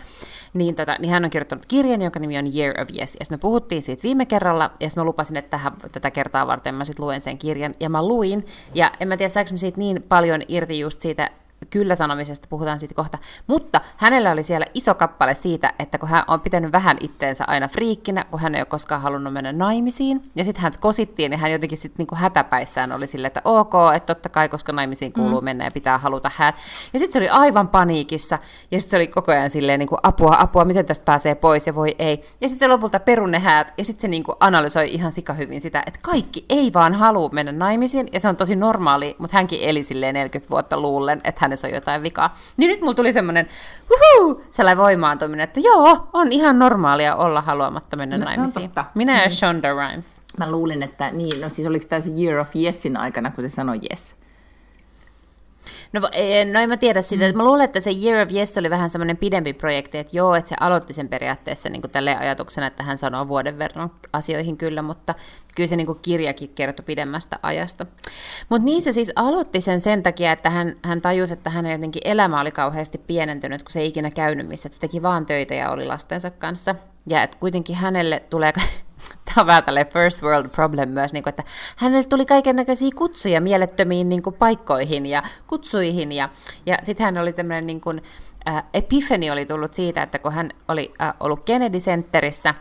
niin, 0.54 0.74
tota, 0.74 0.96
niin 0.98 1.10
hän 1.10 1.24
on 1.24 1.30
kirjoittanut 1.30 1.66
kirjan, 1.66 2.02
jonka 2.02 2.20
nimi 2.20 2.38
on 2.38 2.56
Year 2.56 2.80
of 2.80 2.88
Yes, 2.98 3.16
ja 3.20 3.26
me 3.30 3.38
puhuttiin 3.38 3.82
siitä 3.82 4.02
viime 4.02 4.26
kerralla, 4.26 4.70
ja 4.80 4.88
mä 4.96 5.04
lupasin, 5.04 5.36
että 5.36 5.50
tähän, 5.50 5.72
tätä 5.92 6.10
kertaa 6.10 6.46
varten 6.46 6.74
mä 6.74 6.84
sitten 6.84 7.04
luen 7.04 7.20
sen 7.20 7.38
kirjan, 7.38 7.74
ja 7.80 7.88
mä 7.88 8.06
luin, 8.08 8.46
ja 8.74 8.92
en 9.00 9.08
mä 9.08 9.16
tiedä, 9.16 9.28
saanko 9.28 9.52
mä 9.52 9.58
siitä 9.58 9.78
niin 9.78 10.02
paljon 10.08 10.42
irti 10.48 10.78
just 10.78 11.00
siitä 11.00 11.30
kyllä 11.70 11.94
sanomisesta, 11.94 12.46
puhutaan 12.50 12.80
siitä 12.80 12.94
kohta. 12.94 13.18
Mutta 13.46 13.80
hänellä 13.96 14.30
oli 14.30 14.42
siellä 14.42 14.66
iso 14.74 14.94
kappale 14.94 15.34
siitä, 15.34 15.74
että 15.78 15.98
kun 15.98 16.08
hän 16.08 16.22
on 16.28 16.40
pitänyt 16.40 16.72
vähän 16.72 16.96
itteensä 17.00 17.44
aina 17.46 17.68
friikkinä, 17.68 18.24
kun 18.30 18.40
hän 18.40 18.54
ei 18.54 18.60
ole 18.60 18.66
koskaan 18.66 19.02
halunnut 19.02 19.32
mennä 19.32 19.52
naimisiin, 19.52 20.22
ja 20.34 20.44
sitten 20.44 20.62
hän 20.62 20.72
kosittiin, 20.80 21.30
niin 21.30 21.40
hän 21.40 21.52
jotenkin 21.52 21.78
sitten 21.78 21.98
niinku 21.98 22.14
hätäpäissään 22.14 22.92
oli 22.92 23.06
silleen, 23.06 23.26
että 23.26 23.40
ok, 23.44 23.74
että 23.94 24.14
totta 24.14 24.28
kai, 24.28 24.48
koska 24.48 24.72
naimisiin 24.72 25.12
kuuluu 25.12 25.40
mm. 25.40 25.44
mennä 25.44 25.64
ja 25.64 25.70
pitää 25.70 25.98
haluta 25.98 26.30
häät. 26.36 26.54
Ja 26.92 26.98
sitten 26.98 27.12
se 27.12 27.18
oli 27.18 27.28
aivan 27.28 27.68
paniikissa, 27.68 28.38
ja 28.70 28.80
sitten 28.80 28.90
se 28.90 28.96
oli 28.96 29.06
koko 29.06 29.32
ajan 29.32 29.50
silleen 29.50 29.78
niinku, 29.78 29.96
apua, 30.02 30.36
apua, 30.38 30.64
miten 30.64 30.86
tästä 30.86 31.04
pääsee 31.04 31.34
pois, 31.34 31.66
ja 31.66 31.74
voi 31.74 31.94
ei. 31.98 32.20
Ja 32.40 32.48
sitten 32.48 32.66
se 32.66 32.68
lopulta 32.68 33.00
perunne 33.00 33.38
häät, 33.38 33.72
ja 33.78 33.84
sitten 33.84 34.02
se 34.02 34.08
niinku 34.08 34.34
analysoi 34.40 34.94
ihan 34.94 35.12
sika 35.12 35.32
hyvin 35.32 35.60
sitä, 35.60 35.82
että 35.86 36.00
kaikki 36.02 36.44
ei 36.48 36.70
vaan 36.74 36.94
halua 36.94 37.28
mennä 37.32 37.52
naimisiin, 37.52 38.08
ja 38.12 38.20
se 38.20 38.28
on 38.28 38.36
tosi 38.36 38.56
normaali, 38.56 39.16
mutta 39.18 39.36
hänkin 39.36 39.60
eli 39.62 39.82
silleen 39.82 40.14
40 40.14 40.50
vuotta 40.50 40.80
luullen, 40.80 41.20
että 41.24 41.38
hän 41.42 41.53
hänessä 41.54 41.68
on 41.68 41.74
jotain 41.74 42.02
vikaa. 42.02 42.36
Niin 42.56 42.68
nyt 42.68 42.80
mulla 42.80 42.94
tuli 42.94 43.12
semmoinen, 43.12 43.46
uhuu, 43.92 44.44
sellainen 44.50 44.84
voimaantuminen, 44.84 45.44
että 45.44 45.60
joo, 45.60 46.08
on 46.12 46.32
ihan 46.32 46.58
normaalia 46.58 47.16
olla 47.16 47.40
haluamatta 47.40 47.96
mennä 47.96 48.18
no, 48.18 48.24
naimisiin. 48.24 48.70
Minä 48.94 49.12
ja 49.12 49.18
mm-hmm. 49.18 49.30
Shonda 49.30 49.68
Rhimes. 49.72 50.20
Mä 50.38 50.50
luulin, 50.50 50.82
että 50.82 51.10
niin, 51.10 51.40
no 51.40 51.48
siis 51.48 51.68
oliko 51.68 51.86
tämä 51.88 52.00
se 52.00 52.10
Year 52.10 52.38
of 52.38 52.56
Yesin 52.56 52.96
aikana, 52.96 53.30
kun 53.30 53.44
se 53.44 53.48
sanoi 53.48 53.78
yes? 53.90 54.14
No, 55.92 56.00
no 56.52 56.60
en 56.60 56.68
mä 56.68 56.76
tiedä 56.76 57.02
sitä. 57.02 57.28
Mm. 57.28 57.36
Mä 57.36 57.44
luulen, 57.44 57.64
että 57.64 57.80
se 57.80 57.90
Year 57.90 58.26
of 58.26 58.32
Yes 58.32 58.58
oli 58.58 58.70
vähän 58.70 58.90
semmoinen 58.90 59.16
pidempi 59.16 59.52
projekti, 59.52 59.98
että 59.98 60.16
joo, 60.16 60.34
että 60.34 60.48
se 60.48 60.56
aloitti 60.60 60.92
sen 60.92 61.08
periaatteessa 61.08 61.68
niin 61.68 61.82
tälle 61.92 62.16
ajatuksena, 62.16 62.66
että 62.66 62.82
hän 62.82 62.98
sanoo 62.98 63.28
vuoden 63.28 63.58
verran 63.58 63.90
asioihin 64.12 64.56
kyllä, 64.56 64.82
mutta 64.82 65.14
kyllä 65.54 65.66
se 65.66 65.76
niin 65.76 65.98
kirjakin 66.02 66.48
kertoi 66.54 66.84
pidemmästä 66.84 67.38
ajasta. 67.42 67.86
Mutta 68.48 68.64
niin 68.64 68.82
se 68.82 68.92
siis 68.92 69.12
aloitti 69.16 69.60
sen 69.60 69.80
sen 69.80 70.02
takia, 70.02 70.32
että 70.32 70.50
hän, 70.50 70.76
hän 70.82 71.00
tajusi, 71.00 71.32
että 71.32 71.50
hänen 71.50 71.72
jotenkin 71.72 72.02
elämä 72.04 72.40
oli 72.40 72.50
kauheasti 72.50 72.98
pienentynyt, 72.98 73.62
kun 73.62 73.72
se 73.72 73.80
ei 73.80 73.86
ikinä 73.86 74.10
käynyt 74.10 74.48
missä, 74.48 74.66
että 74.66 74.74
se 74.74 74.80
teki 74.80 75.02
vaan 75.02 75.26
töitä 75.26 75.54
ja 75.54 75.70
oli 75.70 75.86
lastensa 75.86 76.30
kanssa. 76.30 76.74
Ja 77.06 77.22
että 77.22 77.38
kuitenkin 77.40 77.76
hänelle 77.76 78.22
tulee 78.30 78.52
on 79.36 79.46
vähän 79.46 79.64
first 79.92 80.22
world 80.22 80.48
problem 80.48 80.88
myös, 80.88 81.12
niin 81.12 81.22
kuin, 81.22 81.30
että 81.30 81.42
hänelle 81.76 82.04
tuli 82.04 82.26
kaiken 82.26 82.56
näköisiä 82.56 82.90
kutsuja 82.96 83.40
mielettömiin 83.40 84.08
niin 84.08 84.22
kuin, 84.22 84.34
paikkoihin 84.34 85.06
ja 85.06 85.22
kutsuihin. 85.46 86.12
Ja, 86.12 86.28
ja 86.66 86.76
sitten 86.82 87.04
hän 87.04 87.18
oli 87.18 87.32
tämmöinen 87.32 87.66
niin 87.66 87.80
kuin, 87.80 88.02
äh, 88.48 88.64
epifeni 88.74 89.30
oli 89.30 89.46
tullut 89.46 89.74
siitä, 89.74 90.02
että 90.02 90.18
kun 90.18 90.32
hän 90.32 90.50
oli 90.68 90.94
äh, 91.02 91.14
ollut 91.20 91.44
Kennedy 91.44 91.78
Centerissä, 91.78 92.54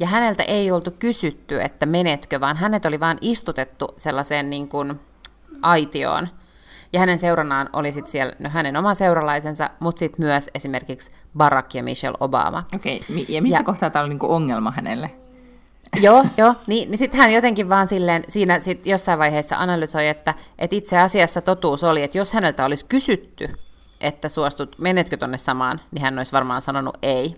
ja 0.00 0.06
häneltä 0.06 0.42
ei 0.42 0.70
oltu 0.70 0.90
kysytty, 0.98 1.62
että 1.62 1.86
menetkö, 1.86 2.40
vaan 2.40 2.56
hänet 2.56 2.84
oli 2.86 3.00
vain 3.00 3.18
istutettu 3.20 3.88
sellaiseen 3.96 4.50
niin 4.50 4.68
kuin, 4.68 5.00
aitioon. 5.62 6.28
Ja 6.92 7.00
hänen 7.00 7.18
seurannaan 7.18 7.70
oli 7.72 7.92
sitten 7.92 8.12
siellä 8.12 8.34
no, 8.38 8.50
hänen 8.50 8.76
oma 8.76 8.94
seuralaisensa, 8.94 9.70
mutta 9.80 10.00
sitten 10.00 10.26
myös 10.26 10.50
esimerkiksi 10.54 11.10
Barack 11.36 11.74
ja 11.74 11.82
Michelle 11.82 12.16
Obama. 12.20 12.64
Okei, 12.74 13.00
okay. 13.10 13.24
ja 13.28 13.42
missä 13.42 13.58
ja, 13.58 13.64
kohtaa 13.64 13.90
tämä 13.90 14.02
oli 14.02 14.08
niinku 14.08 14.32
ongelma 14.32 14.70
hänelle? 14.70 15.10
Joo, 16.00 16.24
joo. 16.36 16.54
Niin, 16.66 16.90
niin 16.90 16.98
sitten 16.98 17.20
hän 17.20 17.32
jotenkin 17.32 17.68
vaan 17.68 17.86
silleen, 17.86 18.24
siinä 18.28 18.58
sit 18.58 18.86
jossain 18.86 19.18
vaiheessa 19.18 19.56
analysoi, 19.56 20.08
että, 20.08 20.34
että 20.58 20.76
itse 20.76 20.98
asiassa 20.98 21.40
totuus 21.40 21.84
oli, 21.84 22.02
että 22.02 22.18
jos 22.18 22.32
häneltä 22.32 22.64
olisi 22.64 22.86
kysytty, 22.88 23.48
että 24.00 24.28
suostut, 24.28 24.78
menetkö 24.78 25.16
tonne 25.16 25.38
samaan, 25.38 25.80
niin 25.90 26.02
hän 26.02 26.18
olisi 26.18 26.32
varmaan 26.32 26.62
sanonut 26.62 26.98
ei. 27.02 27.36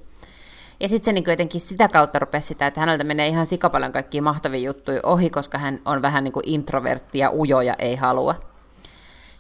Ja 0.81 0.89
sitten 0.89 1.05
se 1.05 1.13
niin 1.13 1.25
jotenkin 1.27 1.61
sitä 1.61 1.89
kautta 1.89 2.19
rupesi 2.19 2.49
sitä, 2.49 2.67
että 2.67 2.81
häneltä 2.81 3.05
menee 3.05 3.29
ihan 3.29 3.47
sikapaljon 3.47 3.93
kaikkia 3.93 4.23
mahtavia 4.23 4.61
juttuja 4.61 5.01
ohi, 5.03 5.31
koska 5.31 5.59
hän 5.59 5.81
on 5.85 6.03
vähän 6.03 6.25
niin 6.25 6.33
kuin 6.33 6.49
introvertti 6.49 7.19
ja 7.19 7.31
ujo 7.31 7.61
ja 7.61 7.75
ei 7.79 7.97
halua. 7.97 8.35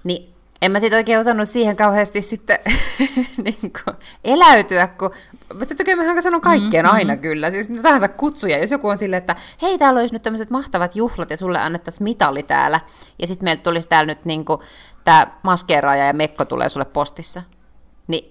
Niin 0.04 0.34
en 0.62 0.72
mä 0.72 0.80
sitten 0.80 0.96
oikein 0.96 1.18
osannut 1.18 1.48
siihen 1.48 1.76
kauheasti 1.76 2.22
sitten 2.22 2.58
niin 3.44 3.58
kuin, 3.60 3.96
eläytyä, 4.24 4.86
kun 4.86 5.10
totta 5.58 5.84
kai 5.84 5.96
mähän 5.96 6.22
sanon 6.22 6.40
kaikkeen 6.40 6.84
mm-hmm. 6.84 6.96
aina 6.96 7.16
kyllä, 7.16 7.50
siis 7.50 7.68
mitä 7.68 7.82
tahansa 7.82 8.08
kutsuja, 8.08 8.58
jos 8.58 8.70
joku 8.70 8.88
on 8.88 8.98
silleen, 8.98 9.18
että 9.18 9.36
hei, 9.62 9.78
täällä 9.78 10.00
olisi 10.00 10.14
nyt 10.14 10.22
tämmöiset 10.22 10.50
mahtavat 10.50 10.96
juhlat 10.96 11.30
ja 11.30 11.36
sulle 11.36 11.58
annettaisiin 11.58 12.04
mitali 12.04 12.42
täällä, 12.42 12.80
ja 13.18 13.26
sitten 13.26 13.46
meiltä 13.46 13.62
tulisi 13.62 13.88
täällä 13.88 14.06
nyt 14.06 14.24
niin 14.24 14.44
tämä 15.04 15.26
maskeeraaja 15.42 16.06
ja 16.06 16.12
mekko 16.12 16.44
tulee 16.44 16.68
sulle 16.68 16.86
postissa, 16.86 17.42
niin 18.06 18.30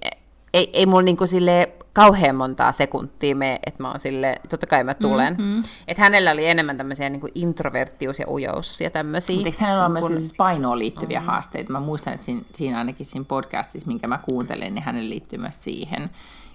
ei, 0.54 0.70
ei 0.74 0.86
mulla 0.86 1.02
niin 1.02 1.18
kuin 1.18 1.28
silleen 1.28 1.68
kauhean 1.94 2.36
montaa 2.36 2.72
sekuntia 2.72 3.36
me, 3.36 3.60
että 3.66 3.84
mä 3.84 3.90
oon 3.90 4.00
sille, 4.00 4.40
totta 4.50 4.68
kai 4.68 4.84
mä 4.84 4.94
tulen. 4.94 5.36
Mm-hmm. 5.38 5.64
Että 5.88 6.04
hänellä 6.04 6.32
oli 6.32 6.46
enemmän 6.46 6.78
tämmöisiä 6.78 7.10
niin 7.10 7.22
kuin 7.22 7.32
introverttius 7.36 8.20
ja 8.20 8.30
ujous 8.30 8.82
ja 8.82 8.90
tämmöisiä. 8.90 9.36
Mutta 9.36 9.48
eikö 9.48 9.58
hänellä 9.62 9.88
niin 9.88 10.00
kun... 10.00 10.12
myös 10.12 10.24
siis 10.24 10.38
painoon 10.38 10.80
liittyviä 10.80 11.20
mm-hmm. 11.20 11.32
haasteita? 11.32 11.74
Mä 11.74 11.80
muistan, 11.80 12.14
että 12.14 12.26
siinä, 12.26 12.42
siinä 12.54 12.78
ainakin 12.78 13.06
siinä 13.06 13.26
podcastissa, 13.28 13.88
minkä 13.88 14.08
mä 14.08 14.20
kuuntelin, 14.26 14.76
niin 14.76 14.84
hänellä 14.84 15.10
liittyy 15.10 15.40
myös 15.40 15.64
siihen 15.64 16.10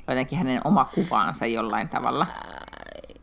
jotenkin 0.08 0.38
hänen 0.38 0.60
oma 0.64 0.84
kuvaansa 0.94 1.46
jollain 1.46 1.88
tavalla. 1.88 2.26
Äh, 2.30 3.16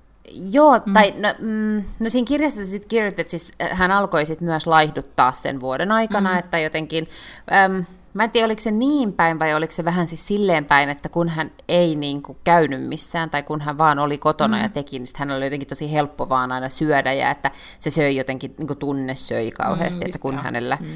joo, 0.51 0.79
mm. 0.85 0.93
tai 0.93 1.13
no, 1.17 1.33
mm, 1.39 1.83
no 1.99 2.09
siinä 2.09 2.27
kirjassa 2.27 2.65
sitten 2.65 2.89
kirjoitit, 2.89 3.19
että 3.19 3.31
siis 3.31 3.51
hän 3.71 3.91
alkoi 3.91 4.25
sitten 4.25 4.47
myös 4.47 4.67
laihduttaa 4.67 5.31
sen 5.31 5.59
vuoden 5.59 5.91
aikana, 5.91 6.31
mm. 6.31 6.37
että 6.37 6.59
jotenkin... 6.59 7.07
Äm, 7.51 7.85
Mä 8.13 8.23
en 8.23 8.31
tiedä, 8.31 8.45
oliko 8.45 8.61
se 8.61 8.71
niin 8.71 9.13
päin 9.13 9.39
vai 9.39 9.53
oliko 9.53 9.71
se 9.71 9.85
vähän 9.85 10.07
siis 10.07 10.27
silleen 10.27 10.65
päin, 10.65 10.89
että 10.89 11.09
kun 11.09 11.29
hän 11.29 11.51
ei 11.67 11.95
niin 11.95 12.21
kuin 12.21 12.37
käynyt 12.43 12.87
missään 12.87 13.29
tai 13.29 13.43
kun 13.43 13.61
hän 13.61 13.77
vaan 13.77 13.99
oli 13.99 14.17
kotona 14.17 14.57
mm. 14.57 14.63
ja 14.63 14.69
teki, 14.69 14.99
niin 14.99 15.07
hän 15.15 15.31
oli 15.31 15.45
jotenkin 15.45 15.67
tosi 15.67 15.91
helppo 15.91 16.29
vaan 16.29 16.51
aina 16.51 16.69
syödä 16.69 17.13
ja 17.13 17.31
että 17.31 17.51
se 17.79 17.89
söi 17.89 18.15
jotenkin, 18.15 18.55
niin 18.57 18.67
kuin 18.67 18.79
tunne 18.79 19.15
söi 19.15 19.51
kauheasti, 19.51 19.99
mm, 19.99 20.05
että 20.05 20.19
kun 20.19 20.33
joo. 20.33 20.43
hänellä... 20.43 20.77
Mm. 20.81 20.87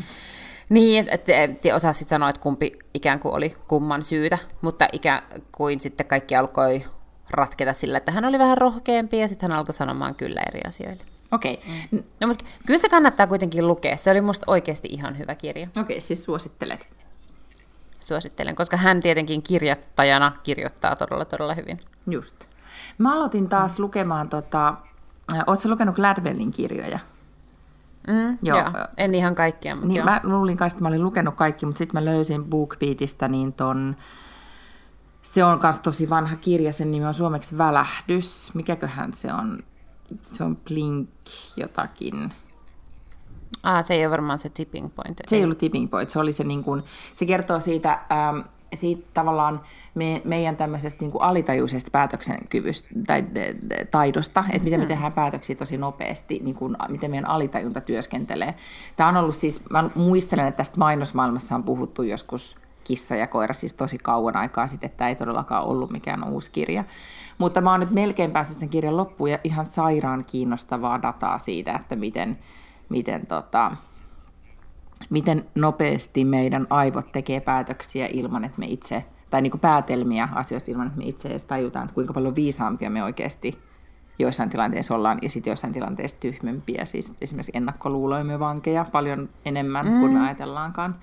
Niin, 0.70 1.08
että 1.12 1.44
et 1.44 1.62
osaa 1.76 1.94
sitten 1.94 2.10
sanoa, 2.10 2.30
että 2.30 2.42
kumpi 2.42 2.72
ikään 2.94 3.20
kuin 3.20 3.36
oli 3.36 3.56
kumman 3.68 4.04
syytä, 4.04 4.38
mutta 4.62 4.88
ikään 4.92 5.22
kuin 5.52 5.80
sitten 5.80 6.06
kaikki 6.06 6.36
alkoi 6.36 6.86
ratketa 7.32 7.74
sillä, 7.74 7.98
että 7.98 8.12
hän 8.12 8.26
oli 8.26 8.40
vähän 8.40 8.58
rohkeampi 8.58 9.20
ja 9.20 9.28
sitten 9.28 9.52
hän 9.52 9.60
alkoi 9.60 9.74
sanomaan 9.74 10.16
kyllä 10.16 10.42
eri 10.48 10.62
asioille. 10.68 11.04
Okei. 11.32 11.54
Okay. 11.54 11.70
Mm. 11.92 12.04
No, 12.22 12.28
mutta 12.28 12.46
kyllä 12.66 12.78
se 12.78 12.90
kannattaa 12.90 13.28
kuitenkin 13.28 13.68
lukea. 13.68 13.98
Se 13.98 14.12
oli 14.12 14.22
musta 14.22 14.44
oikeasti 14.48 14.88
ihan 14.92 15.18
hyvä 15.18 15.36
kirja. 15.36 15.68
Okei, 15.68 15.82
okay, 15.82 16.00
siis 16.00 16.24
suosittelet 16.24 16.88
suosittelen, 18.08 18.56
koska 18.56 18.78
hän 18.78 19.00
tietenkin 19.00 19.44
kirjoittajana 19.44 20.32
kirjoittaa 20.44 20.96
todella 20.96 21.26
todella 21.26 21.54
hyvin. 21.54 21.80
Just. 22.08 22.46
Mä 22.98 23.14
aloitin 23.14 23.50
taas 23.50 23.80
lukemaan, 23.80 24.30
tota, 24.30 24.68
äh, 25.34 25.44
ootko 25.48 25.70
lukenut 25.70 25.96
Gladwellin 25.96 26.52
kirjoja? 26.52 27.00
Mm, 28.08 28.38
joo. 28.42 28.58
joo. 28.58 28.72
En 28.98 29.16
ihan 29.16 29.36
kaikkia, 29.36 29.76
mutta 29.76 29.88
niin, 29.88 29.98
joo. 29.98 30.06
Mä 30.06 30.22
luulin 30.24 30.58
kanssa, 30.58 30.76
että 30.76 30.84
mä 30.84 30.88
olin 30.88 31.04
lukenut 31.04 31.36
kaikki, 31.36 31.66
mutta 31.66 31.78
sitten 31.78 32.04
mä 32.04 32.06
löysin 32.06 32.46
BookBeatista 32.46 33.28
niin 33.28 33.54
ton, 33.54 33.96
se 35.22 35.44
on 35.44 35.60
myös 35.64 35.80
tosi 35.80 36.10
vanha 36.10 36.36
kirja, 36.36 36.74
sen 36.74 36.92
nimi 36.92 37.06
on 37.06 37.14
suomeksi 37.14 37.58
Välähdys. 37.58 38.52
Mikäköhän 38.54 39.14
se 39.14 39.34
on? 39.34 39.64
Se 40.22 40.44
on 40.44 40.56
Blink 40.56 41.10
jotakin. 41.58 42.34
Ah, 43.66 43.84
se 43.86 43.94
ei 43.94 44.06
ole 44.06 44.12
varmaan 44.12 44.40
se 44.40 44.50
tipping 44.50 44.96
point. 44.96 45.18
Se 45.28 45.36
ei 45.36 45.44
ollut 45.44 45.58
tipping 45.58 45.90
point, 45.90 46.10
se 46.10 46.20
oli 46.20 46.34
se 46.34 46.44
niin 46.44 46.64
kuin, 46.64 46.84
se 47.14 47.26
kertoo 47.26 47.60
siitä, 47.60 48.00
ähm, 48.12 48.40
siitä 48.74 49.08
tavallaan 49.14 49.62
me, 49.96 50.22
meidän 50.26 50.58
tämmöisestä 50.58 51.02
niin 51.02 51.12
kuin 51.12 51.22
alitajuisesta 51.22 51.92
päätöksenkyvystä 51.92 52.90
tai 53.08 53.26
taidosta, 53.92 54.44
että 54.50 54.64
miten 54.64 54.80
me 54.80 54.86
hmm. 54.86 54.94
tehdään 54.94 55.14
päätöksiä 55.14 55.56
tosi 55.56 55.78
nopeasti, 55.78 56.40
niin 56.44 56.56
kuin, 56.56 56.78
miten 56.90 57.12
meidän 57.12 57.30
alitajunta 57.30 57.82
työskentelee. 57.82 58.56
Tämä 58.96 59.10
on 59.10 59.18
ollut 59.18 59.36
siis, 59.36 59.70
mä 59.70 59.90
muistelen, 59.96 60.48
että 60.48 60.58
tästä 60.58 60.78
mainosmaailmassa 60.78 61.56
on 61.56 61.64
puhuttu 61.64 62.04
joskus 62.04 62.56
kissa 62.84 63.16
ja 63.16 63.28
koira 63.28 63.54
siis 63.54 63.74
tosi 63.74 63.98
kauan 63.98 64.36
aikaa 64.36 64.68
sitten, 64.68 64.88
että 64.88 64.98
tämä 64.98 65.10
ei 65.10 65.16
todellakaan 65.16 65.66
ollut 65.66 65.92
mikään 65.92 66.24
uusi 66.24 66.52
kirja. 66.52 66.84
Mutta 67.38 67.62
mä 67.62 67.72
oon 67.72 67.80
nyt 67.80 67.92
melkein 67.92 68.32
päässyt 68.32 68.60
sen 68.60 68.70
kirjan 68.70 68.98
loppuun 68.98 69.32
ja 69.32 69.40
ihan 69.44 69.66
sairaan 69.66 70.26
kiinnostavaa 70.26 71.02
dataa 71.02 71.40
siitä, 71.40 71.74
että 71.74 71.96
miten, 71.96 72.38
miten, 72.90 73.28
tota, 73.28 73.72
miten 75.10 75.46
nopeasti 75.56 76.26
meidän 76.26 76.68
aivot 76.70 77.12
tekee 77.12 77.40
päätöksiä 77.40 78.08
ilman, 78.14 78.44
että 78.44 78.60
me 78.60 78.66
itse, 78.66 79.06
tai 79.30 79.42
niin 79.42 79.52
kuin 79.52 79.62
päätelmiä 79.62 80.30
asioista 80.36 80.72
ilman, 80.72 80.88
että 80.88 81.00
me 81.00 81.06
itse 81.06 81.30
edes 81.30 81.44
tajutaan, 81.44 81.84
että 81.84 81.96
kuinka 81.96 82.14
paljon 82.14 82.36
viisaampia 82.36 82.90
me 82.90 83.04
oikeasti 83.04 83.60
joissain 84.20 84.50
tilanteissa 84.50 84.96
ollaan, 84.96 85.20
ja 85.22 85.30
sitten 85.30 85.52
joissain 85.52 85.74
tilanteissa 85.74 86.18
tyhmempiä, 86.20 86.86
siis 86.86 87.14
esimerkiksi 87.22 87.52
ennakkoluuloimme 87.56 88.40
vankeja 88.40 88.86
paljon 88.92 89.30
enemmän 89.46 89.88
mm. 89.88 90.00
kuin 90.00 90.14
me 90.14 90.26
ajatellaankaan. 90.26 90.96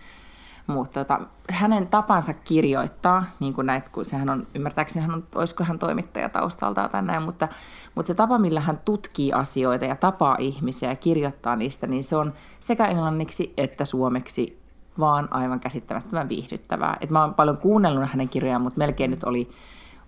Mutta 0.67 1.05
tota, 1.05 1.21
hänen 1.51 1.87
tapansa 1.87 2.33
kirjoittaa, 2.33 3.25
niin 3.41 3.55
kuin 3.55 3.67
näit, 3.67 3.89
kun 3.89 4.05
sehän 4.05 4.29
on, 4.29 4.47
ymmärtääkseni 4.55 5.07
hän 5.07 5.15
on, 5.15 5.25
olisiko 5.35 5.65
hän 5.65 5.79
toimittaja 5.79 6.29
taustalta 6.29 6.89
tai 6.89 7.03
näin, 7.03 7.23
mutta, 7.23 7.49
mutta 7.95 8.07
se 8.07 8.15
tapa, 8.15 8.39
millä 8.39 8.61
hän 8.61 8.81
tutkii 8.85 9.33
asioita 9.33 9.85
ja 9.85 9.97
tapaa 9.97 10.37
ihmisiä 10.39 10.89
ja 10.89 10.97
kirjoittaa 10.97 11.57
niistä, 11.57 11.87
niin 11.87 12.05
se 12.05 12.17
on 12.17 12.33
sekä 12.61 12.87
englanniksi 12.87 13.55
että 13.57 13.85
suomeksi 13.85 14.63
vaan 14.99 15.29
aivan 15.31 15.61
käsittämättömän 15.61 16.29
viihdyttävää. 16.29 16.97
Et 17.01 17.11
mä 17.11 17.21
oon 17.21 17.35
paljon 17.35 17.59
kuunnellut 17.59 18.11
hänen 18.11 18.29
kirjojaan, 18.29 18.63
mutta 18.63 18.79
melkein 18.79 19.11
nyt 19.11 19.25
oli, 19.25 19.51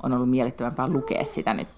on 0.02 0.12
ollut 0.12 0.30
miellyttävämpää 0.30 0.88
lukea 0.88 1.24
sitä 1.24 1.54
nyt, 1.54 1.68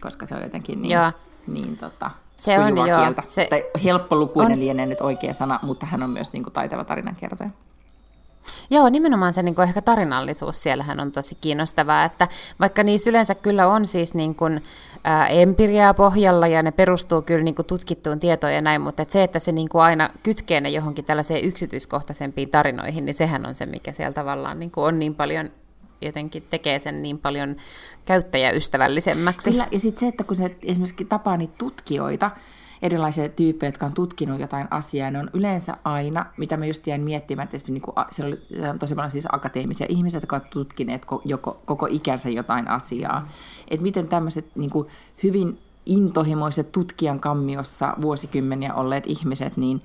koska 0.00 0.26
se 0.26 0.34
on 0.34 0.42
jotenkin 0.42 0.78
niin, 0.78 0.98
niin 1.46 1.76
tota, 1.76 2.10
se 2.36 2.58
on 2.58 2.76
jo, 2.76 2.98
kieltä. 2.98 3.22
Se 3.26 3.46
tai 3.50 3.64
helppolukuinen 3.84 4.58
on... 4.58 4.64
lienee 4.64 4.86
nyt 4.86 5.00
oikea 5.00 5.34
sana, 5.34 5.60
mutta 5.62 5.86
hän 5.86 6.02
on 6.02 6.10
myös 6.10 6.32
niin 6.32 6.42
kuin, 6.42 6.52
taitava 6.52 6.84
tarinankertoja. 6.84 7.50
Joo, 8.70 8.88
nimenomaan 8.88 9.34
se 9.34 9.42
niin 9.42 9.54
kuin 9.54 9.68
ehkä 9.68 9.82
tarinallisuus 9.82 10.62
siellähän 10.62 11.00
on 11.00 11.12
tosi 11.12 11.34
kiinnostavaa, 11.34 12.04
että 12.04 12.28
vaikka 12.60 12.82
niissä 12.82 13.10
yleensä 13.10 13.34
kyllä 13.34 13.66
on 13.66 13.86
siis 13.86 14.14
niin 14.14 14.34
kuin, 14.34 14.62
ää, 15.04 15.26
empiriaa 15.26 15.94
pohjalla 15.94 16.46
ja 16.46 16.62
ne 16.62 16.70
perustuu 16.72 17.22
kyllä 17.22 17.44
niin 17.44 17.54
kuin 17.54 17.66
tutkittuun 17.66 18.20
tietoon 18.20 18.54
ja 18.54 18.60
näin, 18.60 18.80
mutta 18.80 19.02
että 19.02 19.12
se, 19.12 19.22
että 19.22 19.38
se 19.38 19.52
niin 19.52 19.68
kuin 19.68 19.82
aina 19.82 20.10
kytkee 20.22 20.60
ne 20.60 20.68
johonkin 20.68 21.04
tällaiseen 21.04 21.44
yksityiskohtaisempiin 21.44 22.50
tarinoihin, 22.50 23.04
niin 23.04 23.14
sehän 23.14 23.46
on 23.46 23.54
se, 23.54 23.66
mikä 23.66 23.92
siellä 23.92 24.12
tavallaan 24.12 24.58
niin 24.58 24.70
kuin 24.70 24.84
on 24.84 24.98
niin 24.98 25.14
paljon 25.14 25.50
jotenkin 26.00 26.46
tekee 26.50 26.78
sen 26.78 27.02
niin 27.02 27.18
paljon 27.18 27.56
käyttäjäystävällisemmäksi. 28.04 29.50
Kyllä, 29.50 29.68
ja 29.70 29.80
sitten 29.80 30.00
se, 30.00 30.06
että 30.06 30.24
kun 30.24 30.36
se 30.36 30.56
esimerkiksi 30.62 31.04
tapaa 31.04 31.36
niitä 31.36 31.54
tutkijoita, 31.58 32.30
erilaisia 32.84 33.28
tyyppejä, 33.28 33.68
jotka 33.68 33.86
on 33.86 33.92
tutkinut 33.92 34.40
jotain 34.40 34.66
asiaa. 34.70 35.10
Ne 35.10 35.18
on 35.18 35.30
yleensä 35.32 35.76
aina, 35.84 36.26
mitä 36.36 36.56
mä 36.56 36.66
just 36.66 36.86
jäin 36.86 37.00
miettimään, 37.00 37.48
että 37.52 37.72
niin 37.72 37.82
kuin, 37.82 37.94
siellä 38.10 38.36
oli 38.36 38.68
on 38.68 38.78
tosi 38.78 38.94
paljon 38.94 39.10
siis 39.10 39.28
akateemisia 39.32 39.86
ihmisiä, 39.90 40.18
jotka 40.18 40.36
ovat 40.36 40.50
tutkineet 40.50 41.06
joko, 41.24 41.62
koko 41.64 41.86
ikänsä 41.90 42.30
jotain 42.30 42.68
asiaa. 42.68 43.28
Että 43.68 43.82
miten 43.82 44.08
tämmöiset 44.08 44.46
niin 44.54 44.70
kuin, 44.70 44.88
hyvin 45.22 45.58
intohimoiset 45.86 46.72
tutkijan 46.72 47.20
kammiossa 47.20 47.94
vuosikymmeniä 48.02 48.74
olleet 48.74 49.06
ihmiset, 49.06 49.56
niin 49.56 49.82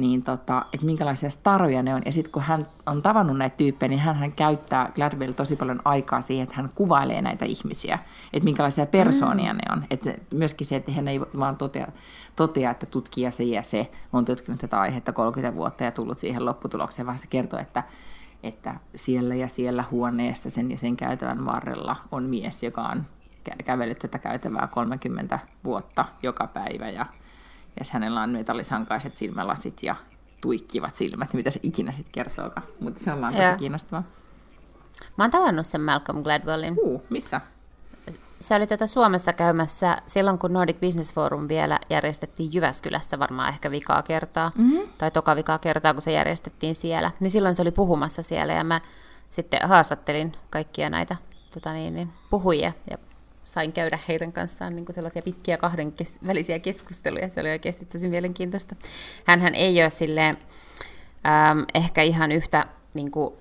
niin 0.00 0.22
tota, 0.22 0.66
että 0.72 0.86
minkälaisia 0.86 1.30
staroja 1.30 1.82
ne 1.82 1.94
on. 1.94 2.02
Ja 2.04 2.12
sitten 2.12 2.32
kun 2.32 2.42
hän 2.42 2.66
on 2.86 3.02
tavannut 3.02 3.38
näitä 3.38 3.56
tyyppejä, 3.56 3.88
niin 3.88 4.00
hän, 4.00 4.16
hän 4.16 4.32
käyttää 4.32 4.92
Gladwell 4.94 5.32
tosi 5.32 5.56
paljon 5.56 5.80
aikaa 5.84 6.20
siihen, 6.20 6.42
että 6.42 6.56
hän 6.56 6.70
kuvailee 6.74 7.22
näitä 7.22 7.44
ihmisiä, 7.44 7.98
että 8.32 8.44
minkälaisia 8.44 8.86
persoonia 8.86 9.52
mm. 9.52 9.58
ne 9.58 9.72
on. 9.72 9.84
Et 9.90 10.02
myöskin 10.34 10.66
se, 10.66 10.76
että 10.76 10.92
hän 10.92 11.08
ei 11.08 11.20
vaan 11.20 11.56
totea, 11.56 11.88
totea, 12.36 12.70
että 12.70 12.86
tutkija 12.86 13.30
se 13.30 13.44
ja 13.44 13.62
se 13.62 13.90
on 14.12 14.24
tutkinut 14.24 14.60
tätä 14.60 14.80
aihetta 14.80 15.12
30 15.12 15.56
vuotta 15.56 15.84
ja 15.84 15.92
tullut 15.92 16.18
siihen 16.18 16.44
lopputulokseen, 16.44 17.06
vaan 17.06 17.18
se 17.18 17.26
kertoo, 17.26 17.60
että, 17.60 17.82
että 18.42 18.74
siellä 18.94 19.34
ja 19.34 19.48
siellä 19.48 19.84
huoneessa 19.90 20.50
sen 20.50 20.70
ja 20.70 20.78
sen 20.78 20.96
käytävän 20.96 21.44
varrella 21.44 21.96
on 22.12 22.24
mies, 22.24 22.62
joka 22.62 22.82
on 22.82 23.04
kävellyt 23.64 23.98
tätä 23.98 24.18
käytävää 24.18 24.66
30 24.66 25.38
vuotta 25.64 26.04
joka 26.22 26.46
päivä 26.46 26.90
ja 26.90 27.06
ja 27.80 27.86
hänellä 27.90 28.22
on 28.22 28.30
metallisankaiset 28.30 29.16
silmälasit 29.16 29.82
ja 29.82 29.96
tuikkivat 30.40 30.96
silmät, 30.96 31.34
mitä 31.34 31.50
se 31.50 31.60
ikinä 31.62 31.92
sitten 31.92 32.12
kertookaan. 32.12 32.66
Mutta 32.80 33.04
se 33.04 33.12
on 33.12 33.20
vaan 33.20 33.34
tosi 33.34 33.58
kiinnostavaa. 33.58 34.02
Mä 35.16 35.24
oon 35.24 35.30
tavannut 35.30 35.66
sen 35.66 35.80
Malcolm 35.80 36.22
Gladwellin. 36.22 36.74
Uh, 36.82 37.02
missä? 37.10 37.40
Se 38.40 38.54
oli 38.54 38.66
tätä 38.66 38.86
Suomessa 38.86 39.32
käymässä 39.32 39.96
silloin, 40.06 40.38
kun 40.38 40.52
Nordic 40.52 40.80
Business 40.80 41.14
Forum 41.14 41.48
vielä 41.48 41.78
järjestettiin 41.90 42.50
Jyväskylässä 42.52 43.18
varmaan 43.18 43.48
ehkä 43.48 43.70
vikaa 43.70 44.02
kertaa, 44.02 44.52
mm-hmm. 44.58 44.88
tai 44.98 45.10
toka 45.10 45.36
vikaa 45.36 45.58
kertaa, 45.58 45.94
kun 45.94 46.02
se 46.02 46.12
järjestettiin 46.12 46.74
siellä. 46.74 47.10
Niin 47.20 47.30
silloin 47.30 47.54
se 47.54 47.62
oli 47.62 47.72
puhumassa 47.72 48.22
siellä 48.22 48.52
ja 48.52 48.64
mä 48.64 48.80
sitten 49.30 49.68
haastattelin 49.68 50.32
kaikkia 50.50 50.90
näitä 50.90 51.16
tota 51.54 51.72
niin, 51.72 51.94
niin, 51.94 52.12
puhujia 52.30 52.72
ja 52.90 52.98
sain 53.52 53.72
käydä 53.72 53.98
heidän 54.08 54.32
kanssaan 54.32 54.76
niin 54.76 54.86
sellaisia 54.90 55.22
pitkiä 55.22 55.56
kahden 55.56 55.92
kes- 55.92 56.18
välisiä 56.26 56.58
keskusteluja. 56.58 57.28
Se 57.28 57.40
oli 57.40 57.50
oikeasti 57.50 57.86
tosi 57.86 58.08
mielenkiintoista. 58.08 58.76
Hänhän 59.26 59.54
ei 59.54 59.82
ole 59.82 59.90
silleen, 59.90 60.38
ähm, 61.26 61.60
ehkä 61.74 62.02
ihan 62.02 62.32
yhtä 62.32 62.66
niin 62.94 63.10
kuin, 63.10 63.34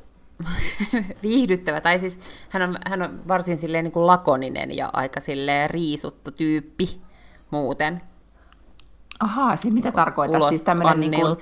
viihdyttävä, 1.24 1.82
tai 1.82 2.00
siis 2.00 2.20
hän 2.50 2.62
on, 2.62 2.76
hän 2.86 3.02
on 3.02 3.28
varsin 3.28 3.58
silleen 3.58 3.84
niin 3.84 3.91
kuin 3.91 4.08
lakoninen 4.08 4.78
ja 4.78 4.89
aika 4.93 5.20
silleen 5.20 5.70
riisuttu 5.70 6.32
tyyppi 6.32 7.02
muuten. 7.52 8.02
Ahaa, 9.20 9.56
se 9.56 9.70
mitä 9.70 9.91
tarkoittaa? 9.91 10.50
Siis 10.50 10.63
tämmöinen 10.63 11.00
niin 11.00 11.22
kuin, 11.22 11.38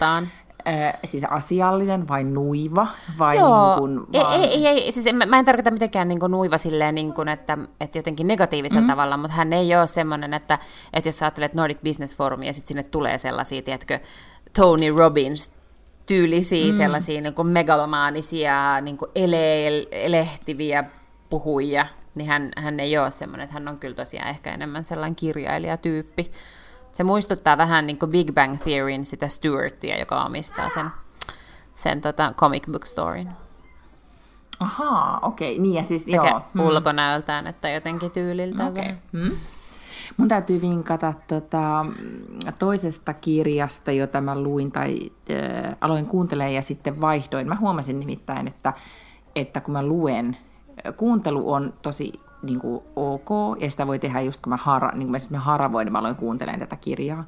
Äh, 0.67 0.93
siis 1.03 1.23
asiallinen 1.23 2.07
vai 2.07 2.23
nuiva? 2.23 2.87
Vai 3.19 3.37
Joo, 3.37 3.87
niin 3.87 3.99
kuin, 3.99 4.23
vaan... 4.23 4.41
ei, 4.41 4.45
ei, 4.45 4.67
ei, 4.67 4.91
siis 4.91 5.07
en, 5.07 5.15
mä 5.15 5.39
en 5.39 5.45
tarkoita 5.45 5.71
mitenkään 5.71 6.07
niin 6.07 6.19
kuin 6.19 6.31
nuiva 6.31 6.57
silleen, 6.57 6.95
niin 6.95 7.13
kuin, 7.13 7.27
että, 7.27 7.57
että 7.79 7.97
jotenkin 7.97 8.27
negatiivisella 8.27 8.81
mm. 8.81 8.87
tavalla, 8.87 9.17
mutta 9.17 9.35
hän 9.35 9.53
ei 9.53 9.75
ole 9.75 9.87
semmoinen, 9.87 10.33
että, 10.33 10.59
että 10.93 11.07
jos 11.07 11.17
sä 11.17 11.25
ajattelet 11.25 11.53
Nordic 11.53 11.77
Business 11.83 12.15
Forum 12.15 12.43
ja 12.43 12.53
sitten 12.53 12.67
sinne 12.67 12.83
tulee 12.83 13.17
sellaisia, 13.17 13.61
tiedätkö, 13.61 13.99
Tony 14.53 14.97
Robbins 14.97 15.51
tyylisiä, 16.05 16.65
mm. 16.65 16.73
sellaisia 16.73 17.21
niin 17.21 17.33
kuin 17.33 17.47
megalomaanisia, 17.47 18.81
niin 18.81 18.97
kuin 18.97 19.11
ele- 19.11 19.87
elehtiviä 19.91 20.83
puhujia, 21.29 21.85
niin 22.15 22.27
hän, 22.27 22.51
hän 22.57 22.79
ei 22.79 22.97
ole 22.97 23.11
semmoinen, 23.11 23.43
että 23.43 23.53
hän 23.53 23.67
on 23.67 23.79
kyllä 23.79 23.95
tosiaan 23.95 24.29
ehkä 24.29 24.51
enemmän 24.51 24.83
sellainen 24.83 25.15
kirjailijatyyppi. 25.15 26.31
Se 26.95 27.03
muistuttaa 27.03 27.57
vähän 27.57 27.87
niin 27.87 27.99
kuin 27.99 28.11
Big 28.11 28.31
Bang 28.33 28.57
Theoryn 28.63 29.05
sitä 29.05 29.27
Stuartia, 29.27 29.99
joka 29.99 30.23
omistaa 30.23 30.69
sen, 30.69 30.89
sen 31.73 32.01
tota 32.01 32.33
comic 32.37 32.65
book 32.71 32.85
storyn. 32.85 33.29
Ahaa, 34.59 35.19
okei. 35.21 35.51
Okay. 35.51 35.63
Niin 35.63 35.75
ja 35.75 35.83
siis, 35.83 36.05
Sekä 36.05 36.27
joo. 36.27 36.41
Mm. 36.53 36.61
ulkonäöltään 36.61 37.47
että 37.47 37.69
jotenkin 37.69 38.11
tyyliltä. 38.11 38.65
Okay. 38.65 38.93
Hmm. 39.13 39.31
Mun 40.17 40.27
täytyy 40.27 40.61
vinkata 40.61 41.13
tota, 41.27 41.85
toisesta 42.59 43.13
kirjasta, 43.13 43.91
jota 43.91 44.21
mä 44.21 44.39
luin 44.39 44.71
tai 44.71 45.11
äh, 45.31 45.75
aloin 45.81 46.05
kuuntelemaan 46.05 46.53
ja 46.53 46.61
sitten 46.61 47.01
vaihdoin. 47.01 47.47
Mä 47.47 47.55
huomasin 47.55 47.99
nimittäin, 47.99 48.47
että, 48.47 48.73
että 49.35 49.61
kun 49.61 49.71
mä 49.71 49.83
luen, 49.83 50.37
kuuntelu 50.97 51.53
on 51.53 51.73
tosi 51.81 52.13
niin 52.45 52.59
kuin 52.59 52.83
ok, 52.95 53.29
ja 53.59 53.71
sitä 53.71 53.87
voi 53.87 53.99
tehdä 53.99 54.21
just 54.21 54.41
kun 54.41 54.49
mä, 54.49 54.57
hara, 54.57 54.91
niin 54.91 55.07
kuin 55.07 55.21
mä 55.29 55.39
haravoin, 55.39 55.85
niin 55.85 55.91
mä 55.91 55.99
aloin 55.99 56.15
kuuntelemaan 56.15 56.59
tätä 56.59 56.75
kirjaa. 56.75 57.25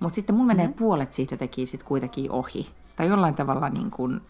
Mutta 0.00 0.14
sitten 0.14 0.36
mun 0.36 0.46
menee 0.46 0.66
mm-hmm. 0.66 0.78
puolet 0.78 1.12
siitä 1.12 1.36
teki 1.36 1.66
sit 1.66 1.82
kuitenkin 1.82 2.30
ohi. 2.30 2.66
Tai 2.96 3.08
jollain 3.08 3.34
tavalla 3.34 3.68
niin 3.68 3.90
kuin, 3.90 4.20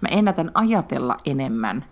mä 0.00 0.08
ennätän 0.10 0.50
ajatella 0.54 1.16
enemmän 1.24 1.84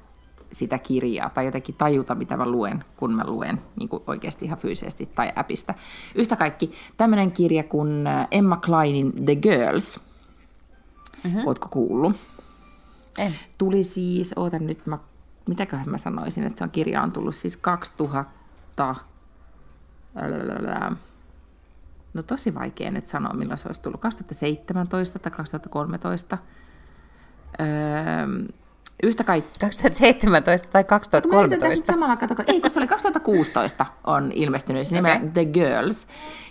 sitä 0.53 0.79
kirjaa 0.79 1.31
tai 1.31 1.45
jotenkin 1.45 1.75
tajuta, 1.79 2.15
mitä 2.15 2.37
mä 2.37 2.47
luen, 2.47 2.85
kun 2.97 3.15
mä 3.15 3.23
luen 3.27 3.61
niin 3.77 3.89
kuin 3.89 4.03
oikeasti 4.07 4.45
ihan 4.45 4.59
fyysisesti 4.59 5.07
tai 5.07 5.33
appista. 5.37 5.75
Yhtä 6.15 6.37
kaikki 6.37 6.73
tämmöinen 6.97 7.33
kirja 7.33 7.65
kuin 7.65 8.07
äh, 8.07 8.29
Emma 8.31 8.57
Kleinin 8.57 9.25
The 9.25 9.37
Girls. 9.37 10.01
Mm-hmm. 11.25 11.47
Ootko 11.47 11.69
kuullut? 11.69 12.17
En. 13.19 13.35
Tuli 13.59 13.83
siis, 13.83 14.33
ootan 14.37 14.67
nyt, 14.67 14.87
mä 14.87 14.99
mitäköhän 15.47 15.91
mä 15.91 15.99
sanoisin, 15.99 16.45
että 16.45 16.59
se 16.59 16.65
on 16.65 16.71
kirja 16.71 17.03
on 17.03 17.13
tullut 17.13 17.35
siis 17.35 17.57
2000, 17.57 18.95
No 22.15 22.23
tosi 22.23 22.55
vaikea 22.55 22.91
nyt 22.91 23.07
sanoa, 23.07 23.33
milloin 23.33 23.59
se 23.59 23.69
olisi 23.69 23.83
tullut. 23.83 24.01
2017 24.01 25.19
tai 25.19 25.33
2013. 25.33 26.39
Öö, 27.61 27.67
yhtä 29.03 29.25
kaikki. 29.25 29.59
2017 29.61 30.69
tai 30.71 30.85
2013? 30.85 31.93
Samalla, 31.93 32.17
kato, 32.17 32.35
ei, 32.47 32.61
kun 32.61 32.71
se 32.71 32.79
oli 32.79 32.87
2016 32.87 33.87
on 34.05 34.33
ilmestynyt 34.35 34.87
okay. 34.87 34.99
nimellä 34.99 35.21
The 35.33 35.45
Girls, 35.45 36.07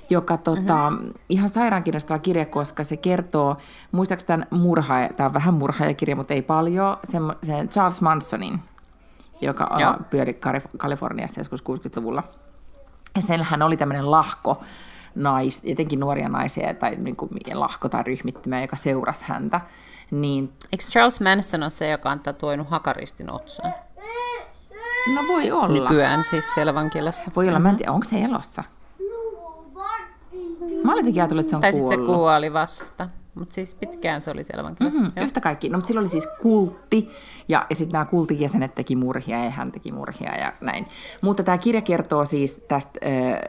joka 0.09 0.37
tota, 0.37 0.89
mm-hmm. 0.89 1.13
ihan 1.29 1.49
sairaan 1.49 1.83
kiinnostava 1.83 2.19
kirja, 2.19 2.45
koska 2.45 2.83
se 2.83 2.97
kertoo, 2.97 3.57
muistaakseni 3.91 4.27
tämän 4.27 4.47
murha, 4.51 4.95
tämä 5.17 5.27
on 5.27 5.33
vähän 5.33 5.53
murhaajakirja, 5.53 6.15
mutta 6.15 6.33
ei 6.33 6.41
paljon, 6.41 6.97
sen, 7.11 7.21
sen 7.43 7.69
Charles 7.69 8.01
Mansonin, 8.01 8.59
joka 9.41 9.63
on, 9.63 10.05
pyöri 10.09 10.39
Kaliforniassa 10.77 11.41
joskus 11.41 11.63
60-luvulla. 11.63 12.23
Ja 13.15 13.21
senhän 13.21 13.61
oli 13.61 13.77
tämmöinen 13.77 14.11
lahko, 14.11 14.63
nais, 15.15 15.63
jotenkin 15.63 15.99
nuoria 15.99 16.29
naisia 16.29 16.73
tai 16.73 16.95
niin 16.95 17.15
kuin, 17.15 17.31
lahko 17.53 17.89
tai 17.89 18.03
ryhmittymä, 18.03 18.61
joka 18.61 18.75
seurasi 18.75 19.25
häntä. 19.27 19.61
Niin... 20.11 20.53
Eikö 20.71 20.83
Charles 20.83 21.21
Manson 21.21 21.63
ole 21.63 21.69
se, 21.69 21.89
joka 21.89 22.11
on 22.11 22.19
tatuoinut 22.19 22.69
hakaristin 22.69 23.31
otsaan? 23.31 23.73
No 25.15 25.21
voi 25.27 25.51
olla. 25.51 25.67
Nykyään 25.67 26.23
siis 26.23 26.53
siellä 26.53 26.73
vankilassa. 26.73 27.31
Voi 27.35 27.47
olla, 27.47 27.59
mm-hmm. 27.59 27.63
mä 27.63 27.69
en 27.69 27.77
tiedä, 27.77 27.91
onko 27.91 28.03
se 28.09 28.21
elossa? 28.21 28.63
Mä 30.83 30.93
olin 30.93 31.05
ajatellut, 31.05 31.41
että 31.41 31.49
se 31.49 31.55
on. 31.55 31.61
Tai 31.61 31.73
sitten 31.73 31.99
se 31.99 32.05
kuoli 32.05 32.53
vasta. 32.53 33.07
Mutta 33.35 33.53
siis 33.53 33.75
pitkään 33.75 34.21
se 34.21 34.31
oli 34.31 34.43
siellä 34.43 34.63
vankilassa. 34.63 35.01
Mm-hmm, 35.01 35.23
yhtä 35.23 35.41
kaikki. 35.41 35.69
No, 35.69 35.77
mutta 35.77 35.87
sillä 35.87 35.99
oli 35.99 36.09
siis 36.09 36.27
kultti, 36.41 37.09
ja, 37.47 37.65
ja 37.69 37.75
sitten 37.75 37.93
nämä 37.93 38.05
kultin 38.05 38.39
jäsenet 38.39 38.75
teki 38.75 38.95
murhia, 38.95 39.43
ja 39.43 39.49
hän 39.49 39.71
teki 39.71 39.91
murhia, 39.91 40.35
ja 40.35 40.53
näin. 40.61 40.87
Mutta 41.21 41.43
tämä 41.43 41.57
kirja 41.57 41.81
kertoo 41.81 42.25
siis 42.25 42.53
tästä, 42.67 42.99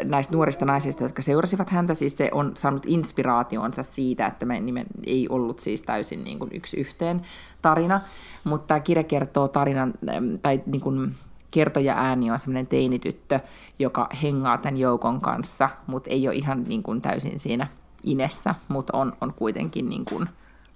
näistä 0.05 0.35
nuorista 0.35 0.65
naisista, 0.65 1.03
jotka 1.03 1.23
seurasivat 1.23 1.71
häntä. 1.71 1.95
Siis 1.95 2.17
se 2.17 2.29
on 2.33 2.53
saanut 2.55 2.87
inspiraationsa 2.87 3.83
siitä, 3.83 4.27
että 4.27 4.47
me 4.47 4.61
nimen, 4.61 4.87
ei 5.07 5.29
ollut 5.29 5.59
siis 5.59 5.83
täysin 5.83 6.25
niin 6.25 6.39
kuin 6.39 6.51
yksi 6.55 6.77
yhteen 6.81 7.23
tarina. 7.63 8.01
Mutta 8.45 8.67
tämä 8.67 8.81
kirja 8.81 9.05
kertoo 9.05 9.49
tarinan, 9.49 9.95
tai 10.43 10.63
niin 10.67 10.83
kuin, 10.83 11.15
kertoja 11.51 11.95
ääni 11.97 12.31
on 12.31 12.39
semmoinen 12.39 12.67
teinityttö, 12.67 13.41
joka 13.79 14.09
hengaa 14.23 14.59
tämän 14.59 14.77
joukon 14.77 15.21
kanssa, 15.21 15.69
mutta 15.87 16.11
ei 16.11 16.29
ole 16.29 16.37
ihan 16.37 16.65
niin 16.65 16.83
kuin 16.83 17.03
täysin 17.03 17.39
siinä 17.39 17.67
inessä, 18.07 18.55
mutta 18.69 18.97
on, 18.97 19.13
on 19.21 19.35
kuitenkin 19.35 19.89
niin 19.89 20.05
kuin, 20.05 20.29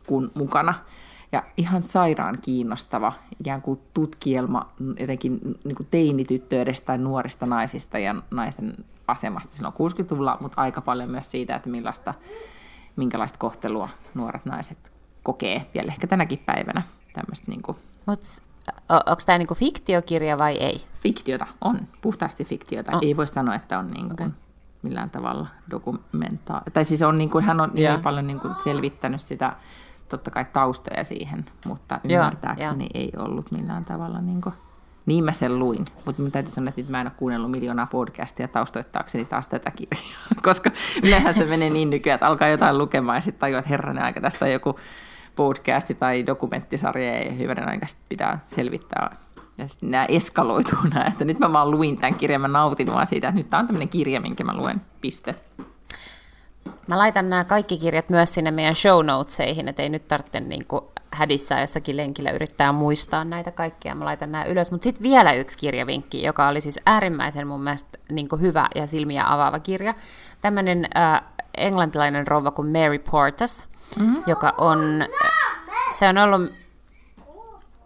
kun 0.07 0.31
mukana. 0.35 0.75
Ja 1.33 1.43
ihan 1.57 1.83
sairaan 1.83 2.39
kiinnostava 2.43 3.13
ikään 3.41 3.63
kuin 3.63 3.81
tutkielma 3.95 4.73
jotenkin 5.01 5.41
niin 5.65 5.77
kuin 5.77 5.87
teinityttöistä 5.91 6.87
tai 6.87 6.99
nuorista 6.99 7.47
naisista 7.47 7.99
ja 7.99 8.15
naisen 8.31 8.77
asemasta 9.09 9.57
silloin 9.57 9.75
60-luvulla, 9.75 10.39
mutta 10.41 10.61
aika 10.61 10.81
paljon 10.81 11.11
myös 11.11 11.31
siitä, 11.31 11.57
että 11.57 11.69
millaista, 11.69 12.15
minkälaista 12.97 13.39
kohtelua 13.39 13.89
nuoret 14.15 14.45
naiset 14.45 14.93
kokee 15.23 15.67
vielä 15.75 15.89
ehkä 15.89 16.07
tänäkin 16.07 16.39
päivänä. 16.39 16.83
Niin 17.47 17.63
kuin... 17.63 17.77
Mut 18.07 18.21
onko 18.89 19.23
tämä 19.27 19.39
niinku 19.39 19.55
fiktiokirja 19.55 20.39
vai 20.39 20.57
ei? 20.57 20.81
Fiktiota 21.03 21.47
on, 21.61 21.81
puhtaasti 22.03 22.45
fiktiota. 22.45 22.97
Oh. 22.97 23.03
Ei 23.03 23.17
voi 23.17 23.27
sanoa, 23.27 23.55
että 23.55 23.79
on 23.79 23.91
niinku 23.91 24.13
okay. 24.13 24.31
Millään 24.83 25.11
tavalla 25.11 25.47
dokumentaa. 25.71 26.63
Tai 26.73 26.85
siis 26.85 27.03
on, 27.03 27.19
niinku, 27.19 27.41
hän 27.41 27.61
on 27.61 27.73
yeah. 27.79 27.95
niin 27.95 28.03
paljon 28.03 28.27
niinku 28.27 28.49
selvittänyt 28.65 29.21
sitä, 29.21 29.53
totta 30.09 30.31
kai 30.31 30.45
taustoja 30.53 31.05
siihen, 31.05 31.45
mutta 31.67 32.01
ymmärtääkseni 32.05 32.85
yeah, 32.85 32.91
yeah. 32.95 33.13
ei 33.13 33.13
ollut 33.17 33.51
millään 33.51 33.85
tavalla... 33.85 34.21
Niinku, 34.21 34.53
niin 35.07 35.25
mä 35.25 35.33
sen 35.33 35.59
luin, 35.59 35.85
mutta 36.07 36.23
minun 36.23 36.33
täytyy 36.33 36.53
sanoa, 36.53 36.69
että 36.69 36.81
nyt 36.81 36.91
mä 36.91 37.01
en 37.01 37.07
ole 37.07 37.13
kuunnellut 37.17 37.51
miljoonaa 37.51 37.87
podcastia 37.87 38.49
taustoittaakseni 38.49 39.25
taas 39.25 39.49
tätä 39.49 39.71
kirjaa, 39.71 40.21
koska 40.43 40.71
yleensä 41.03 41.33
se 41.33 41.47
menee 41.47 41.71
niin 41.71 41.91
nykyään, 41.91 42.15
että 42.15 42.27
alkaa 42.27 42.49
jotain 42.49 42.79
lukemaan 42.79 43.17
ja 43.17 43.21
sitten 43.21 43.41
tajua, 43.41 43.59
että 43.59 43.69
herranen 43.69 44.05
aika, 44.05 44.21
tästä 44.21 44.45
on 44.45 44.53
joku 44.53 44.79
podcasti 45.37 45.95
tai 45.95 46.27
dokumenttisarja 46.27 47.25
ja 47.25 47.33
hyvänä 47.33 47.67
aika 47.67 47.87
pitää 48.09 48.39
selvittää. 48.47 49.17
Ja 49.61 49.69
sitten 49.69 49.91
nämä 49.91 50.05
eskaloituu 50.05 50.79
nämä, 50.95 51.05
että 51.05 51.25
nyt 51.25 51.39
mä 51.39 51.53
vaan 51.53 51.71
luin 51.71 51.97
tämän 51.97 52.15
kirjan, 52.15 52.41
mä 52.41 52.49
nautin 52.49 52.93
vaan 52.93 53.07
siitä, 53.07 53.29
että 53.29 53.39
nyt 53.39 53.49
tämä 53.49 53.61
on 53.61 53.67
tämmöinen 53.67 53.89
kirja, 53.89 54.21
minkä 54.21 54.45
mä 54.45 54.57
luen, 54.57 54.81
piste. 55.01 55.35
Mä 56.87 56.99
laitan 56.99 57.31
nämä 57.31 57.45
kaikki 57.45 57.79
kirjat 57.79 58.09
myös 58.09 58.35
sinne 58.35 58.51
meidän 58.51 58.75
show 58.75 59.07
notesihin, 59.07 59.69
että 59.69 59.83
ei 59.83 59.89
nyt 59.89 60.09
tarvitse 60.09 60.41
niin 60.41 60.67
hädissä 61.13 61.61
jossakin 61.61 61.97
lenkillä 61.97 62.31
yrittää 62.31 62.73
muistaa 62.73 63.25
näitä 63.25 63.51
kaikkia. 63.51 63.95
Mä 63.95 64.05
laitan 64.05 64.33
nämä 64.33 64.45
ylös. 64.45 64.71
Mutta 64.71 64.85
sitten 64.85 65.03
vielä 65.03 65.33
yksi 65.33 65.59
kirjavinkki, 65.59 66.23
joka 66.23 66.49
oli 66.49 66.61
siis 66.61 66.81
äärimmäisen 66.87 67.47
mun 67.47 67.63
mielestä 67.63 67.99
niin 68.11 68.29
hyvä 68.41 68.69
ja 68.75 68.87
silmiä 68.87 69.25
avaava 69.27 69.59
kirja. 69.59 69.95
Tämmöinen 70.41 70.89
äh, 70.97 71.23
englantilainen 71.57 72.27
rouva 72.27 72.51
kuin 72.51 72.69
Mary 72.69 72.99
Portas, 72.99 73.69
mm-hmm. 73.99 74.23
joka 74.27 74.55
on, 74.59 75.05
se 75.99 76.09
on 76.09 76.19
ollut, 76.19 76.53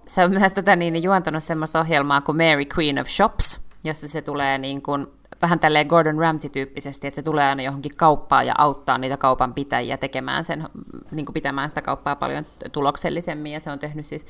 se 0.07 0.25
on 0.25 0.31
myös 0.31 0.53
tota, 0.53 0.77
niin, 0.77 1.03
juontanut 1.03 1.45
semmoista 1.45 1.81
ohjelmaa 1.81 2.21
kuin 2.21 2.37
Mary 2.37 2.65
Queen 2.79 2.99
of 2.99 3.09
Shops, 3.09 3.61
jossa 3.85 4.09
se 4.09 4.23
tulee 4.23 4.59
niin 4.59 4.83
kuin 4.83 5.07
vähän 5.43 5.61
tälleen 5.61 5.87
Gordon 5.87 6.19
Ramsay-tyyppisesti, 6.19 7.07
että 7.07 7.17
se 7.17 7.23
tulee 7.23 7.45
aina 7.45 7.63
johonkin 7.63 7.97
kauppaan 7.97 8.47
ja 8.47 8.55
auttaa 8.59 8.99
niitä 8.99 9.17
kaupan 9.17 9.55
pitäjiä 9.55 9.97
tekemään 9.97 10.45
sen, 10.45 10.69
niin 11.11 11.27
kuin 11.27 11.35
pitämään 11.35 11.69
sitä 11.69 11.83
kauppaa 11.83 12.17
paljon 12.17 12.47
tuloksellisemmin, 12.73 13.53
ja 13.53 13.61
se 13.61 13.71
on 13.71 13.79
tehnyt 13.79 14.07
siis 14.07 14.27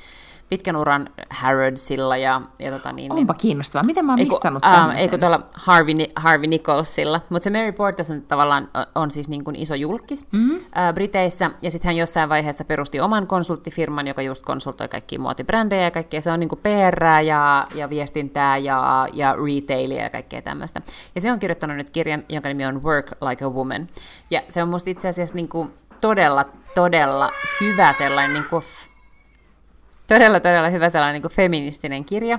pitkän 0.49 0.77
uran 0.77 1.09
Harrodsilla 1.31 2.17
ja, 2.17 2.41
ja 2.59 2.71
tota 2.71 2.93
niin, 2.93 3.13
Onpa 3.13 3.33
niin, 3.33 3.41
kiinnostavaa. 3.41 3.85
Miten 3.85 4.05
mä 4.05 4.13
oon 4.13 4.19
mistannut 4.19 4.65
äh, 4.65 4.99
Eikö 4.99 5.19
tuolla 5.19 5.41
Harvey, 5.55 5.95
Harvey 6.17 6.47
Nicholsilla. 6.47 7.21
Mutta 7.29 7.45
se 7.45 7.51
Mary 7.51 7.73
Portas 7.73 8.11
on 8.11 8.23
tavallaan 8.23 8.69
on 8.95 9.11
siis 9.11 9.29
niin 9.29 9.45
kuin 9.45 9.57
iso 9.57 9.75
julkis 9.75 10.33
mm-hmm. 10.33 10.57
äh, 10.57 10.95
Briteissä, 10.95 11.51
ja 11.63 11.71
sitten 11.71 11.89
hän 11.89 11.97
jossain 11.97 12.29
vaiheessa 12.29 12.65
perusti 12.65 13.01
oman 13.01 13.27
konsulttifirman, 13.27 14.07
joka 14.07 14.23
just 14.23 14.45
konsultoi 14.45 14.89
kaikkia 14.89 15.19
muotibrändejä 15.19 15.83
ja 15.83 15.91
kaikkea. 15.91 16.21
Se 16.21 16.31
on 16.31 16.41
niin 16.41 16.49
kuin 16.49 16.61
PR 16.63 17.05
ja, 17.25 17.67
ja 17.75 17.91
viestintää 17.91 18.57
ja, 18.57 19.09
ja 19.13 19.37
retailia 19.37 20.03
ja 20.03 20.11
kaikkea 20.11 20.43
tämmöistä. 20.43 20.81
Ja 21.15 21.21
se 21.21 21.33
on 21.33 21.39
kirjoittanut 21.39 21.77
nyt 21.77 21.91
kirjan, 21.91 22.25
jonka 22.29 22.49
nimi 22.49 22.67
on 22.67 22.83
Work 22.83 23.13
Like 23.29 23.45
a 23.45 23.51
Woman. 23.51 23.87
Ja 24.31 24.43
se 24.49 24.63
on 24.63 24.69
musta 24.69 24.91
itse 24.91 25.09
asiassa 25.09 25.35
niin 25.35 25.49
kuin 25.49 25.71
todella, 26.01 26.45
todella 26.75 27.31
hyvä 27.61 27.93
sellainen 27.93 28.35
niin 28.35 28.45
kuin 28.45 28.63
todella, 30.07 30.41
todella 30.41 30.69
hyvä 30.69 30.91
sellainen 30.91 31.23
niin 31.23 31.33
feministinen 31.33 32.05
kirja. 32.05 32.39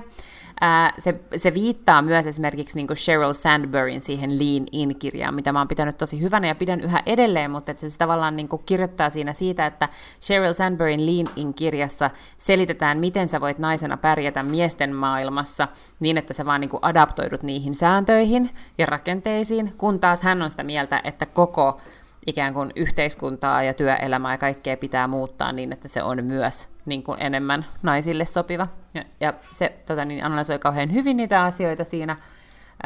Ää, 0.60 0.92
se, 0.98 1.20
se 1.36 1.54
viittaa 1.54 2.02
myös 2.02 2.26
esimerkiksi 2.26 2.76
niin 2.76 2.96
Sheryl 2.96 3.32
Sandburyn 3.32 4.00
siihen 4.00 4.38
Lean 4.38 4.66
In-kirjaan, 4.72 5.34
mitä 5.34 5.52
mä 5.52 5.58
oon 5.58 5.68
pitänyt 5.68 5.98
tosi 5.98 6.20
hyvänä 6.20 6.48
ja 6.48 6.54
pidän 6.54 6.80
yhä 6.80 7.02
edelleen, 7.06 7.50
mutta 7.50 7.70
että 7.70 7.80
se, 7.80 7.90
se 7.90 7.98
tavallaan 7.98 8.36
niin 8.36 8.48
kirjoittaa 8.66 9.10
siinä 9.10 9.32
siitä, 9.32 9.66
että 9.66 9.88
Sheryl 10.20 10.52
Sandburyn 10.52 11.06
Lean 11.06 11.28
In-kirjassa 11.36 12.10
selitetään, 12.38 12.98
miten 12.98 13.28
sä 13.28 13.40
voit 13.40 13.58
naisena 13.58 13.96
pärjätä 13.96 14.42
miesten 14.42 14.94
maailmassa 14.94 15.68
niin, 16.00 16.18
että 16.18 16.32
sä 16.32 16.46
vaan 16.46 16.60
niin 16.60 16.70
adaptoidut 16.82 17.42
niihin 17.42 17.74
sääntöihin 17.74 18.50
ja 18.78 18.86
rakenteisiin, 18.86 19.72
kun 19.76 20.00
taas 20.00 20.22
hän 20.22 20.42
on 20.42 20.50
sitä 20.50 20.62
mieltä, 20.62 21.00
että 21.04 21.26
koko 21.26 21.80
ikään 22.26 22.54
kuin 22.54 22.72
yhteiskuntaa 22.76 23.62
ja 23.62 23.74
työelämää 23.74 24.32
ja 24.32 24.38
kaikkea 24.38 24.76
pitää 24.76 25.06
muuttaa 25.06 25.52
niin, 25.52 25.72
että 25.72 25.88
se 25.88 26.02
on 26.02 26.24
myös 26.24 26.75
niin 26.86 27.02
kuin 27.02 27.22
enemmän 27.22 27.66
naisille 27.82 28.24
sopiva. 28.24 28.68
Ja, 28.94 29.04
ja 29.20 29.32
se 29.50 29.76
tota, 29.86 30.04
niin 30.04 30.24
analysoi 30.24 30.58
kauhean 30.58 30.92
hyvin 30.92 31.16
niitä 31.16 31.42
asioita 31.42 31.84
siinä. 31.84 32.16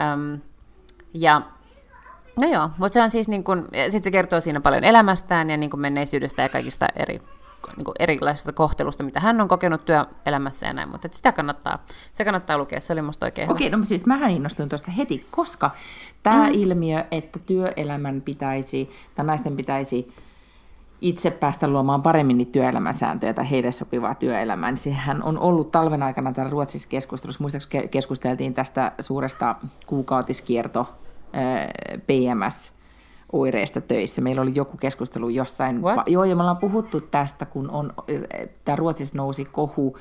Öm, 0.00 0.40
ja 1.14 1.42
no 2.40 2.48
joo, 2.52 2.70
mutta 2.78 2.92
se 2.92 3.02
on 3.02 3.10
siis 3.10 3.28
niin 3.28 3.44
kuin, 3.44 3.64
sitten 3.64 4.04
se 4.04 4.10
kertoo 4.10 4.40
siinä 4.40 4.60
paljon 4.60 4.84
elämästään 4.84 5.50
ja 5.50 5.56
niin 5.56 5.70
kuin 5.70 5.80
menneisyydestä 5.80 6.42
ja 6.42 6.48
kaikista 6.48 6.86
eri 6.96 7.18
niin 7.76 7.84
kuin 7.84 7.94
erilaisesta 7.98 8.52
kohtelusta, 8.52 9.04
mitä 9.04 9.20
hän 9.20 9.40
on 9.40 9.48
kokenut 9.48 9.84
työelämässä 9.84 10.66
ja 10.66 10.72
näin, 10.72 10.88
mutta 10.88 11.08
sitä 11.12 11.32
kannattaa, 11.32 11.84
se 12.12 12.24
kannattaa 12.24 12.58
lukea, 12.58 12.80
se 12.80 12.92
oli 12.92 13.02
musta 13.02 13.26
oikein 13.26 13.50
Okei, 13.50 13.66
hyvä. 13.66 13.76
no 13.76 13.84
siis 13.84 14.06
mähän 14.06 14.30
innostuin 14.30 14.68
tuosta 14.68 14.90
heti, 14.90 15.26
koska 15.30 15.70
tämä 16.22 16.46
mm. 16.46 16.54
ilmiö, 16.54 17.04
että 17.10 17.38
työelämän 17.38 18.20
pitäisi, 18.20 18.90
tai 19.14 19.24
naisten 19.24 19.56
pitäisi 19.56 20.14
itse 21.00 21.30
päästä 21.30 21.68
luomaan 21.68 22.02
paremmin 22.02 22.38
niitä 22.38 22.52
työelämäsääntöjä 22.52 23.34
tai 23.34 23.50
heille 23.50 23.72
sopivaa 23.72 24.14
työelämää, 24.14 24.70
niin 24.70 24.78
sehän 24.78 25.22
on 25.22 25.38
ollut 25.38 25.70
talven 25.70 26.02
aikana 26.02 26.32
täällä 26.32 26.50
Ruotsissa 26.50 26.88
keskustelussa. 26.88 27.42
Muistaakseni 27.42 27.88
keskusteltiin 27.88 28.54
tästä 28.54 28.92
suuresta 29.00 29.56
kuukautiskierto 29.86 30.88
PMS 32.06 32.72
oireista 33.32 33.80
töissä. 33.80 34.20
Meillä 34.20 34.42
oli 34.42 34.52
joku 34.54 34.76
keskustelu 34.76 35.28
jossain. 35.28 35.82
What? 35.82 36.08
Joo, 36.08 36.24
ja 36.24 36.36
me 36.36 36.42
ollaan 36.42 36.56
puhuttu 36.56 37.00
tästä, 37.00 37.46
kun 37.46 37.70
on, 37.70 37.92
tämä 38.64 38.76
Ruotsissa 38.76 39.16
nousi 39.16 39.44
kohu, 39.44 39.96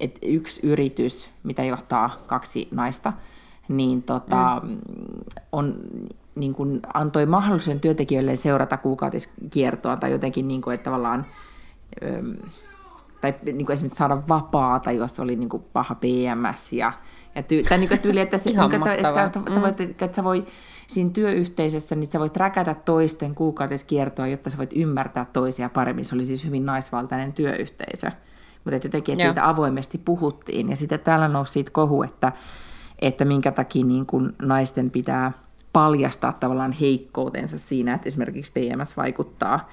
että 0.00 0.20
yksi 0.22 0.66
yritys, 0.66 1.30
mitä 1.42 1.64
johtaa 1.64 2.10
kaksi 2.26 2.68
naista, 2.70 3.12
niin 3.68 4.02
tota, 4.02 4.60
mm. 4.64 4.78
on, 5.52 5.74
niin 6.34 6.54
kuin 6.54 6.80
antoi 6.94 7.26
mahdollisuuden 7.26 7.80
työntekijöille 7.80 8.36
seurata 8.36 8.76
kuukautiskiertoa 8.76 9.96
tai 9.96 10.10
jotenkin, 10.10 10.48
niin 10.48 10.62
kuin, 10.62 10.74
että 10.74 10.84
tavallaan, 10.84 11.26
tai 13.20 13.34
niin 13.42 13.66
kuin 13.66 13.74
esimerkiksi 13.74 13.98
saada 13.98 14.22
vapaata, 14.28 14.92
jos 14.92 15.20
oli 15.20 15.36
niin 15.36 15.48
kuin 15.48 15.64
paha 15.72 15.94
PMS 15.94 16.72
ja, 16.72 16.92
ja 17.34 17.42
ty, 17.42 17.62
tai 17.62 17.78
niin 17.78 17.88
kuin 17.88 18.00
tyyli, 18.00 18.20
että, 18.20 18.38
se, 18.38 18.44
niin 18.44 18.56
kuin, 18.56 18.74
että, 18.74 18.94
että, 18.94 19.08
että, 19.08 19.40
että, 19.46 19.68
että, 19.68 19.82
että, 19.84 20.04
että 20.04 20.16
sä 20.16 20.24
voi 20.24 20.46
siinä 20.86 21.10
työyhteisössä 21.10 21.94
niin 21.94 22.10
sä 22.10 22.20
voit 22.20 22.36
räkätä 22.36 22.74
toisten 22.74 23.34
kuukautiskiertoa, 23.34 24.26
jotta 24.26 24.50
sä 24.50 24.58
voit 24.58 24.72
ymmärtää 24.76 25.26
toisia 25.32 25.68
paremmin. 25.68 26.04
Se 26.04 26.14
oli 26.14 26.24
siis 26.24 26.44
hyvin 26.44 26.66
naisvaltainen 26.66 27.32
työyhteisö. 27.32 28.10
Mutta 28.64 28.86
jotenkin, 28.86 29.12
että 29.12 29.24
siitä 29.24 29.48
avoimesti 29.48 29.98
puhuttiin. 29.98 30.70
Ja 30.70 30.76
sitten 30.76 31.00
täällä 31.00 31.28
nousi 31.28 31.52
siitä 31.52 31.70
kohu, 31.70 32.02
että, 32.02 32.32
että 32.98 33.24
minkä 33.24 33.52
takia 33.52 33.84
niin 33.84 34.06
kun 34.06 34.34
naisten 34.42 34.90
pitää 34.90 35.32
paljastaa 35.72 36.32
tavallaan 36.32 36.72
heikkoutensa 36.72 37.58
siinä, 37.58 37.94
että 37.94 38.08
esimerkiksi 38.08 38.52
PMS 38.52 38.96
vaikuttaa 38.96 39.68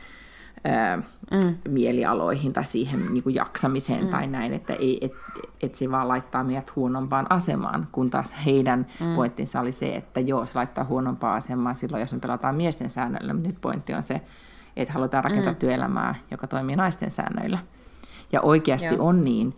ää, 0.63 0.97
mm. 1.31 1.55
mielialoihin 1.69 2.53
tai 2.53 2.65
siihen 2.65 3.13
niin 3.13 3.23
kuin 3.23 3.35
jaksamiseen 3.35 4.03
mm. 4.03 4.09
tai 4.09 4.27
näin, 4.27 4.53
että 4.53 4.73
ei, 4.73 4.97
et, 5.01 5.11
et 5.61 5.75
se 5.75 5.91
vaan 5.91 6.07
laittaa 6.07 6.43
meidät 6.43 6.75
huonompaan 6.75 7.25
asemaan, 7.29 7.87
kun 7.91 8.09
taas 8.09 8.33
heidän 8.45 8.87
mm. 8.99 9.15
pointtinsa 9.15 9.59
oli 9.59 9.71
se, 9.71 9.95
että 9.95 10.19
joo, 10.19 10.45
se 10.45 10.55
laittaa 10.55 10.83
huonompaan 10.83 11.37
asemaan 11.37 11.75
silloin, 11.75 12.01
jos 12.01 12.13
me 12.13 12.19
pelataan 12.19 12.55
miesten 12.55 12.89
säännöillä, 12.89 13.33
mutta 13.33 13.49
nyt 13.49 13.61
pointti 13.61 13.93
on 13.93 14.03
se, 14.03 14.21
että 14.75 14.93
halutaan 14.93 15.23
rakentaa 15.23 15.53
mm. 15.53 15.59
työelämää, 15.59 16.15
joka 16.31 16.47
toimii 16.47 16.75
naisten 16.75 17.11
säännöillä. 17.11 17.59
Ja 18.31 18.41
oikeasti 18.41 18.95
joo. 18.95 19.07
on 19.07 19.23
niin, 19.23 19.55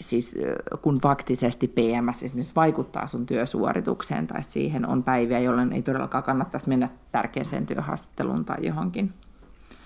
siis 0.00 0.36
kun 0.82 1.00
faktisesti 1.00 1.68
PMS 1.68 2.22
esimerkiksi 2.22 2.54
vaikuttaa 2.54 3.06
sun 3.06 3.26
työsuoritukseen 3.26 4.26
tai 4.26 4.42
siihen 4.42 4.88
on 4.88 5.02
päiviä, 5.02 5.38
jolloin 5.38 5.72
ei 5.72 5.82
todellakaan 5.82 6.24
kannattaisi 6.24 6.68
mennä 6.68 6.88
tärkeäseen 7.12 7.66
työhaastatteluun 7.66 8.44
tai 8.44 8.56
johonkin. 8.60 9.12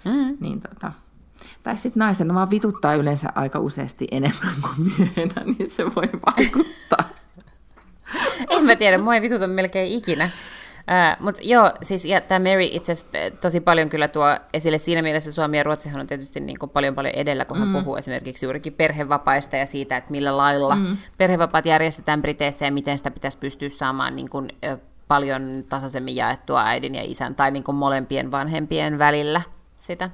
Mm. 0.04 0.36
Niin 0.40 0.60
tota, 0.60 0.92
tai 1.62 1.78
sitten 1.78 2.00
naisen 2.00 2.34
vaan 2.34 2.50
vituttaa 2.50 2.94
yleensä 2.94 3.28
aika 3.34 3.58
useasti 3.58 4.08
enemmän 4.10 4.54
kuin 4.62 4.92
miehenä, 4.98 5.42
niin 5.44 5.70
se 5.70 5.84
voi 5.84 6.08
vaikuttaa. 6.26 7.04
en 8.50 8.64
mä 8.64 8.76
tiedä, 8.76 8.98
mua 8.98 9.14
ei 9.14 9.22
vituta 9.22 9.46
melkein 9.46 9.92
ikinä. 9.92 10.30
Mutta 11.20 11.40
joo, 11.44 11.72
siis 11.82 12.04
ja 12.04 12.20
tämä 12.20 12.50
Mary 12.50 12.62
itse 12.62 12.92
asiassa 12.92 13.18
tosi 13.40 13.60
paljon 13.60 13.88
kyllä 13.88 14.08
tuo 14.08 14.36
esille 14.52 14.78
siinä 14.78 15.02
mielessä 15.02 15.32
Suomi 15.32 15.56
ja 15.56 15.62
Ruotsihan 15.62 16.00
on 16.00 16.06
tietysti 16.06 16.40
niin 16.40 16.58
kuin 16.58 16.70
paljon 16.70 16.94
paljon 16.94 17.14
edellä, 17.14 17.44
kun 17.44 17.58
hän 17.58 17.68
mm. 17.68 17.74
puhuu 17.74 17.96
esimerkiksi 17.96 18.46
juurikin 18.46 18.72
perhevapaista 18.72 19.56
ja 19.56 19.66
siitä, 19.66 19.96
että 19.96 20.10
millä 20.10 20.36
lailla 20.36 20.76
mm. 20.76 20.96
perhevapaat 21.18 21.66
järjestetään 21.66 22.22
Briteissä 22.22 22.64
ja 22.64 22.72
miten 22.72 22.98
sitä 22.98 23.10
pitäisi 23.10 23.38
pystyä 23.38 23.68
saamaan 23.68 24.16
niin 24.16 24.30
kuin, 24.30 24.48
paljon 25.10 25.64
tasaisemmin 25.68 26.16
jaettua 26.16 26.64
äidin 26.64 26.94
ja 26.94 27.02
isän 27.04 27.34
tai 27.34 27.50
niin 27.50 27.64
kuin 27.64 27.76
molempien 27.76 28.30
vanhempien 28.30 28.98
välillä 28.98 29.42
sitä 29.76 30.10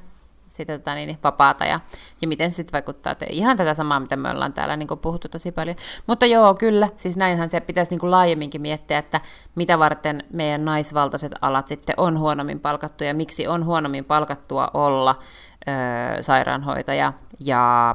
sitä 0.48 0.78
tota, 0.78 0.94
niin, 0.94 1.18
vapaata 1.24 1.64
ja, 1.64 1.80
ja 2.22 2.28
miten 2.28 2.50
se 2.50 2.54
sitten 2.54 2.72
vaikuttaa 2.72 3.14
töihin. 3.14 3.36
Ihan 3.36 3.56
tätä 3.56 3.74
samaa, 3.74 4.00
mitä 4.00 4.16
me 4.16 4.30
ollaan 4.30 4.52
täällä 4.52 4.76
niin 4.76 4.86
kuin, 4.86 5.00
puhuttu 5.00 5.28
tosi 5.28 5.52
paljon. 5.52 5.76
Mutta 6.06 6.26
joo, 6.26 6.54
kyllä, 6.54 6.88
siis 6.96 7.16
näinhän 7.16 7.48
se 7.48 7.60
pitäisi 7.60 7.90
niin 7.90 8.00
kuin, 8.00 8.10
laajemminkin 8.10 8.60
miettiä, 8.60 8.98
että 8.98 9.20
mitä 9.54 9.78
varten 9.78 10.24
meidän 10.32 10.64
naisvaltaiset 10.64 11.32
alat 11.40 11.68
sitten 11.68 11.94
on 11.98 12.18
huonommin 12.18 12.60
palkattuja, 12.60 13.14
miksi 13.14 13.46
on 13.46 13.64
huonommin 13.64 14.04
palkattua 14.04 14.70
olla 14.74 15.18
ö, 15.68 16.22
sairaanhoitaja 16.22 17.12
ja 17.40 17.94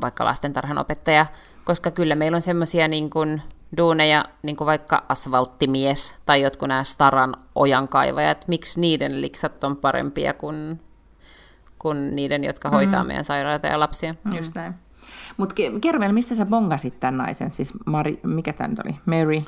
vaikka 0.00 0.24
lastentarhanopettaja, 0.24 1.26
koska 1.64 1.90
kyllä 1.90 2.14
meillä 2.14 2.36
on 2.36 2.42
semmoisia 2.42 2.88
niin 2.88 3.10
kuin, 3.10 3.42
duuneja, 3.76 4.24
niin 4.42 4.56
kuin 4.56 4.66
vaikka 4.66 5.04
asfalttimies 5.08 6.16
tai 6.26 6.42
jotkut 6.42 6.68
nämä 6.68 6.84
Staran 6.84 7.34
ojankaivajat, 7.54 8.48
miksi 8.48 8.80
niiden 8.80 9.20
liksat 9.20 9.64
on 9.64 9.76
parempia 9.76 10.34
kuin 10.34 10.80
kuin 11.80 12.16
niiden, 12.16 12.44
jotka 12.44 12.68
mm. 12.68 12.72
hoitaa 12.72 13.04
meidän 13.04 13.24
sairaita 13.24 13.66
ja 13.66 13.80
lapsia. 13.80 14.14
Mm. 14.24 14.36
Just 14.36 14.54
näin. 14.54 14.74
Mutta 15.36 15.54
kerro 15.80 16.00
vielä, 16.00 16.12
mistä 16.12 16.34
sä 16.34 16.46
bongasit 16.46 17.00
tämän 17.00 17.16
naisen? 17.16 17.50
Siis 17.50 17.72
Mari, 17.86 18.20
mikä 18.22 18.52
tämä 18.52 18.68
nyt 18.68 18.78
oli? 18.78 18.96
Mary? 19.06 19.38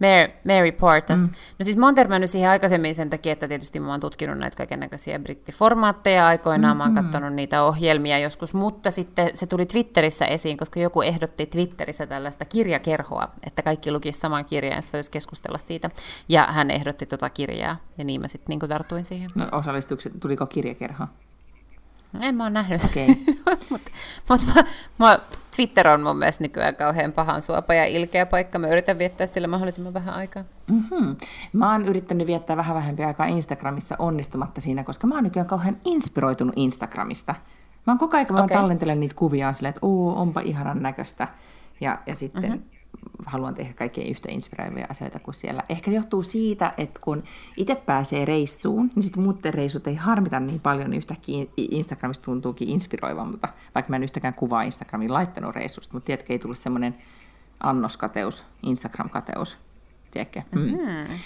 Mary, 0.00 0.32
Mary 0.44 0.72
Portas. 0.72 1.20
Mm. 1.20 1.34
No 1.58 1.64
siis 1.64 1.76
mä 1.76 1.86
oon 1.86 1.94
törmännyt 1.94 2.30
siihen 2.30 2.50
aikaisemmin 2.50 2.94
sen 2.94 3.10
takia, 3.10 3.32
että 3.32 3.48
tietysti 3.48 3.80
mä 3.80 3.90
oon 3.90 4.00
tutkinut 4.00 4.38
näitä 4.38 4.56
kaiken 4.56 4.80
näköisiä 4.80 5.18
brittiformaatteja 5.18 6.26
aikoinaan, 6.26 6.76
mm-hmm. 6.76 6.92
mä 6.92 7.00
oon 7.00 7.04
katsonut 7.04 7.34
niitä 7.34 7.62
ohjelmia 7.62 8.18
joskus, 8.18 8.54
mutta 8.54 8.90
sitten 8.90 9.30
se 9.34 9.46
tuli 9.46 9.66
Twitterissä 9.66 10.26
esiin, 10.26 10.56
koska 10.56 10.80
joku 10.80 11.02
ehdotti 11.02 11.46
Twitterissä 11.46 12.06
tällaista 12.06 12.44
kirjakerhoa, 12.44 13.28
että 13.46 13.62
kaikki 13.62 13.92
lukisi 13.92 14.20
saman 14.20 14.44
kirjan 14.44 14.74
ja 14.74 14.82
sitten 14.82 15.02
keskustella 15.10 15.58
siitä, 15.58 15.90
ja 16.28 16.46
hän 16.50 16.70
ehdotti 16.70 17.06
tota 17.06 17.30
kirjaa, 17.30 17.76
ja 17.98 18.04
niin 18.04 18.20
mä 18.20 18.28
sitten 18.28 18.58
niin 18.58 18.68
tartuin 18.70 19.04
siihen. 19.04 19.30
No 19.34 19.48
osallistukset, 19.52 20.12
tuliko 20.20 20.46
kirjakerho? 20.46 21.06
En 22.20 22.34
mä 22.34 22.42
oon 22.42 22.52
nähnyt. 22.52 22.84
Okay. 22.84 23.06
Mutta 23.70 23.90
mut 24.28 24.40
mä, 24.54 24.62
mä, 24.98 25.18
Twitter 25.56 25.88
on 25.88 26.02
mun 26.02 26.16
mielestä 26.16 26.44
nykyään 26.44 26.76
kauhean 26.76 27.12
pahan 27.12 27.42
suopa 27.42 27.74
ja 27.74 27.84
ilkeä 27.84 28.26
paikka. 28.26 28.58
Mä 28.58 28.68
yritän 28.68 28.98
viettää 28.98 29.26
sillä 29.26 29.48
mahdollisimman 29.48 29.94
vähän 29.94 30.14
aikaa. 30.14 30.44
Mm-hmm. 30.70 31.16
Mä 31.52 31.72
oon 31.72 31.88
yrittänyt 31.88 32.26
viettää 32.26 32.56
vähän 32.56 32.76
vähempi 32.76 33.04
aikaa 33.04 33.26
Instagramissa 33.26 33.96
onnistumatta 33.98 34.60
siinä, 34.60 34.84
koska 34.84 35.06
mä 35.06 35.14
oon 35.14 35.24
nykyään 35.24 35.46
kauhean 35.46 35.76
inspiroitunut 35.84 36.54
Instagramista. 36.56 37.34
Mä 37.86 37.92
oon 37.92 37.98
koko 37.98 38.16
ajan, 38.16 38.26
okay. 38.32 38.56
tallentelen 38.56 39.00
niitä 39.00 39.14
kuvia 39.14 39.52
silleen, 39.52 39.70
että 39.70 39.86
onpa 40.16 40.40
ihanan 40.40 40.82
näköistä. 40.82 41.28
Ja, 41.80 41.98
ja 42.06 42.14
sitten 42.14 42.42
mm-hmm 42.42 42.71
haluan 43.26 43.54
tehdä 43.54 43.72
kaikkein 43.72 44.10
yhtä 44.10 44.30
inspiroivia 44.30 44.86
asioita 44.90 45.18
kuin 45.18 45.34
siellä. 45.34 45.62
Ehkä 45.68 45.90
johtuu 45.90 46.22
siitä, 46.22 46.74
että 46.78 47.00
kun 47.00 47.22
itse 47.56 47.74
pääsee 47.74 48.24
reissuun, 48.24 48.90
niin 48.94 49.02
sitten 49.02 49.22
muuten 49.22 49.54
reissut 49.54 49.86
ei 49.86 49.94
harmita 49.94 50.40
niin 50.40 50.60
paljon, 50.60 50.90
niin 50.90 50.98
yhtäkkiä 50.98 51.46
Instagramista 51.56 52.24
tuntuukin 52.24 52.68
inspiroivammalta, 52.68 53.48
vaikka 53.74 53.90
mä 53.90 53.96
en 53.96 54.02
yhtäkään 54.02 54.34
kuvaa 54.34 54.62
Instagramiin 54.62 55.12
laittanut 55.12 55.54
reissusta, 55.54 55.94
mutta 55.94 56.06
tiedätkö, 56.06 56.32
ei 56.32 56.38
tullut 56.38 56.58
semmoinen 56.58 56.94
annoskateus, 57.60 58.44
Instagram-kateus, 58.62 59.56
tiedätkö? 60.10 60.42
Mm. 60.54 60.60
Mm-hmm. 60.60 61.18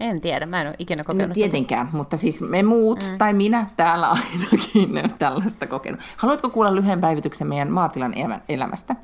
En 0.00 0.20
tiedä, 0.20 0.46
mä 0.46 0.60
en 0.60 0.68
ole 0.68 0.76
ikinä 0.78 1.04
kokenut. 1.04 1.28
No 1.28 1.34
tietenkään, 1.34 1.86
tätä. 1.86 1.96
mutta 1.96 2.16
siis 2.16 2.40
me 2.40 2.62
muut, 2.62 3.08
mm. 3.10 3.18
tai 3.18 3.32
minä 3.32 3.66
täällä 3.76 4.08
ainakin, 4.08 4.90
tällaista 5.18 5.66
kokenut. 5.66 6.00
Haluatko 6.16 6.50
kuulla 6.50 6.74
lyhyen 6.74 7.00
päivityksen 7.00 7.46
meidän 7.46 7.70
maatilan 7.70 8.14
elämästä? 8.48 8.96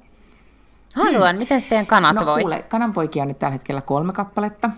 Haluan. 0.97 1.31
Hmm. 1.31 1.39
Miten 1.39 1.63
teidän 1.69 1.87
kanat 1.87 2.17
no, 2.17 2.27
voi? 2.27 2.41
Kuule, 2.41 2.63
kananpoikia 2.63 3.23
on 3.23 3.29
nyt 3.29 3.39
tällä 3.39 3.53
hetkellä 3.53 3.83
kolme 3.83 4.13
kappaletta. 4.13 4.71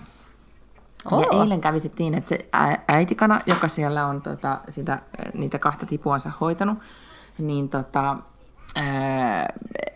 Oh. 1.10 1.20
Ja 1.20 1.40
eilen 1.40 1.60
kävi 1.60 1.80
sitten 1.80 2.04
niin, 2.04 2.14
että 2.14 2.28
se 2.28 2.48
äitikana, 2.88 3.40
joka 3.46 3.68
siellä 3.68 4.06
on 4.06 4.22
tota, 4.22 4.60
sitä, 4.68 5.02
niitä 5.34 5.58
kahta 5.58 5.86
tipuansa 5.86 6.30
hoitanut, 6.40 6.78
niin 7.38 7.68
tota, 7.68 8.16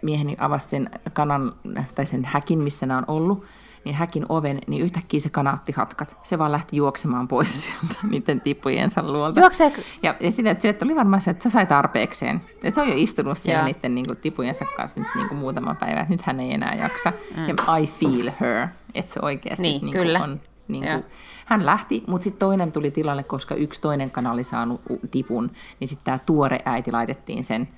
mieheni 0.02 0.36
avasi 0.38 0.68
sen 0.68 0.90
kanan, 1.12 1.52
tai 1.94 2.06
sen 2.06 2.24
häkin, 2.24 2.58
missä 2.58 2.86
nämä 2.86 2.98
on 2.98 3.04
ollut, 3.08 3.44
niin 3.84 3.94
häkin 3.94 4.26
oven, 4.28 4.58
niin 4.66 4.82
yhtäkkiä 4.82 5.20
se 5.20 5.30
kana 5.30 5.52
otti 5.52 5.72
hatkat. 5.72 6.16
Se 6.22 6.38
vaan 6.38 6.52
lähti 6.52 6.76
juoksemaan 6.76 7.28
pois 7.28 7.62
sieltä 7.62 7.94
niiden 8.10 8.40
tippujensa 8.40 9.02
luolta. 9.02 9.40
Juokseeko? 9.40 9.76
Ja, 10.02 10.14
ja 10.20 10.30
sille, 10.30 10.50
että, 10.50 10.62
sille 10.62 10.78
oli 10.84 10.96
varmaan 10.96 11.20
se, 11.20 11.30
että 11.30 11.42
sä 11.42 11.50
sai 11.50 11.66
tarpeekseen. 11.66 12.40
Ja 12.62 12.70
se 12.70 12.80
on 12.80 12.88
jo 12.88 12.94
istunut 12.96 13.38
siellä 13.38 13.60
Joo. 13.60 13.66
niiden 13.66 13.94
niin 13.94 14.06
kuin, 14.06 14.16
tipujensa 14.16 14.64
kanssa 14.76 15.00
nyt 15.00 15.08
niin 15.14 15.28
kuin 15.28 15.38
muutama 15.38 15.74
päivä. 15.74 16.06
Nyt 16.08 16.22
hän 16.22 16.40
ei 16.40 16.52
enää 16.52 16.74
jaksa. 16.74 17.12
Mm. 17.36 17.48
Ja 17.48 17.76
I 17.76 17.86
feel 17.86 18.30
her, 18.40 18.68
että 18.94 19.12
se 19.12 19.20
oikeasti 19.22 19.62
niin, 19.62 19.82
niin 19.82 19.92
kyllä. 19.92 20.20
on... 20.22 20.40
Niin 20.68 20.84
kuin, 20.84 21.04
hän 21.44 21.66
lähti, 21.66 22.04
mutta 22.06 22.24
sitten 22.24 22.38
toinen 22.38 22.72
tuli 22.72 22.90
tilalle, 22.90 23.22
koska 23.22 23.54
yksi 23.54 23.80
toinen 23.80 24.10
kana 24.10 24.32
oli 24.32 24.44
saanut 24.44 24.80
tipun, 25.10 25.50
niin 25.80 25.88
sitten 25.88 26.04
tämä 26.04 26.18
tuore 26.18 26.58
äiti 26.64 26.92
laitettiin 26.92 27.44
sen 27.44 27.68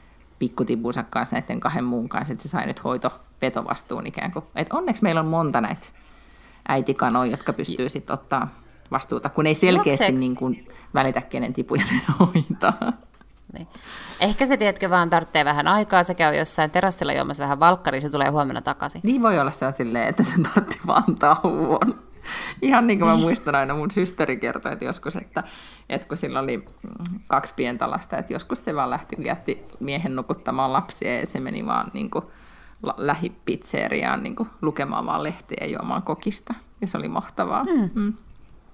pikkutipunsa 0.41 1.05
kanssa 1.11 1.37
näiden 1.37 1.61
kahden 1.61 1.85
muun 1.85 2.09
kanssa, 2.09 2.33
että 2.33 2.43
se 2.43 2.49
sai 2.49 2.67
nyt 2.67 2.85
hoito 2.85 3.13
vetovastuun 3.43 4.07
ikään 4.07 4.33
kuin. 4.33 4.45
Et 4.57 4.73
onneksi 4.73 5.03
meillä 5.03 5.21
on 5.21 5.27
monta 5.27 5.61
näitä 5.61 5.87
äitikanoja, 6.69 7.31
jotka 7.31 7.53
pystyy 7.53 7.89
sitten 7.89 8.15
ottaa 8.15 8.49
vastuuta, 8.91 9.29
kun 9.29 9.47
ei 9.47 9.55
selkeästi 9.55 10.13
niin 10.13 10.37
kuin 10.37 10.69
välitä 10.95 11.21
kenen 11.21 11.53
tipuja 11.53 11.85
ne 11.91 12.01
hoitaa. 12.19 12.93
Niin. 13.53 13.69
Ehkä 14.21 14.47
se, 14.47 14.57
tiedätkö, 14.57 14.91
vaan 14.91 15.11
tarvitsee 15.11 15.45
vähän 15.45 15.69
aikaa, 15.69 16.03
se 16.03 16.15
käy 16.15 16.37
jossain 16.37 16.71
terassilla 16.71 17.13
juomassa 17.13 17.43
vähän 17.43 17.61
valkkari, 17.61 18.01
se 18.01 18.11
tulee 18.11 18.29
huomenna 18.29 18.61
takaisin. 18.61 19.01
Niin 19.05 19.23
voi 19.23 19.39
olla 19.39 19.51
se 19.51 19.67
on 19.67 19.73
silleen, 19.73 20.09
että 20.09 20.23
se 20.23 20.35
tarvitsi 20.43 20.79
vaan 20.87 21.17
tauon. 21.17 22.10
Ihan 22.63 22.87
niin 22.87 22.99
kuin 22.99 23.09
mä 23.09 23.15
niin. 23.15 23.25
muistan 23.25 23.55
aina, 23.55 23.75
mun 23.75 23.91
systeri 23.91 24.37
kertoi, 24.37 24.73
että 24.73 24.85
joskus, 24.85 25.17
että, 25.17 25.45
että 25.89 26.09
kun 26.09 26.17
sillä 26.17 26.41
oli 26.41 26.65
kaksi 27.29 27.55
pientä 27.57 27.91
lasta, 27.91 28.17
että 28.17 28.33
joskus 28.33 28.65
se 28.65 28.75
vaan 28.75 28.91
lähti, 28.91 29.17
jätti 29.19 29.65
miehen 29.81 30.17
nukuttamaan 30.17 30.73
lapsia 30.73 31.19
ja 31.19 31.27
se 31.27 31.41
meni 31.41 31.67
vaan 31.67 31.91
niin 31.95 32.11
kuin 32.11 32.25
lähipizzeriaan 32.97 34.23
niin 34.23 34.37
lukemaan 34.63 35.07
vaan 35.07 35.23
lehtiä 35.23 35.59
ja 35.61 35.67
juomaan 35.67 36.03
kokista. 36.03 36.55
Ja 36.81 36.87
se 36.87 36.99
oli 36.99 37.09
mahtavaa. 37.09 37.65
Mm. 37.65 37.91
Mm. 37.95 38.15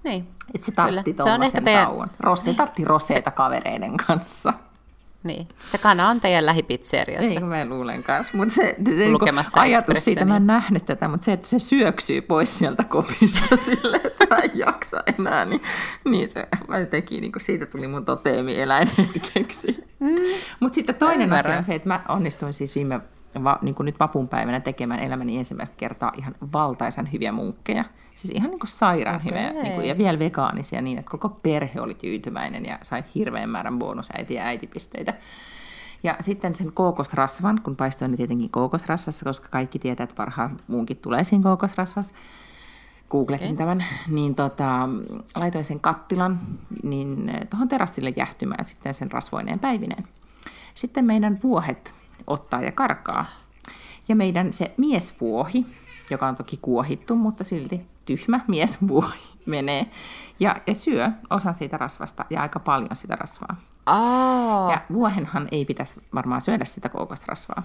Niin. 0.03 0.27
Et 0.55 0.63
se 0.63 0.71
tartti 0.71 1.15
se 1.23 1.31
on 1.31 1.43
ehkä 1.43 1.61
teidän... 1.61 1.85
tauon. 1.85 2.07
Rossi 2.19 2.53
tartti 2.53 2.85
roseita 2.85 3.29
se... 3.29 3.35
kavereiden 3.35 3.97
kanssa. 3.97 4.53
Niin. 5.23 5.47
Se 5.67 5.77
kana 5.77 6.09
on 6.09 6.19
teidän 6.19 6.45
lähipizzeriassa. 6.45 7.39
Niin, 7.39 7.45
mä 7.45 7.65
luulen 7.65 8.03
kanssa. 8.03 8.37
Mutta 8.37 8.53
se, 8.55 8.75
se 8.85 8.91
niinku 8.91 9.11
Lukemassa 9.11 9.63
niin 9.63 9.75
ajatus 9.75 10.05
siitä, 10.05 10.25
mä 10.25 10.35
en 10.35 10.47
nähnyt 10.47 10.85
tätä, 10.85 11.07
mutta 11.07 11.25
se, 11.25 11.33
että 11.33 11.47
se 11.47 11.59
syöksyy 11.59 12.21
pois 12.21 12.57
sieltä 12.57 12.83
kopista 12.83 13.55
sille, 13.65 13.97
että 13.97 14.25
mä 14.29 14.37
en 14.37 14.51
jaksa 14.53 15.03
enää, 15.19 15.45
niin, 15.45 15.61
niin 16.05 16.29
se 16.29 16.47
mä 16.67 16.85
teki, 16.85 17.21
niin 17.21 17.31
kuin 17.31 17.43
siitä 17.43 17.65
tuli 17.65 17.87
mun 17.87 18.05
toteemi 18.05 18.61
eläinhetkeksi. 18.61 19.83
Mm. 19.99 20.09
Mutta 20.59 20.75
sitten 20.75 20.95
toinen 20.95 21.33
asia 21.33 21.57
on 21.57 21.63
se, 21.63 21.75
että 21.75 21.87
mä 21.87 22.01
onnistuin 22.09 22.53
siis 22.53 22.75
viime 22.75 22.99
va, 23.43 23.59
niin 23.61 23.75
kuin 23.75 23.85
nyt 23.85 23.99
vapunpäivänä 23.99 24.59
tekemään 24.59 24.99
elämäni 24.99 25.37
ensimmäistä 25.37 25.77
kertaa 25.77 26.11
ihan 26.17 26.35
valtaisan 26.53 27.11
hyviä 27.11 27.31
munkkeja. 27.31 27.85
Siis 28.17 28.33
ihan 28.35 28.49
niin 28.49 28.59
kuin 28.59 28.69
sairaan 28.69 29.23
hyviä, 29.23 29.53
niin 29.53 29.75
kuin, 29.75 29.87
ja 29.87 29.97
vielä 29.97 30.19
vegaanisia 30.19 30.81
niin, 30.81 30.97
että 30.97 31.11
koko 31.11 31.29
perhe 31.29 31.81
oli 31.81 31.93
tyytyväinen 31.93 32.65
ja 32.65 32.79
sai 32.81 33.03
hirveän 33.15 33.49
määrän 33.49 33.79
bonusäiti- 33.79 34.33
ja 34.33 34.43
äitipisteitä. 34.43 35.13
Ja 36.03 36.15
sitten 36.19 36.55
sen 36.55 36.71
kookosrasvan, 36.71 37.61
kun 37.61 37.75
paistoin 37.75 38.11
ne 38.11 38.17
tietenkin 38.17 38.49
kookosrasvassa, 38.49 39.25
koska 39.25 39.49
kaikki 39.49 39.79
tietää, 39.79 40.03
että 40.03 40.15
parhaan 40.15 40.59
muunkin 40.67 40.97
tulee 40.97 41.23
siinä 41.23 41.43
kookosrasvassa. 41.43 42.13
Googletin 43.09 43.47
Okei. 43.47 43.57
tämän, 43.57 43.85
niin 44.07 44.35
tota, 44.35 44.89
laitoin 45.35 45.65
sen 45.65 45.79
kattilan 45.79 46.39
niin 46.83 47.31
tuohon 47.49 47.67
terassille 47.67 48.13
jähtymään 48.15 48.65
sitten 48.65 48.93
sen 48.93 49.11
rasvoineen 49.11 49.59
päivineen. 49.59 50.03
Sitten 50.73 51.05
meidän 51.05 51.39
vuohet 51.43 51.93
ottaa 52.27 52.61
ja 52.61 52.71
karkaa. 52.71 53.25
Ja 54.07 54.15
meidän 54.15 54.53
se 54.53 54.73
miesvuohi, 54.77 55.65
joka 56.13 56.27
on 56.27 56.35
toki 56.35 56.59
kuohittu, 56.61 57.15
mutta 57.15 57.43
silti 57.43 57.81
tyhmä 58.05 58.39
miesvuohi 58.47 59.19
menee 59.45 59.85
ja, 60.39 60.55
ja 60.67 60.73
syö 60.73 61.11
osan 61.29 61.55
siitä 61.55 61.77
rasvasta 61.77 62.25
ja 62.29 62.41
aika 62.41 62.59
paljon 62.59 62.95
sitä 62.95 63.15
rasvaa. 63.15 63.55
Aa, 63.85 64.71
Ja 64.71 64.81
vuohenhan 64.93 65.47
ei 65.51 65.65
pitäisi 65.65 65.95
varmaan 66.15 66.41
syödä 66.41 66.65
sitä 66.65 66.89
kookosrasvaa. 66.89 67.63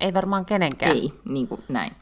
ei 0.00 0.14
varmaan 0.14 0.44
kenenkään. 0.44 0.92
Ei, 0.92 1.12
niin 1.24 1.48
kuin 1.48 1.64
näin. 1.68 1.92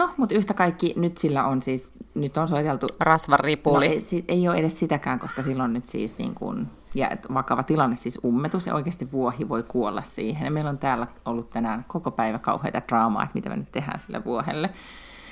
No, 0.00 0.10
mutta 0.16 0.34
yhtä 0.34 0.54
kaikki, 0.54 0.94
nyt 0.96 1.18
sillä 1.18 1.44
on 1.44 1.62
siis, 1.62 1.90
nyt 2.14 2.36
on 2.36 2.48
soiteltu 2.48 2.88
Rasvaripuli. 3.00 3.88
No, 3.88 3.94
ei, 3.94 4.24
ei 4.28 4.48
ole 4.48 4.56
edes 4.56 4.78
sitäkään, 4.78 5.18
koska 5.18 5.42
silloin 5.42 5.72
nyt 5.72 5.86
siis 5.86 6.18
niin 6.18 6.34
kuin, 6.34 6.66
ja 6.94 7.10
vakava 7.34 7.62
tilanne, 7.62 7.96
siis 7.96 8.18
ummetus, 8.24 8.66
ja 8.66 8.74
oikeasti 8.74 9.12
vuohi 9.12 9.48
voi 9.48 9.62
kuolla 9.62 10.02
siihen. 10.02 10.44
Ja 10.44 10.50
meillä 10.50 10.70
on 10.70 10.78
täällä 10.78 11.06
ollut 11.24 11.50
tänään 11.50 11.84
koko 11.88 12.10
päivä 12.10 12.38
kauheita 12.38 12.82
draamaa, 12.88 13.22
että 13.22 13.34
mitä 13.34 13.48
me 13.48 13.56
nyt 13.56 13.72
tehdään 13.72 14.00
sille 14.00 14.24
vuohelle. 14.24 14.70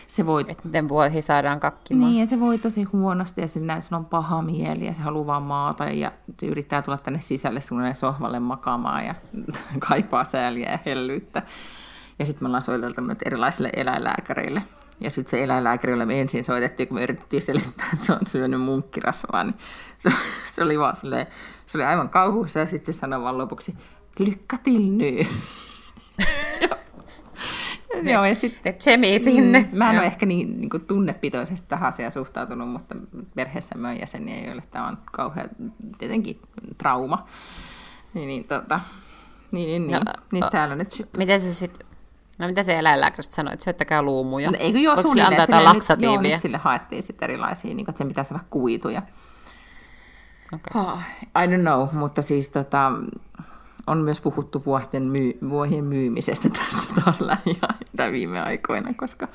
Se 0.07 0.27
voi, 0.27 0.45
että 0.49 0.63
miten 0.65 0.89
vuohi 0.89 1.23
saadaan 1.23 1.61
kakkimaan. 1.61 2.11
niin, 2.11 2.21
ja 2.21 2.27
se 2.27 2.41
voi 2.41 2.59
tosi 2.59 2.83
huonosti, 2.83 3.41
ja 3.41 3.49
sillä 3.49 3.81
on 3.93 4.05
paha 4.05 4.43
mieli, 4.43 4.87
ja 4.87 4.95
se 4.95 5.03
haluaa 5.03 5.27
vaan 5.27 5.43
maata, 5.43 5.85
ja 5.85 6.13
se 6.41 6.47
yrittää 6.47 6.83
tulla 6.83 6.99
tänne 6.99 7.21
sisälle 7.21 7.61
sohvalle 7.95 8.41
makaamaan, 8.41 9.07
ja 9.07 9.15
kaipaa 9.89 10.25
sääliä 10.25 10.71
ja 10.71 10.79
hellyyttä. 10.87 11.43
Ja 12.19 12.27
sitten 12.27 12.45
me 12.45 12.47
ollaan 12.47 12.63
soiteltu 12.63 13.01
nyt 13.01 13.19
erilaisille 13.27 13.71
eläinlääkäreille. 13.77 14.63
Ja 15.01 15.11
sitten 15.11 15.31
se 15.31 15.45
eläinlääkäri, 15.45 15.93
jolle 15.93 16.07
me 16.07 16.21
ensin 16.21 16.45
soitettiin, 16.45 16.89
kun 16.89 16.95
me 16.97 17.03
yritettiin 17.03 17.43
selittää, 17.43 17.87
että 17.93 18.05
se 18.07 18.13
on 18.13 18.27
syönyt 18.27 18.61
munkkirasvaa, 18.61 19.45
niin 19.45 19.55
se, 19.99 20.13
se 20.55 20.63
oli 20.63 20.79
vaan 20.79 20.97
silleen, 20.97 21.27
se 21.67 21.79
oli 21.79 21.85
aivan 21.85 22.09
kauhuissa, 22.09 22.59
ja 22.59 22.67
sitten 22.67 22.95
se 22.95 22.99
sanoi 22.99 23.23
vaan 23.23 23.39
lopuksi, 23.39 23.75
till 24.65 24.83
nu. 24.99 25.05
Joo, 28.13 28.25
ja 28.25 28.35
sitten 28.35 28.75
Tsemi 28.75 29.19
sinne. 29.19 29.69
Mm, 29.73 29.79
Mä 29.79 29.91
en 29.91 29.95
Joo. 29.95 30.01
ole 30.01 30.07
ehkä 30.07 30.27
niin, 30.27 30.59
niin 30.59 30.71
kuin 30.71 30.87
tunnepitoisesti 30.87 31.69
tähän 31.69 31.89
asiaan 31.89 32.13
suhtautunut, 32.13 32.69
mutta 32.69 32.95
perheessämme 33.35 33.89
on 33.89 33.99
jäseniä, 34.01 34.47
joille 34.47 34.63
tämä 34.71 34.89
on 34.89 34.97
kauhean 35.13 35.49
tietenkin 35.99 36.41
trauma. 36.79 37.27
Niin, 38.15 38.29
niin, 38.29 38.45
tota, 38.45 38.81
niin, 39.53 39.67
niin, 39.69 39.87
niin, 39.87 40.05
No, 40.07 40.13
niin 40.33 40.45
o- 40.45 40.51
täällä 40.51 40.77
nyt 40.77 40.93
sitten... 40.93 41.19
Miten 41.19 41.41
se 41.41 41.55
sitten, 41.55 41.88
no 42.39 42.47
mitä 42.47 42.63
se 42.63 42.77
eläinlääkäristä 42.77 43.35
sanoi, 43.35 43.53
että 43.53 43.65
syöttäkää 43.65 44.03
luumuja? 44.03 44.51
No, 44.51 44.57
eikö 44.61 44.79
joo, 44.79 44.97
Voiko 44.97 45.09
sille 45.11 45.23
antaa 45.23 45.43
jotain 45.43 45.77
nyt- 45.77 46.03
Joo, 46.03 46.21
nyt 46.23 46.41
sille 46.41 46.57
haettiin 46.59 47.03
sitten 47.03 47.31
erilaisia, 47.31 47.75
niin 47.75 47.85
kuin, 47.85 47.91
että 47.93 47.99
sen 47.99 48.09
pitää 48.09 48.25
saada 48.25 48.45
kuituja. 48.51 49.03
Okei. 50.55 50.83
Oh, 50.83 50.99
I 51.45 51.47
don't 51.57 51.61
know, 51.61 51.89
mutta 51.93 52.23
siis 52.23 52.49
tota, 52.49 52.93
on 53.87 53.99
myös 53.99 54.21
puhuttu 54.21 54.63
vuohien, 54.67 55.03
myy- 55.03 55.39
vuohien 55.51 55.85
myymisestä 55.85 56.49
tässä 56.49 56.89
taas 57.05 57.21
lähiaikoina 57.21 58.13
viime 58.13 58.41
aikoina, 58.41 58.95
koska 58.95 59.29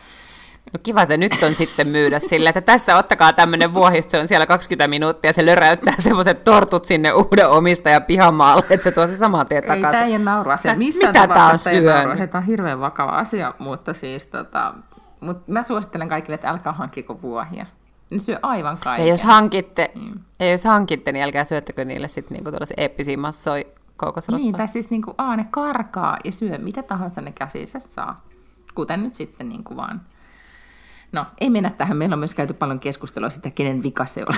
No 0.74 0.80
kiva 0.84 1.06
se 1.06 1.18
nyt 1.18 1.44
on 1.44 1.54
sitten 1.54 1.88
myydä 1.88 2.20
sille, 2.20 2.50
että 2.50 2.62
tässä 2.62 2.98
ottakaa 2.98 3.34
tämmöinen 3.34 3.74
vuohisto, 3.74 4.12
se 4.12 4.20
on 4.20 4.28
siellä 4.28 4.46
20 4.46 4.88
minuuttia, 4.88 5.34
se 5.34 5.46
löräyttää 5.46 5.94
semmoiset 6.00 6.44
tortut 6.44 6.86
sinne 6.86 7.14
uuden 7.14 7.50
omistajan 7.50 8.04
pihamaalle, 8.04 8.64
että 8.70 8.84
se 8.84 8.92
tuo 8.92 9.08
se 9.08 9.18
saman 9.18 9.46
tien 9.48 9.64
Ei, 9.64 9.68
tämä 9.70 9.82
takaisin. 9.82 10.04
ei 10.08 10.16
ole 10.16 10.24
naurua. 10.24 10.58
Se, 10.58 10.76
missään 10.76 11.10
mitä 11.16 11.28
tää 11.34 11.48
on 11.48 11.60
syönyt? 11.60 12.32
Tämä 12.32 12.42
on 12.42 12.44
hirveän 12.48 12.80
vakava 12.80 13.12
asia, 13.12 13.54
mutta 13.60 13.94
siis 13.94 14.26
tota, 14.26 14.74
mut 15.20 15.48
mä 15.48 15.64
suosittelen 15.64 16.10
kaikille, 16.10 16.36
että 16.36 16.50
älkää 16.50 16.74
hankkiko 16.74 17.22
vuohia. 17.22 17.66
Ne 18.10 18.20
syö 18.20 18.40
aivan 18.42 18.78
kaiken. 18.84 19.06
Ja 19.08 19.14
jos 19.14 19.24
hankitte, 19.24 19.92
Mm. 19.96 20.14
ja 20.40 20.52
jos 20.52 20.66
hankitte, 20.66 21.12
niin 21.12 21.24
älkää 21.24 21.44
syöttäkö 21.46 21.86
niille 21.86 22.08
sitten 22.08 22.36
niinku 22.36 22.52
tuollaisia 22.52 22.76
eeppisiä 22.78 23.18
massoja 23.18 23.64
kookosrasvaa. 23.98 24.46
niin, 24.46 24.56
tai 24.56 24.68
siis 24.68 24.90
niinku, 24.90 25.14
aa, 25.18 25.36
ne 25.36 25.46
karkaa 25.52 26.18
ja 26.24 26.32
syö 26.32 26.58
mitä 26.58 26.84
tahansa 26.84 27.22
ne 27.22 27.32
käsissä 27.32 27.80
saa. 27.80 28.22
Kuten 28.76 29.04
nyt 29.04 29.16
sitten 29.16 29.50
niinku 29.50 29.78
vaan. 29.78 30.02
No, 31.14 31.26
ei 31.42 31.50
mennä 31.50 31.70
tähän. 31.70 31.98
Meillä 31.98 32.14
on 32.14 32.20
myös 32.20 32.34
käyty 32.34 32.54
paljon 32.54 32.80
keskustelua 32.80 33.30
sitä, 33.30 33.50
kenen 33.50 33.84
vika 33.84 34.06
se 34.06 34.26
oli. 34.30 34.38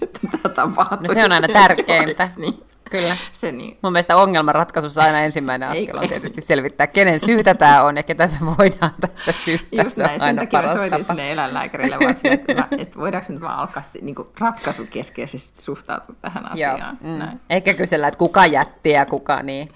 tapahtui. 0.54 1.08
No 1.08 1.14
se 1.14 1.24
on 1.24 1.32
aina 1.32 1.48
tärkeintä. 1.48 2.28
Niin. 2.36 2.62
Kyllä. 2.90 3.16
Se 3.32 3.52
niin. 3.52 3.78
Mun 3.82 3.92
mielestä 3.92 4.16
ongelmanratkaisussa 4.16 5.02
aina 5.02 5.20
ensimmäinen 5.20 5.68
askel 5.68 5.98
on 5.98 6.08
tietysti 6.08 6.40
selvittää, 6.40 6.86
kenen 6.86 7.20
syytä 7.20 7.54
tämä 7.54 7.82
on 7.82 7.96
ja 7.96 8.02
ketä 8.02 8.28
me 8.40 8.46
voidaan 8.58 8.90
tästä 9.00 9.32
syyttää. 9.32 9.84
Just 9.84 9.96
Se 9.96 10.02
on 10.02 10.06
näin, 10.06 10.20
sen 10.20 10.26
aina 10.26 10.42
takia 10.42 10.76
soitin 10.76 11.04
sinne 11.04 11.32
eläinlääkärille 11.32 11.96
vaan 12.00 12.14
sille, 12.14 12.34
että, 12.34 12.54
mä, 12.54 12.68
että 12.78 12.98
voidaanko 12.98 13.32
nyt 13.32 13.40
vaan 13.40 13.58
alkaa 13.58 13.82
niin 14.00 14.14
ratkaisukeskeisesti 14.38 15.62
suhtautua 15.62 16.14
tähän 16.20 16.44
Joo. 16.54 16.72
asiaan. 16.72 16.98
Mm. 17.00 17.18
Näin. 17.18 17.40
Eikä 17.50 17.74
kysellä, 17.74 18.08
että 18.08 18.18
kuka 18.18 18.46
jätti 18.46 18.90
ja 18.90 19.06
kuka 19.06 19.42
niin. 19.42 19.68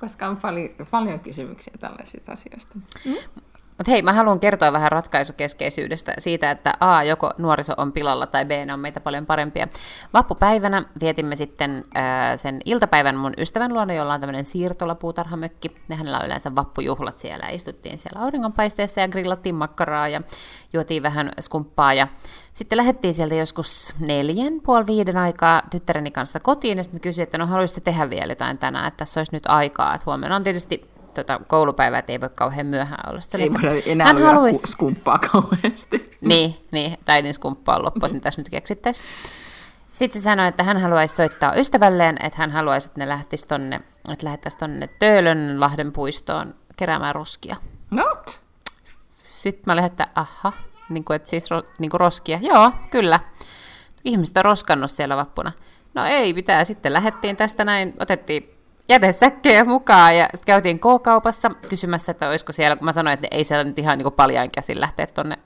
Koska 0.00 0.28
on 0.28 0.36
paljon, 0.36 0.70
paljon 0.90 1.20
kysymyksiä 1.20 1.74
tällaisista 1.80 2.32
asioista. 2.32 2.74
Mutta 3.78 3.90
hei, 3.90 4.02
mä 4.02 4.12
haluan 4.12 4.40
kertoa 4.40 4.72
vähän 4.72 4.92
ratkaisukeskeisyydestä 4.92 6.14
siitä, 6.18 6.50
että 6.50 6.72
A, 6.80 7.02
joko 7.02 7.32
nuoriso 7.38 7.72
on 7.76 7.92
pilalla 7.92 8.26
tai 8.26 8.44
B, 8.44 8.50
ne 8.66 8.72
on 8.74 8.80
meitä 8.80 9.00
paljon 9.00 9.26
parempia. 9.26 9.68
Vappupäivänä 10.14 10.82
vietimme 11.00 11.36
sitten 11.36 11.84
ää, 11.94 12.36
sen 12.36 12.60
iltapäivän 12.64 13.16
mun 13.16 13.34
ystävän 13.38 13.72
luona, 13.74 13.94
jolla 13.94 14.14
on 14.14 14.20
tämmöinen 14.20 14.44
siirtolapuutarhamökki. 14.44 15.68
Ja 15.88 15.96
hänellä 15.96 16.18
on 16.18 16.26
yleensä 16.26 16.54
vappujuhlat 16.56 17.18
siellä. 17.18 17.48
Istuttiin 17.48 17.98
siellä 17.98 18.20
auringonpaisteessa 18.20 19.00
ja 19.00 19.08
grillattiin 19.08 19.54
makkaraa 19.54 20.08
ja 20.08 20.22
juotiin 20.72 21.02
vähän 21.02 21.32
skumppaa. 21.40 21.94
Ja 21.94 22.08
sitten 22.52 22.78
lähdettiin 22.78 23.14
sieltä 23.14 23.34
joskus 23.34 23.94
neljän, 24.00 24.60
puoli 24.62 24.86
viiden 24.86 25.16
aikaa 25.16 25.62
tyttäreni 25.70 26.10
kanssa 26.10 26.40
kotiin. 26.40 26.78
Ja 26.78 26.84
sitten 26.84 27.00
kysyin, 27.00 27.22
että 27.22 27.38
no 27.38 27.46
haluaisitte 27.46 27.80
tehdä 27.80 28.10
vielä 28.10 28.32
jotain 28.32 28.58
tänään, 28.58 28.86
että 28.86 28.98
tässä 28.98 29.20
olisi 29.20 29.34
nyt 29.34 29.46
aikaa. 29.46 29.94
Että 29.94 30.04
huomenna 30.06 30.36
on 30.36 30.44
tietysti 30.44 30.97
tota, 31.24 31.40
koulupäivät 31.46 32.10
ei 32.10 32.20
voi 32.20 32.28
kauhean 32.28 32.66
myöhään 32.66 33.10
olla. 33.10 33.20
Sitten 33.20 33.40
Ei 33.40 33.52
voida 33.52 33.70
enää 33.86 34.06
hän 34.06 34.22
haluaisi, 34.22 34.60
ku- 34.60 34.66
skumppaa 34.66 35.18
kauheasti. 35.32 36.16
niin, 36.20 36.56
niin, 36.72 36.98
äidin 37.08 37.34
skumppa 37.34 37.76
on 37.76 37.84
loppu, 37.84 38.06
että 38.06 38.14
mitä 38.14 38.22
tässä 38.24 38.40
nyt 38.40 38.50
keksittäisiin. 38.50 39.06
Sitten 39.92 40.20
se 40.20 40.24
sanoi, 40.24 40.48
että 40.48 40.62
hän 40.62 40.80
haluaisi 40.80 41.16
soittaa 41.16 41.54
ystävälleen, 41.54 42.16
että 42.24 42.38
hän 42.38 42.50
haluaisi, 42.50 42.88
että 42.88 43.00
ne 43.00 43.08
lähtisi 43.08 43.46
tonne, 43.46 43.80
että 44.12 44.26
lähettäisiin 44.26 44.58
tonne 44.58 44.88
Töölönlahden 44.98 45.92
puistoon 45.92 46.54
keräämään 46.76 47.14
roskia. 47.14 47.56
Not. 47.90 48.40
Sitten 49.08 49.62
mä 49.66 49.72
olin, 49.72 49.84
että 49.84 50.06
aha, 50.14 50.52
niin 50.88 51.04
kuin, 51.04 51.14
että 51.16 51.28
siis 51.28 51.50
ro, 51.50 51.62
niin 51.78 51.90
kuin 51.90 52.00
roskia. 52.00 52.38
Joo, 52.42 52.72
kyllä. 52.90 53.20
Ihmiset 54.04 54.36
on 54.36 54.44
roskannut 54.44 54.90
siellä 54.90 55.16
vappuna. 55.16 55.52
No 55.94 56.04
ei 56.04 56.34
pitää. 56.34 56.64
Sitten 56.64 56.92
lähdettiin 56.92 57.36
tästä 57.36 57.64
näin, 57.64 57.94
otettiin 58.00 58.57
jätesäkkejä 58.88 59.64
mukaan 59.64 60.16
ja 60.16 60.24
sitten 60.34 60.52
käytiin 60.52 60.80
K-kaupassa 60.80 61.50
kysymässä, 61.68 62.12
että 62.12 62.28
olisiko 62.28 62.52
siellä, 62.52 62.76
kun 62.76 62.84
mä 62.84 62.92
sanoin, 62.92 63.14
että 63.14 63.28
ei 63.30 63.44
siellä 63.44 63.64
nyt 63.64 63.78
ihan 63.78 63.98
niin 63.98 64.12
paljain 64.12 64.50
käsin 64.50 64.80
lähteä 64.80 65.06
tuonne 65.06 65.36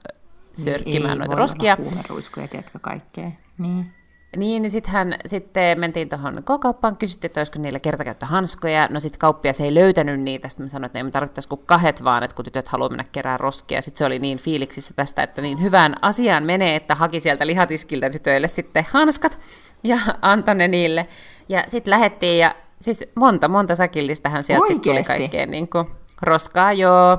sörkkimään 0.53 1.19
noita 1.19 1.37
roskia. 1.37 1.77
Huumeruiskuja, 1.83 2.49
tiedätkö 2.49 2.79
kaikkea. 2.79 3.31
Niin. 3.59 3.93
Niin, 4.37 4.63
niin 4.63 4.71
sitten 4.71 4.93
hän, 4.93 5.15
sitten 5.27 5.81
mentiin 5.81 6.09
tuohon 6.09 6.43
K-kauppaan, 6.43 6.97
kysyttiin, 6.97 7.29
että 7.29 7.41
olisiko 7.41 7.59
niillä 7.59 7.81
kertakäyttöhanskoja. 7.81 8.89
No 8.91 9.01
sitten 9.01 9.19
kauppias 9.19 9.61
ei 9.61 9.75
löytänyt 9.75 10.21
niitä, 10.21 10.49
sitten 10.49 10.65
mä 10.65 10.69
sanoin, 10.69 10.87
että 10.87 10.99
ei 10.99 11.03
me 11.03 11.11
tarvittaisi 11.11 11.49
kuin 11.49 11.61
kahdet 11.67 12.05
vaan, 12.05 12.23
että 12.23 12.37
kun 12.37 12.45
tytöt 12.45 12.69
haluaa 12.69 12.89
mennä 12.89 13.05
kerää 13.13 13.37
roskia. 13.37 13.83
Sitten 13.83 13.99
se 13.99 14.05
oli 14.05 14.19
niin 14.19 14.39
fiiliksissä 14.39 14.95
tästä, 14.97 15.23
että 15.23 15.43
niin 15.43 15.63
hyvään 15.63 15.95
asiaan 16.03 16.45
menee, 16.45 16.77
että 16.77 16.95
haki 16.95 17.21
sieltä 17.21 17.47
lihatiskiltä 17.47 18.11
tytöille 18.11 18.49
sitten 18.49 18.87
hanskat 18.91 19.39
ja 19.85 19.99
antoi 20.23 20.55
ne 20.55 20.69
niille. 20.69 21.07
Ja 21.49 21.65
sitten 21.69 21.91
lähettiin 21.91 22.39
ja 22.39 22.55
siis 22.83 23.05
monta, 23.15 23.49
monta 23.49 23.77
säkillistähän 23.77 24.45
sieltä 24.45 24.67
sitten 24.67 24.93
tuli 24.93 25.03
kaikkea 25.05 25.47
niin 25.47 25.69
kuin, 25.69 25.87
roskaa, 26.23 26.73
joo. 26.73 27.19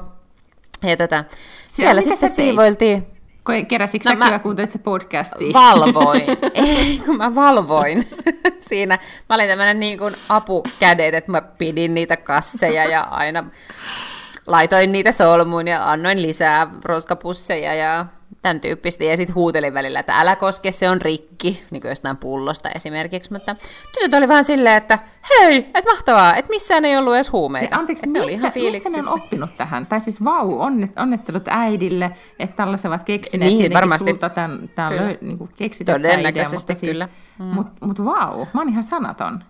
Ja 0.84 0.98
tota, 0.98 1.24
siellä 1.72 2.02
mitä 2.02 2.16
sitten 2.16 2.30
siivoiltiin. 2.30 3.08
Ko- 3.50 3.66
Keräsitkö 3.68 4.10
No 4.10 4.16
no, 4.16 4.32
mä- 4.32 4.40
kuuntelit 4.40 4.72
se 4.72 4.80
podcastia? 4.80 5.54
Valvoin. 5.54 6.24
Ei, 6.54 7.02
kun 7.06 7.18
mä 7.18 7.36
valvoin 7.36 8.08
siinä. 8.70 9.00
Mä 9.30 9.36
olin 9.36 9.48
tämmöinen 9.48 9.80
niin 9.80 9.98
kuin 9.98 10.16
apukädet, 10.30 11.16
että 11.16 11.32
mä 11.32 11.42
pidin 11.42 11.94
niitä 11.94 12.18
kasseja 12.18 12.86
ja 12.86 13.02
aina 13.02 13.44
laitoin 14.48 14.92
niitä 14.92 15.12
solmuun 15.12 15.68
ja 15.68 15.92
annoin 15.92 16.22
lisää 16.22 16.68
roskapusseja 16.86 17.74
ja 17.76 18.06
tämän 18.44 18.62
tyyppistä. 18.62 19.04
Ja 19.04 19.18
sitten 19.18 19.36
huutelin 19.36 19.74
välillä, 19.74 20.00
että 20.00 20.20
älä 20.20 20.36
koske, 20.36 20.72
se 20.72 20.90
on 20.90 21.02
rikki, 21.02 21.64
niin 21.72 21.82
kuin 21.82 21.90
jostain 21.90 22.18
pullosta 22.18 22.70
esimerkiksi. 22.76 23.34
Mutta 23.34 23.56
tytöt 23.94 24.14
oli 24.14 24.28
vähän 24.28 24.44
silleen, 24.44 24.76
että 24.76 25.00
hei, 25.30 25.58
että 25.58 25.90
mahtavaa, 25.92 26.36
että 26.36 26.50
missään 26.50 26.86
ei 26.86 26.98
ollut 26.98 27.16
edes 27.16 27.32
huumeita. 27.32 27.76
Hei, 27.76 27.80
anteeksi, 27.80 28.04
Et 28.06 28.10
missä, 28.10 28.20
ne 28.20 28.24
oli 28.24 28.34
ihan 28.34 28.52
missä 28.84 28.90
ne 28.90 29.10
on 29.10 29.22
oppinut 29.22 29.58
tähän? 29.58 29.86
Tai 29.86 30.00
siis 30.00 30.24
vau, 30.24 30.60
onnet, 30.62 30.92
onnittelut 30.98 31.44
äidille, 31.48 32.12
että 32.40 32.56
tällaiset 32.56 32.86
ovat 32.86 33.04
keksineet 33.04 33.52
Niin, 33.52 33.74
varmasti. 33.74 34.10
sulta 34.10 34.30
tämän, 34.30 34.70
tämän 34.76 34.92
Kyllä. 34.92 35.06
löy, 35.06 35.18
niin 35.22 35.38
kuin 35.38 35.50
keksinyt 35.56 35.86
tämä 35.86 35.98
idea, 35.98 36.12
Todennäköisesti 36.12 36.74
mutta 36.74 36.80
siis, 36.80 36.92
kyllä. 36.92 37.10
Mm. 37.40 37.46
Mutta 37.46 37.86
mut 37.86 38.06
vau, 38.06 38.46
mä 38.54 38.62
oon 38.62 38.70
ihan 38.70 38.84
sanaton. 38.84 39.44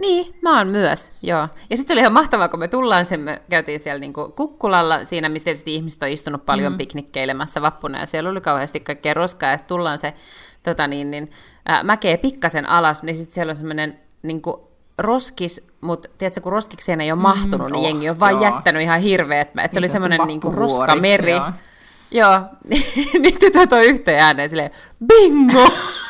Niin, 0.00 0.34
mä 0.42 0.58
oon 0.58 0.68
myös, 0.68 1.12
joo. 1.22 1.48
Ja 1.70 1.76
sitten 1.76 1.86
se 1.86 1.92
oli 1.92 2.00
ihan 2.00 2.12
mahtavaa, 2.12 2.48
kun 2.48 2.60
me 2.60 2.68
tullaan 2.68 3.04
sen, 3.04 3.20
me 3.20 3.42
käytiin 3.50 3.80
siellä 3.80 4.00
niinku 4.00 4.32
kukkulalla, 4.36 5.04
siinä 5.04 5.28
missä 5.28 5.44
tietysti 5.44 5.74
ihmiset 5.74 6.02
on 6.02 6.08
istunut 6.08 6.46
paljon 6.46 6.72
mm. 6.72 6.78
piknikkeilemässä 6.78 7.62
vappuna, 7.62 8.00
ja 8.00 8.06
siellä 8.06 8.30
oli 8.30 8.40
kauheasti 8.40 8.80
kaikkea 8.80 9.14
roskaa, 9.14 9.50
ja 9.50 9.56
sitten 9.56 9.76
tullaan 9.76 9.98
se 9.98 10.14
tota 10.62 10.86
niin, 10.86 11.10
niin, 11.10 11.30
ää, 11.66 11.82
mäkeä 11.82 12.18
pikkasen 12.18 12.68
alas, 12.68 13.02
niin 13.02 13.16
sitten 13.16 13.34
siellä 13.34 13.50
on 13.50 13.56
semmoinen 13.56 13.98
niinku, 14.22 14.68
roskis, 14.98 15.68
mutta 15.80 16.08
tiedätkö, 16.18 16.40
kun 16.40 16.52
roskikseen 16.52 17.00
ei 17.00 17.12
ole 17.12 17.20
mahtunut, 17.20 17.66
mm, 17.68 17.72
niin 17.72 17.80
oh, 17.80 17.84
jengi 17.84 18.10
on 18.10 18.20
vaan 18.20 18.32
joo. 18.32 18.42
jättänyt 18.42 18.82
ihan 18.82 19.00
hirveät, 19.00 19.48
että 19.48 19.62
se 19.62 19.66
Niin 19.70 19.78
oli 19.78 19.88
sanottu 19.88 20.10
semmoinen 20.10 20.26
niinku 20.26 20.50
roskameri. 20.50 21.30
joo. 21.30 21.52
Joo, 22.10 22.40
niin 23.22 23.38
tytöt 23.38 23.72
on 23.72 23.82
yhteen 23.82 24.22
ääneen 24.22 24.50
silleen, 24.50 24.70
bingo! 25.06 25.68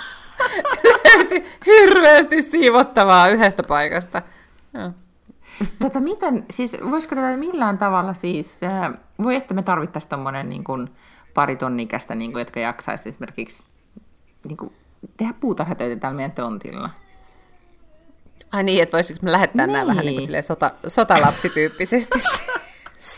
Löytyi 1.04 1.44
hirveästi 1.66 2.42
siivottavaa 2.42 3.28
yhdestä 3.28 3.62
paikasta. 3.62 4.22
Joo. 4.74 4.90
Tätä 5.78 6.00
miten, 6.00 6.44
siis 6.50 6.72
voisiko 6.90 7.14
tätä 7.14 7.36
millään 7.36 7.78
tavalla 7.78 8.14
siis, 8.14 8.58
äh, 8.62 8.92
voi 9.22 9.36
että 9.36 9.54
me 9.54 9.62
tarvittaisiin 9.62 10.10
tuommoinen 10.10 10.48
niin 10.48 10.64
kuin 10.64 10.90
pari 11.34 11.56
tonnikästä, 11.56 12.14
niin 12.14 12.32
kuin, 12.32 12.40
jotka 12.40 12.60
jaksaisi 12.60 13.08
esimerkiksi 13.08 13.66
niin 14.48 14.56
kuin, 14.56 14.72
tehdä 15.16 15.34
puutarhatöitä 15.40 16.00
täällä 16.00 16.16
meidän 16.16 16.32
tontilla. 16.32 16.90
Ai 18.52 18.62
niin, 18.62 18.82
että 18.82 18.96
voisiko 18.96 19.18
me 19.22 19.32
lähettää 19.32 19.66
niin. 19.66 19.72
nämä 19.72 19.86
vähän 19.86 20.04
niin 20.04 20.18
kuin 20.18 20.32
Niin. 20.32 20.42
sota, 20.42 20.70
sotalapsityyppisesti 20.86 22.18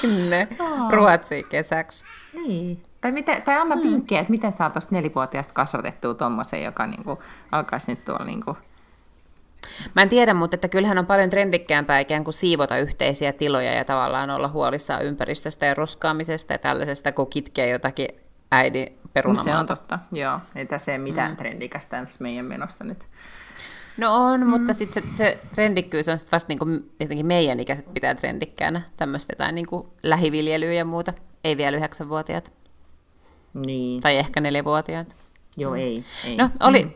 sinne 0.00 0.48
Ruotsiin 0.90 1.46
kesäksi. 1.48 2.06
Niin. 2.32 2.82
Tai, 3.06 3.12
miten, 3.12 3.42
tai 3.42 3.58
anna 3.58 3.76
vinkkejä, 3.82 4.20
että 4.20 4.30
miten 4.30 4.52
saa 4.52 4.70
tuosta 4.70 4.94
nelivuotiaasta 4.94 5.52
kasvatettua 5.52 6.14
tuommoisen, 6.14 6.62
joka 6.62 6.86
niin 6.86 7.04
kuin, 7.04 7.18
alkaisi 7.52 7.92
nyt 7.92 8.04
tuolla 8.04 8.24
niin 8.24 8.44
kuin, 8.44 8.56
Mä 9.94 10.02
en 10.02 10.08
tiedä, 10.08 10.34
mutta 10.34 10.54
että 10.54 10.68
kyllähän 10.68 10.98
on 10.98 11.06
paljon 11.06 11.30
trendikkäämpää 11.30 11.98
ikään 11.98 12.24
kuin 12.24 12.34
siivota 12.34 12.78
yhteisiä 12.78 13.32
tiloja 13.32 13.72
ja 13.72 13.84
tavallaan 13.84 14.30
olla 14.30 14.48
huolissaan 14.48 15.04
ympäristöstä 15.04 15.66
ja 15.66 15.74
roskaamisesta 15.74 16.52
ja 16.52 16.58
tällaisesta, 16.58 17.12
kun 17.12 17.26
kitkee 17.26 17.68
jotakin 17.68 18.08
äidin 18.52 18.84
No 18.84 18.92
se 18.92 19.00
on 19.04 19.10
perunamaata. 19.12 19.76
totta, 19.76 19.98
joo. 20.12 20.40
Ei 20.54 20.66
tässä 20.66 20.92
ei 20.92 20.98
mitään 20.98 21.30
mm. 21.30 21.36
trendikästä 21.36 22.04
tässä 22.04 22.22
meidän 22.22 22.44
menossa 22.44 22.84
nyt. 22.84 23.08
No 23.96 24.14
on, 24.14 24.40
mm. 24.40 24.46
mutta 24.46 24.74
sitten 24.74 25.02
se, 25.02 25.16
se 25.16 25.38
trendikkyys 25.54 26.08
on 26.08 26.18
sit 26.18 26.32
vasta 26.32 26.48
niinku, 26.48 26.66
jotenkin 27.00 27.26
meidän 27.26 27.60
ikäiset 27.60 27.94
pitää 27.94 28.14
trendikkäänä, 28.14 28.80
tämmöistä 28.96 29.32
jotain 29.32 29.54
niinku 29.54 29.92
lähiviljelyä 30.02 30.72
ja 30.72 30.84
muuta. 30.84 31.12
Ei 31.44 31.56
vielä 31.56 31.76
yhdeksänvuotiaat, 31.76 32.52
Niin. 33.54 34.00
tai 34.00 34.16
ehkä 34.16 34.40
neljävuotiaat. 34.40 35.16
Joo, 35.56 35.74
ei. 35.74 36.04
ei. 36.26 36.36
No 36.36 36.50
oli 36.60 36.82
mm. 36.84 36.90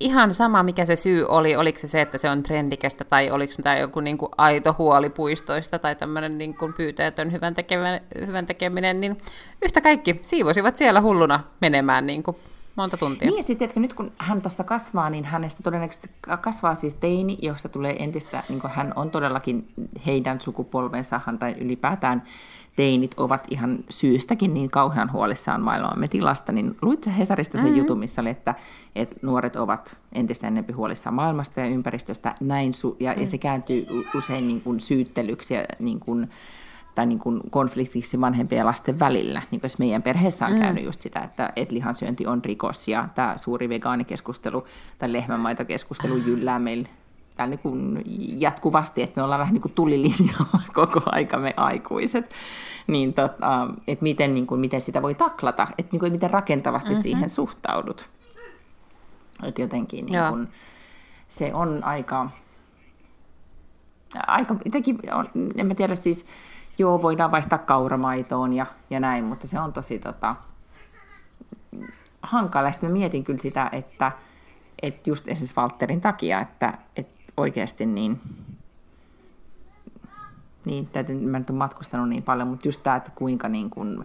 ihan 0.00 0.32
sama, 0.32 0.62
mikä 0.62 0.84
se 0.84 0.96
syy 0.96 1.24
oli. 1.28 1.56
Oliko 1.56 1.78
se 1.78 1.88
se, 1.88 2.00
että 2.00 2.18
se 2.18 2.30
on 2.30 2.42
trendikästä, 2.42 3.04
tai 3.04 3.30
oliko 3.30 3.52
tämä 3.62 3.78
joku 3.78 4.00
niinku 4.00 4.28
aito 4.38 4.74
huoli 4.78 5.10
puistoista, 5.10 5.78
tai 5.78 5.96
tämmöinen 5.96 6.38
niinku 6.38 6.72
pyyteetön 6.76 7.32
hyvän, 7.32 7.54
tekeminen, 7.54 8.00
hyvän 8.26 8.46
tekeminen, 8.46 9.00
niin 9.00 9.18
yhtä 9.64 9.80
kaikki 9.80 10.20
siivosivat 10.22 10.76
siellä 10.76 11.00
hulluna 11.00 11.44
menemään 11.60 12.06
niinku 12.06 12.36
monta 12.76 12.96
tuntia. 12.96 13.28
Niin 13.28 13.36
ja 13.36 13.42
sitten, 13.42 13.68
että 13.68 13.80
nyt 13.80 13.94
kun 13.94 14.12
hän 14.18 14.42
tuossa 14.42 14.64
kasvaa, 14.64 15.10
niin 15.10 15.24
hänestä 15.24 15.62
todennäköisesti 15.62 16.10
kasvaa 16.40 16.74
siis 16.74 16.94
teini, 16.94 17.38
josta 17.42 17.68
tulee 17.68 18.02
entistä, 18.04 18.42
niin 18.48 18.60
kuin 18.60 18.70
hän 18.70 18.92
on 18.96 19.10
todellakin 19.10 19.68
heidän 20.06 20.40
sukupolvensahan 20.40 21.38
tai 21.38 21.54
ylipäätään 21.60 22.22
teinit 22.76 23.14
ovat 23.16 23.44
ihan 23.50 23.78
syystäkin 23.90 24.54
niin 24.54 24.70
kauhean 24.70 25.12
huolissaan 25.12 25.60
maailmamme 25.60 26.08
tilasta, 26.08 26.52
niin 26.52 26.76
luit 26.82 27.06
Hesarista 27.18 27.58
sen 27.58 27.66
mm-hmm. 27.66 27.78
jutun, 27.78 27.98
missä 27.98 28.22
oli, 28.22 28.30
että, 28.30 28.54
että 28.94 29.16
nuoret 29.22 29.56
ovat 29.56 29.96
entistä 30.12 30.46
enemmän 30.46 30.76
huolissaan 30.76 31.14
maailmasta 31.14 31.60
ja 31.60 31.66
ympäristöstä, 31.66 32.34
näin 32.40 32.72
su- 32.72 32.96
ja, 33.00 33.14
mm. 33.14 33.20
ja 33.20 33.26
se 33.26 33.38
kääntyy 33.38 33.86
usein 34.14 34.48
niin 34.48 34.60
kuin 34.60 34.80
syyttelyksi 34.80 35.54
ja 35.54 35.64
niin 35.78 36.00
kuin, 36.00 36.30
tai 36.96 37.06
niin 37.06 37.18
kuin 37.18 37.40
konfliktiksi 37.50 38.20
vanhempien 38.20 38.58
ja 38.58 38.66
lasten 38.66 38.98
välillä. 38.98 39.42
Niin 39.50 39.60
kuin 39.60 39.70
meidän 39.78 40.02
perheessä 40.02 40.46
on 40.46 40.52
mm. 40.52 40.58
käynyt 40.58 40.84
just 40.84 41.00
sitä, 41.00 41.20
että 41.20 41.52
et 41.56 41.72
lihansyönti 41.72 42.26
on 42.26 42.44
rikos 42.44 42.88
ja 42.88 43.08
tämä 43.14 43.36
suuri 43.36 43.68
vegaanikeskustelu 43.68 44.64
tai 44.98 45.12
lehmänmaitokeskustelu 45.12 46.16
jyllää 46.16 46.58
meillä 46.58 46.88
täällä 47.36 47.50
niin 47.50 47.60
kuin 47.60 48.02
jatkuvasti, 48.40 49.02
että 49.02 49.20
me 49.20 49.24
ollaan 49.24 49.40
vähän 49.40 49.54
niin 49.54 49.62
kuin 49.62 49.72
tulilinjalla 49.72 50.60
koko 50.72 51.02
aika 51.06 51.38
me 51.38 51.54
aikuiset, 51.56 52.34
niin 52.86 53.14
tota, 53.14 53.68
että 53.86 54.02
miten, 54.02 54.34
niin 54.34 54.46
kuin, 54.46 54.60
miten 54.60 54.80
sitä 54.80 55.02
voi 55.02 55.14
taklata, 55.14 55.66
että 55.78 55.92
niin 55.92 56.00
kuin, 56.00 56.12
miten 56.12 56.30
rakentavasti 56.30 56.90
mm-hmm. 56.90 57.02
siihen 57.02 57.28
suhtaudut. 57.28 58.08
Että 59.42 59.60
jotenkin 59.62 60.06
niin 60.06 60.28
kuin, 60.28 60.48
se 61.28 61.54
on 61.54 61.84
aika, 61.84 62.30
aika 64.26 64.56
jotenkin, 64.64 64.98
on, 65.14 65.28
en 65.56 65.66
mä 65.66 65.74
tiedä 65.74 65.94
siis, 65.94 66.26
joo, 66.78 67.02
voidaan 67.02 67.30
vaihtaa 67.30 67.58
kauramaitoon 67.58 68.52
ja, 68.52 68.66
ja 68.90 69.00
näin, 69.00 69.24
mutta 69.24 69.46
se 69.46 69.60
on 69.60 69.72
tosi 69.72 69.98
tota, 69.98 70.36
hankala. 72.22 72.72
Sitten 72.72 72.90
mä 72.90 72.92
mietin 72.92 73.24
kyllä 73.24 73.38
sitä, 73.38 73.68
että, 73.72 74.12
että 74.82 75.10
just 75.10 75.28
esimerkiksi 75.28 75.56
Walterin 75.56 76.00
takia, 76.00 76.40
että, 76.40 76.78
että 76.96 77.32
oikeasti 77.36 77.86
niin, 77.86 78.20
niin 80.64 80.86
täytyy, 80.86 81.20
mä 81.20 81.38
nyt 81.38 81.50
matkustanut 81.50 82.08
niin 82.08 82.22
paljon, 82.22 82.48
mutta 82.48 82.68
just 82.68 82.82
tämä, 82.82 82.96
että 82.96 83.10
kuinka 83.14 83.48
niin 83.48 83.70
kuin, 83.70 84.04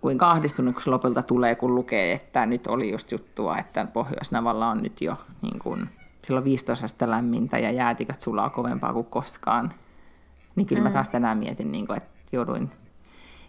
kuinka 0.00 0.30
ahdistunut 0.30 0.82
se 0.82 0.90
lopulta 0.90 1.22
tulee, 1.22 1.54
kun 1.54 1.74
lukee, 1.74 2.12
että 2.12 2.46
nyt 2.46 2.66
oli 2.66 2.92
just 2.92 3.12
juttua, 3.12 3.58
että 3.58 3.86
Pohjois-Navalla 3.92 4.68
on 4.68 4.82
nyt 4.82 5.00
jo 5.00 5.16
niin 5.42 5.58
kuin, 5.58 5.90
silloin 6.26 6.44
15 6.44 6.84
astetta 6.84 7.10
lämmintä 7.10 7.58
ja 7.58 7.70
jäätiköt 7.70 8.20
sulaa 8.20 8.50
kovempaa 8.50 8.92
kuin 8.92 9.06
koskaan. 9.06 9.74
Niin 10.56 10.66
kyllä 10.66 10.80
mm. 10.80 10.84
mä 10.84 10.92
taas 10.92 11.08
tänään 11.08 11.38
mietin, 11.38 11.72
niin 11.72 11.86
kuin, 11.86 11.96
että 11.96 12.10
jouduin 12.32 12.70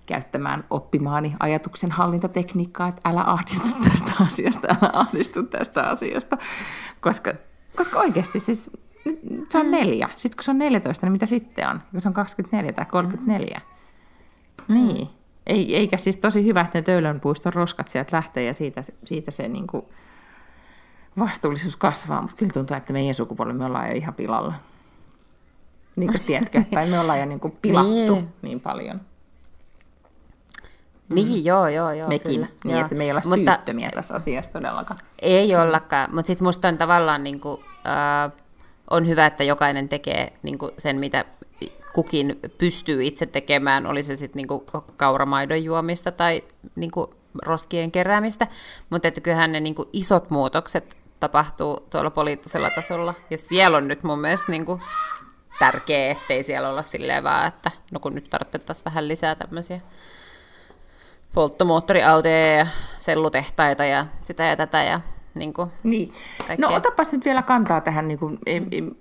käyttämään 0.05 0.63
oppimaani 0.69 1.35
ajatuksen 1.39 1.91
hallintatekniikkaa, 1.91 2.87
että 2.87 3.09
älä 3.09 3.23
ahdistu 3.25 3.67
tästä 3.89 4.11
asiasta, 4.25 4.67
älä 4.67 4.89
ahdistu 4.93 5.43
tästä 5.43 5.89
asiasta, 5.89 6.37
koska, 7.01 7.33
koska 7.75 7.99
oikeasti 7.99 8.39
siis 8.39 8.71
nyt 9.05 9.51
se 9.51 9.57
on 9.57 9.71
neljä. 9.71 10.09
Sitten 10.15 10.37
kun 10.37 10.43
se 10.43 10.51
on 10.51 10.57
14, 10.57 11.05
niin 11.05 11.11
mitä 11.11 11.25
sitten 11.25 11.69
on? 11.69 11.81
Kun 11.91 12.01
se 12.01 12.07
on 12.07 12.13
24 12.13 12.73
tai 12.73 12.85
34. 12.85 13.61
Mm. 14.67 14.75
Niin. 14.75 15.09
Ei, 15.47 15.75
eikä 15.75 15.97
siis 15.97 16.17
tosi 16.17 16.45
hyvä, 16.45 16.61
että 16.61 16.77
ne 16.77 16.81
Töölönpuiston 16.81 17.53
roskat 17.53 17.87
sieltä 17.87 18.15
lähtee 18.15 18.43
ja 18.43 18.53
siitä, 18.53 18.81
siitä 19.05 19.31
se 19.31 19.47
niin 19.47 19.67
kuin 19.67 19.85
vastuullisuus 21.19 21.75
kasvaa, 21.75 22.21
mutta 22.21 22.35
kyllä 22.35 22.51
tuntuu, 22.51 22.77
että 22.77 22.93
meidän 22.93 23.13
sukupolvi 23.13 23.53
me 23.53 23.65
ollaan 23.65 23.89
jo 23.89 23.95
ihan 23.95 24.13
pilalla. 24.13 24.53
Niin 25.95 26.11
kuin 26.11 26.21
tiedätkö, 26.27 26.63
tai 26.73 26.87
me 26.89 26.99
ollaan 26.99 27.19
jo 27.19 27.25
niin 27.25 27.39
kuin 27.39 27.57
pilattu 27.61 27.89
Niin. 28.15 28.33
niin 28.41 28.59
paljon. 28.59 29.01
Niin, 31.09 31.45
joo, 31.45 31.67
joo, 31.67 31.91
joo. 31.91 32.07
Mekin, 32.07 32.31
kyllä. 32.31 32.47
niin 32.63 32.75
joo. 32.75 32.81
että 32.85 32.95
me 32.95 33.03
ei 33.03 33.11
olla 33.11 33.21
Mutta 33.25 33.51
syyttömiä 33.55 33.89
tässä 33.93 34.13
asiassa 34.13 34.51
todellakaan. 34.51 34.99
ei 35.21 35.55
ollakaan, 35.55 36.15
mutta 36.15 36.27
sitten 36.27 36.45
musta 36.45 36.67
on 36.67 36.77
tavallaan 36.77 37.23
niin 37.23 37.39
kuin, 37.39 37.61
äh, 37.87 38.31
on 38.91 39.07
hyvä, 39.07 39.25
että 39.25 39.43
jokainen 39.43 39.89
tekee 39.89 40.29
niin 40.43 40.57
kuin 40.57 40.71
sen, 40.77 40.97
mitä 40.99 41.25
kukin 41.93 42.39
pystyy 42.57 43.03
itse 43.03 43.25
tekemään, 43.25 43.85
oli 43.85 44.03
se 44.03 44.15
sitten 44.15 44.37
niin 44.47 44.61
kauramaidon 44.97 45.63
juomista 45.63 46.11
tai 46.11 46.43
niin 46.75 46.91
kuin 46.91 47.07
roskien 47.45 47.91
keräämistä, 47.91 48.47
mutta 48.89 49.07
että 49.07 49.21
kyllähän 49.21 49.51
ne 49.51 49.59
niin 49.59 49.75
kuin 49.75 49.89
isot 49.93 50.29
muutokset 50.29 50.97
tapahtuu 51.19 51.87
tuolla 51.89 52.09
poliittisella 52.09 52.69
tasolla, 52.69 53.13
ja 53.29 53.37
siellä 53.37 53.77
on 53.77 53.87
nyt 53.87 54.03
mun 54.03 54.19
mielestä 54.19 54.51
niin 54.51 54.65
kuin 55.59 55.59
tärkeää, 55.71 56.11
ettei 56.11 56.43
siellä 56.43 56.69
olla 56.69 56.83
silleen 56.83 57.23
vaan, 57.23 57.47
että 57.47 57.71
no 57.91 57.99
kun 57.99 58.15
nyt 58.15 58.29
tarvittaisiin 58.29 58.85
vähän 58.85 59.07
lisää 59.07 59.35
tämmöisiä 59.35 59.81
polttomoottoriautoja 61.33 62.53
ja 62.57 62.67
sellutehtaita 62.97 63.85
ja 63.85 64.05
sitä 64.23 64.43
ja 64.43 64.55
tätä 64.55 64.83
ja 64.83 65.01
niin 65.35 65.53
kuin, 65.53 65.71
Niin. 65.83 66.11
Kaikkea. 66.47 66.69
No 66.69 66.75
otapas 66.75 67.11
nyt 67.11 67.25
vielä 67.25 67.41
kantaa 67.41 67.81
tähän 67.81 68.07
niin 68.07 68.19
kuin, 68.19 68.39
em, 68.45 68.67
em, 68.71 68.91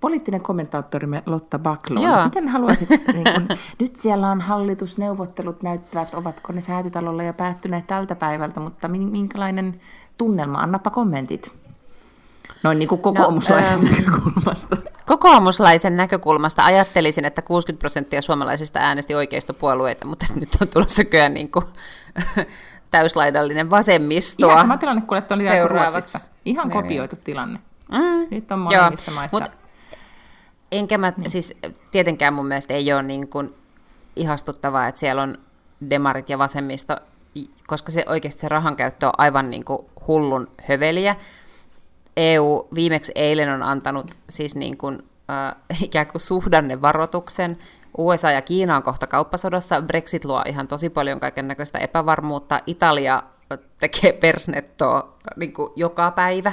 poliittinen 0.00 0.40
kommentaattorimme 0.40 1.22
Lotta 1.26 1.58
Backlund. 1.58 2.04
Joo. 2.04 2.24
Miten 2.24 2.48
haluaisit, 2.48 2.88
niin 3.12 3.24
kuin, 3.34 3.58
nyt 3.78 3.96
siellä 3.96 4.30
on 4.30 4.40
hallitusneuvottelut 4.40 5.62
näyttävät, 5.62 6.14
ovatko 6.14 6.52
ne 6.52 6.60
säätytalolla 6.60 7.22
jo 7.22 7.32
päättyneet 7.32 7.86
tältä 7.86 8.14
päivältä, 8.14 8.60
mutta 8.60 8.88
min- 8.88 9.10
minkälainen 9.10 9.80
tunnelma? 10.18 10.58
Annapa 10.58 10.90
kommentit. 10.90 11.52
Noin 12.62 12.78
niin 12.78 12.88
kuin 12.88 13.00
kokoomuslaisen 13.00 13.80
No, 13.80 13.88
no, 13.88 13.96
näkökulmasta. 13.96 14.76
kokoomuslaisen 15.06 15.96
näkökulmasta 15.96 16.64
ajattelisin, 16.64 17.24
että 17.24 17.42
60 17.42 17.80
prosenttia 17.80 18.22
suomalaisista 18.22 18.78
äänesti 18.78 19.14
oikeistopuolueita, 19.14 20.06
mutta 20.06 20.26
nyt 20.40 20.48
on 20.62 20.68
tulossa 20.68 21.04
kyllä 21.04 21.28
niin 21.28 21.50
kuin, 21.50 21.64
täyslaidallinen 22.90 23.70
vasemmistoa. 23.70 24.52
Ihan 24.52 24.62
sama 24.64 24.76
tilanne 24.76 25.02
kuin 25.02 25.18
että 25.18 25.34
oli. 25.34 25.68
Ruotsissa. 25.68 26.32
Ihan 26.44 26.68
Niin, 26.68 26.82
kopioitu 26.82 27.16
tilanne. 27.24 27.60
Mm, 27.92 28.26
Nyt 28.30 28.52
on 28.52 28.58
molemmissa 28.58 29.10
maissa. 29.10 29.38
Mut, 29.38 29.50
enkä 30.72 30.98
mä, 30.98 31.12
niin. 31.16 31.30
siis 31.30 31.54
tietenkään 31.90 32.34
mun 32.34 32.46
mielestä 32.46 32.74
ei 32.74 32.92
ole 32.92 33.02
niin 33.02 33.28
kuin 33.28 33.54
ihastuttavaa, 34.16 34.88
että 34.88 34.98
siellä 34.98 35.22
on 35.22 35.38
demarit 35.90 36.28
ja 36.28 36.38
vasemmisto, 36.38 36.96
koska 37.66 37.92
se 37.92 38.04
oikeasti 38.08 38.40
se 38.40 38.48
rahankäyttö 38.48 39.06
on 39.06 39.12
aivan 39.18 39.50
niin 39.50 39.64
kuin 39.64 39.78
hullun 40.06 40.50
höveliä. 40.68 41.16
EU 42.18 42.68
viimeksi 42.74 43.12
eilen 43.14 43.48
on 43.48 43.62
antanut 43.62 44.10
siis 44.30 44.56
niin 44.56 44.76
kuin, 44.76 44.98
äh, 45.30 45.54
ikään 45.82 46.06
kuin 46.06 46.20
suhdannevaroituksen. 46.20 47.58
USA 47.98 48.30
ja 48.30 48.42
Kiina 48.42 48.76
on 48.76 48.82
kohta 48.82 49.06
kauppasodassa. 49.06 49.82
Brexit 49.82 50.24
luo 50.24 50.42
ihan 50.46 50.68
tosi 50.68 50.90
paljon 50.90 51.20
kaiken 51.20 51.48
näköistä 51.48 51.78
epävarmuutta. 51.78 52.60
Italia 52.66 53.22
tekee 53.80 54.12
persnettoa 54.12 55.16
niin 55.36 55.52
kuin 55.52 55.72
joka 55.76 56.10
päivä. 56.10 56.52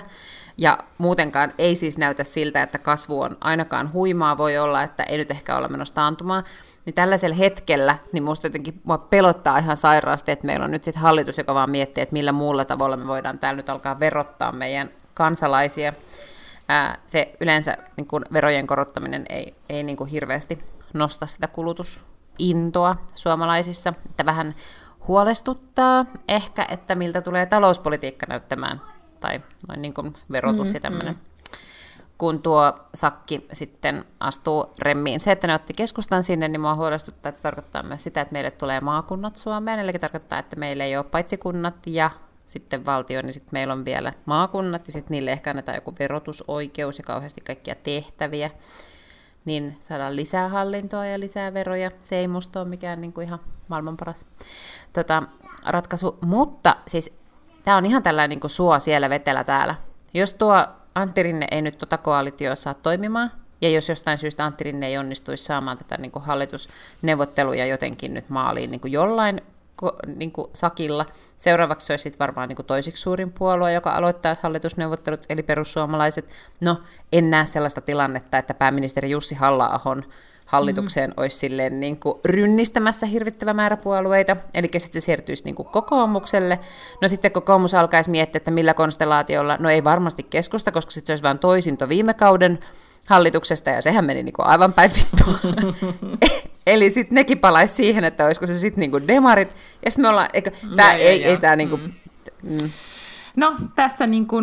Ja 0.58 0.78
muutenkaan 0.98 1.54
ei 1.58 1.76
siis 1.76 1.98
näytä 1.98 2.24
siltä, 2.24 2.62
että 2.62 2.78
kasvu 2.78 3.22
on 3.22 3.38
ainakaan 3.42 3.94
huimaa, 3.94 4.38
voi 4.38 4.58
olla, 4.58 4.84
että 4.84 5.04
ei 5.04 5.18
nyt 5.18 5.32
ehkä 5.32 5.58
olla 5.58 5.68
menossa 5.68 5.94
taantumaan. 5.94 6.44
Niin 6.86 6.94
tällaisella 6.94 7.36
hetkellä, 7.36 7.98
niin 8.12 8.24
musta 8.24 8.48
jotenkin 8.48 8.82
mua 8.84 8.98
pelottaa 8.98 9.58
ihan 9.58 9.78
sairaasti, 9.78 10.32
että 10.32 10.48
meillä 10.48 10.66
on 10.66 10.72
nyt 10.72 10.84
sitten 10.84 11.02
hallitus, 11.02 11.38
joka 11.38 11.54
vaan 11.54 11.70
miettii, 11.70 12.02
että 12.02 12.14
millä 12.14 12.32
muulla 12.32 12.66
tavalla 12.66 12.98
me 12.98 13.08
voidaan 13.08 13.40
täällä 13.40 13.58
nyt 13.58 13.70
alkaa 13.70 14.00
verottaa 14.00 14.52
meidän 14.52 14.90
kansalaisia. 15.16 15.94
Ää, 16.68 16.98
se 17.08 17.34
yleensä 17.42 17.78
niin 17.98 18.08
kun 18.08 18.26
verojen 18.34 18.68
korottaminen 18.68 19.26
ei, 19.30 19.56
ei 19.70 19.84
niin 19.84 19.98
kuin 19.98 20.10
hirveästi 20.10 20.60
nosta 20.94 21.26
sitä 21.26 21.48
kulutusintoa 21.48 22.96
suomalaisissa, 23.16 23.94
että 24.10 24.26
vähän 24.26 24.56
huolestuttaa 25.08 26.06
ehkä, 26.28 26.66
että 26.70 26.96
miltä 26.96 27.22
tulee 27.22 27.46
talouspolitiikka 27.46 28.26
näyttämään, 28.30 28.82
tai 29.20 29.42
noin 29.68 29.82
niin 29.82 29.94
kuin 29.94 30.14
verotus 30.32 30.70
mm, 30.70 30.74
ja 30.74 30.80
tämmöinen. 30.80 31.14
Mm. 31.14 31.20
Kun 32.18 32.42
tuo 32.42 32.74
sakki 32.94 33.48
sitten 33.54 34.06
astuu 34.20 34.66
remmiin. 34.80 35.20
Se, 35.20 35.32
että 35.32 35.48
ne 35.48 35.56
otti 35.56 35.74
keskustan 35.74 36.24
sinne, 36.24 36.48
niin 36.48 36.62
mua 36.62 36.76
huolestuttaa, 36.76 37.30
että 37.30 37.40
se 37.40 37.44
tarkoittaa 37.44 37.84
myös 37.84 38.04
sitä, 38.04 38.22
että 38.22 38.34
meille 38.34 38.52
tulee 38.52 38.82
maakunnat 38.82 39.36
Suomeen, 39.36 39.80
eli 39.80 39.94
tarkoittaa, 39.94 40.40
että 40.40 40.56
meillä 40.56 40.84
ei 40.84 40.98
ole 40.98 41.06
paitsi 41.06 41.38
kunnat 41.38 41.76
ja 41.88 42.12
sitten 42.46 42.86
valtio, 42.86 43.22
niin 43.22 43.34
sitten 43.34 43.50
meillä 43.52 43.74
on 43.74 43.86
vielä 43.86 44.14
maakunnat, 44.26 44.88
ja 44.88 44.94
sitten 44.94 45.16
niille 45.16 45.32
ehkä 45.32 45.50
annetaan 45.50 45.76
joku 45.76 45.94
verotusoikeus 46.00 46.98
ja 46.98 47.04
kauheasti 47.04 47.42
kaikkia 47.42 47.76
tehtäviä, 47.76 48.50
niin 49.46 49.78
saadaan 49.80 50.16
lisää 50.16 50.50
hallintoa 50.50 51.06
ja 51.06 51.20
lisää 51.20 51.54
veroja. 51.54 51.92
Se 52.00 52.16
ei 52.16 52.28
musta 52.28 52.62
ole 52.62 52.70
mikään 52.70 53.02
niin 53.02 53.14
kuin 53.14 53.28
ihan 53.28 53.40
maailman 53.68 53.98
paras 53.98 54.28
tota, 54.94 55.24
ratkaisu, 55.66 56.18
mutta 56.22 56.76
siis 56.88 57.16
tämä 57.64 57.78
on 57.78 57.86
ihan 57.86 58.04
tällainen 58.04 58.30
niin 58.30 58.40
kuin 58.40 58.52
suo 58.52 58.80
siellä 58.80 59.10
vetellä 59.10 59.44
täällä. 59.44 59.76
Jos 60.14 60.34
tuo 60.34 60.68
Antti 60.96 61.24
Rinne 61.24 61.48
ei 61.52 61.62
nyt 61.62 61.78
tuota 61.78 61.98
koalitioa 61.98 62.56
saa 62.56 62.74
toimimaan, 62.74 63.32
ja 63.62 63.70
jos 63.70 63.90
jostain 63.90 64.18
syystä 64.18 64.46
Antti 64.46 64.64
Rinne 64.64 64.88
ei 64.88 64.98
onnistuisi 64.98 65.44
saamaan 65.44 65.78
tätä 65.78 65.98
niin 65.98 66.12
kuin 66.12 66.26
hallitusneuvotteluja 66.26 67.66
jotenkin 67.66 68.14
nyt 68.14 68.30
maaliin 68.30 68.72
niin 68.72 68.82
kuin 68.82 68.94
jollain 68.94 69.42
niin 70.16 70.32
kuin 70.32 70.48
sakilla. 70.54 71.06
Seuraavaksi 71.38 71.88
se 71.88 71.94
olisi 71.94 72.04
sitten 72.04 72.20
varmaan 72.20 72.50
niin 72.50 72.56
kuin 72.56 72.66
toisiksi 72.66 73.02
suurin 73.04 73.32
puolue, 73.32 73.74
joka 73.74 73.92
aloittaisi 73.92 74.44
hallitusneuvottelut, 74.44 75.26
eli 75.30 75.44
perussuomalaiset. 75.44 76.26
No, 76.62 76.82
en 77.12 77.30
näe 77.30 77.46
sellaista 77.46 77.82
tilannetta, 77.82 78.38
että 78.38 78.54
pääministeri 78.54 79.10
Jussi 79.10 79.36
halla 79.36 79.80
hallitukseen 80.46 81.10
mm. 81.10 81.14
olisi 81.18 81.38
silleen 81.38 81.80
niin 81.80 82.00
kuin 82.00 82.20
rynnistämässä 82.26 83.06
hirvittävä 83.06 83.54
määrä 83.54 83.78
puolueita, 83.78 84.36
eli 84.54 84.70
sitten 84.78 85.02
se 85.02 85.06
siirtyisi 85.06 85.44
niin 85.44 85.56
kuin 85.56 85.68
kokoomukselle. 85.68 86.60
No 87.02 87.08
sitten 87.08 87.32
kokoomus 87.32 87.74
alkaisi 87.74 88.12
miettiä, 88.12 88.38
että 88.38 88.52
millä 88.52 88.74
konstellaatiolla, 88.74 89.58
no 89.60 89.70
ei 89.70 89.84
varmasti 89.84 90.24
keskusta, 90.24 90.72
koska 90.72 90.92
sitten 90.92 91.08
se 91.08 91.14
olisi 91.14 91.24
vain 91.24 91.40
toisinto 91.40 91.90
viime 91.90 92.14
kauden 92.14 92.60
hallituksesta, 93.08 93.70
ja 93.70 93.82
sehän 93.82 94.06
meni 94.06 94.24
niinku 94.24 94.42
aivan 94.46 94.74
päin 94.74 94.92
Eli 96.66 96.90
sitten 96.90 97.16
nekin 97.16 97.40
palaisi 97.40 97.74
siihen, 97.74 98.04
että 98.04 98.26
olisiko 98.26 98.48
se 98.48 98.54
sitten 98.54 98.80
niinku 98.80 99.08
demarit, 99.08 99.56
ja 99.86 99.92
sitten 99.92 100.06
me 100.06 100.10
ollaan, 100.10 100.30
eikö, 100.34 100.52
tää, 100.76 100.94
no, 100.94 101.00
ei, 101.00 101.24
ei 101.24 101.38
tää 101.38 101.56
niinku... 101.56 101.78
Mm. 101.78 101.94
Mm. 102.44 102.70
No, 103.36 103.56
tässä 103.76 104.08
niinku, 104.08 104.36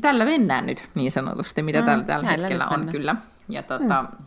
tällä 0.00 0.24
mennään 0.24 0.66
nyt 0.66 0.88
niin 0.94 1.12
sanotusti, 1.12 1.62
mitä 1.62 1.80
mm, 1.80 1.86
tällä, 1.86 2.04
tällä 2.04 2.28
hetkellä 2.30 2.66
on 2.66 2.88
kyllä. 2.88 3.16
Ja 3.48 3.62
tota, 3.62 4.02
mm. 4.02 4.24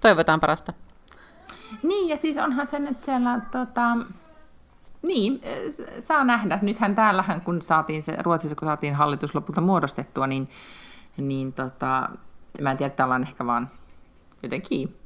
Toivotaan 0.00 0.40
parasta. 0.40 0.72
Niin, 1.82 2.08
ja 2.08 2.16
siis 2.16 2.38
onhan 2.38 2.66
se 2.66 2.78
nyt 2.78 3.04
siellä, 3.04 3.40
tota, 3.50 3.96
niin, 5.02 5.40
saa 5.98 6.24
nähdä. 6.24 6.58
Nythän 6.62 6.94
täällähän, 6.94 7.40
kun 7.40 7.62
saatiin 7.62 8.02
se, 8.02 8.16
Ruotsissa, 8.22 8.56
kun 8.56 8.68
saatiin 8.68 8.94
hallitus 8.94 9.34
lopulta 9.34 9.60
muodostettua, 9.60 10.26
niin, 10.26 10.48
niin 11.16 11.52
tota, 11.52 12.08
mä 12.60 12.70
en 12.70 12.76
tiedä, 12.76 12.90
että 12.90 13.04
ollaan 13.04 13.22
ehkä 13.22 13.46
vaan 13.46 13.70
jotenkin 14.42 14.99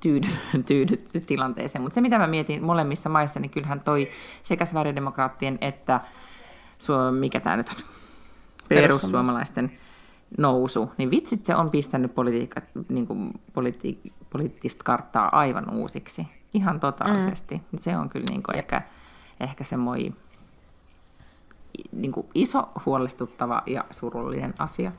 tyydy, 0.00 0.28
tyydytty 0.68 1.20
tilanteeseen. 1.20 1.82
Mutta 1.82 1.94
se, 1.94 2.00
mitä 2.00 2.18
mä 2.18 2.26
mietin 2.26 2.64
molemmissa 2.64 3.08
maissa, 3.08 3.40
niin 3.40 3.50
kyllähän 3.50 3.80
toi 3.80 4.08
sekä 4.42 4.64
sverigedemokraattien 4.64 5.58
että 5.60 6.00
suo, 6.78 7.12
mikä 7.12 7.40
tämä 7.40 7.56
nyt 7.56 7.68
on, 7.68 7.76
perussuomalaisten 8.68 9.72
nousu, 10.38 10.92
niin 10.98 11.10
vitsit 11.10 11.46
se 11.46 11.54
on 11.54 11.70
pistänyt 11.70 12.14
politiikka, 12.14 12.62
niin 12.88 13.06
kuin 13.06 13.40
politi- 13.52 14.12
poliittista 14.30 14.84
karttaa 14.84 15.28
aivan 15.32 15.70
uusiksi. 15.70 16.26
Ihan 16.54 16.80
totaalisesti. 16.80 17.54
Mm. 17.54 17.78
Se 17.78 17.96
on 17.96 18.08
kyllä 18.08 18.26
niin 18.30 18.42
kuin 18.42 18.56
ehkä, 18.56 18.82
ehkä 19.40 19.64
semmoinen 19.64 20.16
niin 21.92 22.12
kuin 22.12 22.26
iso, 22.34 22.68
huolestuttava 22.86 23.62
ja 23.66 23.84
surullinen 23.90 24.54
asia. 24.58 24.92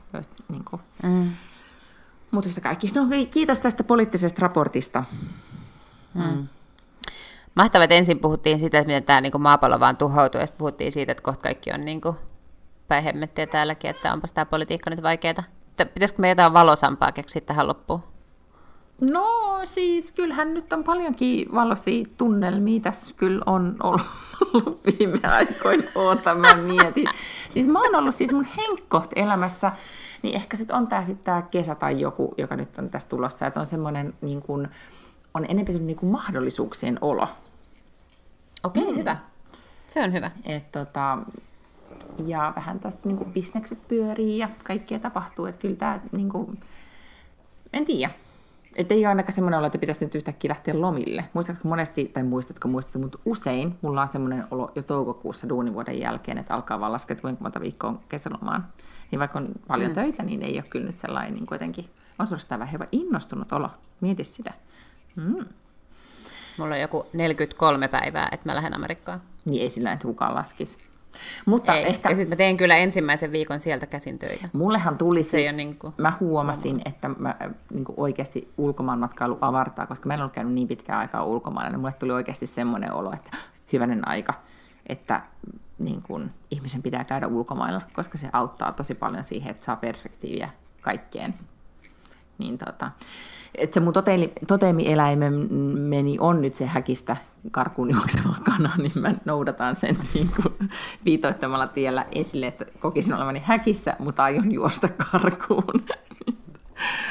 Niin 0.48 0.64
kuin. 0.64 0.82
Mm. 1.02 1.30
Mutta 2.30 2.48
yhtä 2.48 2.60
kaikki. 2.60 2.92
No, 2.94 3.02
kiitos 3.30 3.60
tästä 3.60 3.84
poliittisesta 3.84 4.42
raportista. 4.42 5.04
Mm. 6.14 6.22
Mm. 6.22 6.48
Mahtavaa, 7.54 7.84
että 7.84 7.94
ensin 7.94 8.18
puhuttiin 8.18 8.60
siitä, 8.60 8.78
että 8.78 8.86
miten 8.86 9.04
tämä 9.04 9.20
niin 9.20 9.42
maapallo 9.42 9.80
vaan 9.80 9.96
tuhoutuu, 9.96 10.40
ja 10.40 10.46
sitten 10.46 10.58
puhuttiin 10.58 10.92
siitä, 10.92 11.12
että 11.12 11.22
kohta 11.22 11.42
kaikki 11.42 11.72
on 11.72 11.84
niin 11.84 12.00
päin 12.88 13.04
hemmettiä 13.04 13.46
täälläkin, 13.46 13.90
että 13.90 14.12
onpas 14.12 14.32
tämä 14.32 14.44
politiikka 14.44 14.90
nyt 14.90 15.02
vaikeaa. 15.02 15.42
Pitäisikö 15.94 16.20
me 16.22 16.28
jotain 16.28 16.52
valosampaa 16.52 17.12
keksiä 17.12 17.40
tähän 17.40 17.68
loppuun? 17.68 18.02
No 19.00 19.60
siis 19.64 20.12
kyllähän 20.12 20.54
nyt 20.54 20.72
on 20.72 20.84
paljonkin 20.84 21.54
valoisia 21.54 22.04
tunnelmia 22.16 22.80
tässä 22.80 23.14
kyllä 23.16 23.42
on 23.46 23.76
ollut 23.82 24.06
viime 24.86 25.18
aikoina. 25.22 25.82
Oota, 25.94 26.34
mä 26.34 26.54
mietin. 26.54 27.08
Siis 27.48 27.66
mä 27.68 27.80
oon 27.80 27.94
ollut 27.94 28.14
siis 28.14 28.32
mun 28.32 28.46
henkkoht 28.56 29.10
elämässä, 29.16 29.72
niin 30.22 30.36
ehkä 30.36 30.56
sitten 30.56 30.76
on 30.76 30.86
tää 30.86 31.04
sitten 31.04 31.24
tää 31.24 31.42
kesä 31.42 31.74
tai 31.74 32.00
joku, 32.00 32.34
joka 32.38 32.56
nyt 32.56 32.78
on 32.78 32.90
tässä 32.90 33.08
tulossa, 33.08 33.46
että 33.46 33.60
on 33.60 33.66
semmoinen 33.66 34.14
niin 34.20 34.42
kuin, 34.42 34.68
on 35.34 35.46
enemmän 35.48 35.86
niin 35.86 35.96
kuin 35.96 36.12
mahdollisuuksien 36.12 36.98
olo. 37.00 37.28
Okei, 38.64 38.82
okay, 38.82 38.94
mm. 38.94 38.98
hyvä. 38.98 39.16
Se 39.86 40.02
on 40.02 40.12
hyvä. 40.12 40.30
Et, 40.44 40.72
tota, 40.72 41.18
ja 42.26 42.52
vähän 42.56 42.80
tästä 42.80 43.00
niin 43.04 43.16
kuin 43.16 43.32
bisnekset 43.32 43.88
pyörii 43.88 44.38
ja 44.38 44.48
kaikkea 44.64 44.98
tapahtuu, 44.98 45.46
että 45.46 45.60
kyllä 45.60 45.76
tämä, 45.76 46.00
niin 46.12 46.28
kuin, 46.28 46.60
en 47.72 47.84
tiedä 47.84 48.12
että 48.76 48.94
ei 48.94 49.00
ole 49.00 49.06
ainakaan 49.06 49.32
semmoinen 49.32 49.58
olo, 49.58 49.66
että 49.66 49.78
pitäisi 49.78 50.04
nyt 50.04 50.14
yhtäkkiä 50.14 50.48
lähteä 50.48 50.80
lomille. 50.80 51.24
Muistatko 51.32 51.68
monesti, 51.68 52.04
tai 52.04 52.22
muistatko 52.22 52.68
muistatko, 52.68 52.98
mutta 52.98 53.18
usein 53.24 53.78
mulla 53.82 54.02
on 54.02 54.08
semmoinen 54.08 54.44
olo 54.50 54.72
jo 54.74 54.82
toukokuussa 54.82 55.48
duunivuoden 55.48 56.00
jälkeen, 56.00 56.38
että 56.38 56.54
alkaa 56.54 56.80
vaan 56.80 56.92
laskea, 56.92 57.12
että 57.12 57.22
kuinka 57.22 57.42
monta 57.42 57.60
viikkoa 57.60 57.90
on 57.90 58.00
kesälomaan. 58.08 58.66
Niin 59.10 59.18
vaikka 59.18 59.38
on 59.38 59.48
paljon 59.66 59.90
mm. 59.90 59.94
töitä, 59.94 60.22
niin 60.22 60.42
ei 60.42 60.54
ole 60.54 60.62
kyllä 60.62 60.86
nyt 60.86 60.98
sellainen 60.98 61.34
niin 61.34 61.46
kuitenkin, 61.46 61.90
on 62.18 62.26
suorastaan 62.26 62.60
vähän 62.60 62.88
innostunut 62.92 63.52
olo. 63.52 63.70
Mieti 64.00 64.24
sitä. 64.24 64.52
Mm. 65.16 65.44
Mulla 66.58 66.74
on 66.74 66.80
joku 66.80 67.06
43 67.12 67.88
päivää, 67.88 68.28
että 68.32 68.48
mä 68.48 68.54
lähden 68.54 68.74
Amerikkaan. 68.74 69.22
Niin 69.44 69.62
ei 69.62 69.70
sillä 69.70 69.92
että 69.92 70.06
kukaan 70.06 70.34
laskisi. 70.34 70.89
Mutta 71.46 71.74
Ei. 71.74 71.86
ehkä... 71.86 72.08
Ja 72.08 72.14
sitten 72.14 72.30
mä 72.30 72.36
teen 72.36 72.56
kyllä 72.56 72.76
ensimmäisen 72.76 73.32
viikon 73.32 73.60
sieltä 73.60 73.86
käsin 73.86 74.18
töitä. 74.18 74.48
Mullehan 74.52 74.98
tuli 74.98 75.22
se 75.22 75.30
siis, 75.30 75.56
niin 75.56 75.78
kuin... 75.78 75.94
mä 75.98 76.12
huomasin, 76.20 76.80
että 76.84 77.08
mä 77.08 77.34
niin 77.70 77.84
kuin 77.84 77.94
oikeasti 78.00 78.52
ulkomaanmatkailu 78.58 79.38
avartaa, 79.40 79.86
koska 79.86 80.06
mä 80.06 80.14
en 80.14 80.20
ollut 80.20 80.32
käynyt 80.32 80.54
niin 80.54 80.68
pitkään 80.68 80.98
aikaa 80.98 81.24
ulkomailla, 81.24 81.70
niin 81.70 81.80
mulle 81.80 81.92
tuli 81.92 82.12
oikeasti 82.12 82.46
semmoinen 82.46 82.92
olo, 82.92 83.12
että 83.12 83.36
hyvänen 83.72 84.08
aika, 84.08 84.34
että 84.86 85.20
niin 85.78 86.02
kuin, 86.02 86.30
ihmisen 86.50 86.82
pitää 86.82 87.04
käydä 87.04 87.26
ulkomailla, 87.26 87.82
koska 87.92 88.18
se 88.18 88.28
auttaa 88.32 88.72
tosi 88.72 88.94
paljon 88.94 89.24
siihen, 89.24 89.50
että 89.50 89.64
saa 89.64 89.76
perspektiiviä 89.76 90.50
kaikkeen. 90.80 91.34
Niin 92.40 92.58
tota, 92.58 92.90
että 93.54 93.74
se 93.74 93.80
mun 93.80 93.92
toteemi, 93.92 94.32
toteemieläimeni 94.46 96.16
on 96.20 96.42
nyt 96.42 96.54
se 96.54 96.66
häkistä 96.66 97.16
karkuun 97.50 97.90
juokseva 97.90 98.34
kana, 98.44 98.70
niin 98.78 98.92
mä 99.00 99.14
noudatan 99.24 99.76
sen 99.76 99.96
niin 100.14 100.28
kuin 100.36 100.70
viitoittamalla 101.04 101.66
tiellä 101.66 102.06
esille, 102.12 102.46
että 102.46 102.64
kokisin 102.80 103.14
olevani 103.14 103.42
häkissä, 103.44 103.96
mutta 103.98 104.24
aion 104.24 104.52
juosta 104.52 104.88
karkuun. 104.88 105.84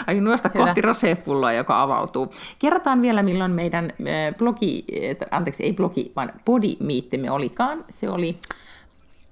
Aion 0.08 0.26
juosta 0.26 0.50
Hyvä. 0.54 0.66
kohti 0.66 0.82
roseepulloa, 0.82 1.54
joka 1.54 1.82
avautuu. 1.82 2.34
Kerrotaan 2.60 3.02
vielä, 3.02 3.24
milloin 3.24 3.52
meidän 3.52 3.94
blogi, 4.38 4.86
anteeksi, 5.32 5.64
ei 5.64 5.74
blogi, 5.74 6.12
vaan 6.16 6.34
body 6.46 6.68
olikaan. 7.32 7.86
Se 7.90 8.10
oli 8.10 8.40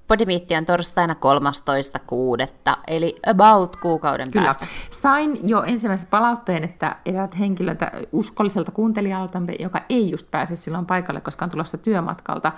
Podimiitti 0.07 0.55
on 0.55 0.65
torstaina 0.65 1.13
13.6. 1.13 2.77
eli 2.87 3.15
about 3.27 3.75
kuukauden 3.75 4.31
Kyllä. 4.31 4.43
päästä. 4.43 4.67
Sain 4.89 5.49
jo 5.49 5.63
ensimmäisen 5.63 6.07
palautteen, 6.07 6.63
että 6.63 6.95
eräät 7.05 7.39
henkilöltä 7.39 7.91
uskolliselta 8.11 8.71
kuuntelijalta, 8.71 9.41
joka 9.59 9.81
ei 9.89 10.11
just 10.11 10.31
pääse 10.31 10.55
silloin 10.55 10.85
paikalle, 10.85 11.21
koska 11.21 11.45
on 11.45 11.51
tulossa 11.51 11.77
työmatkalta, 11.77 12.51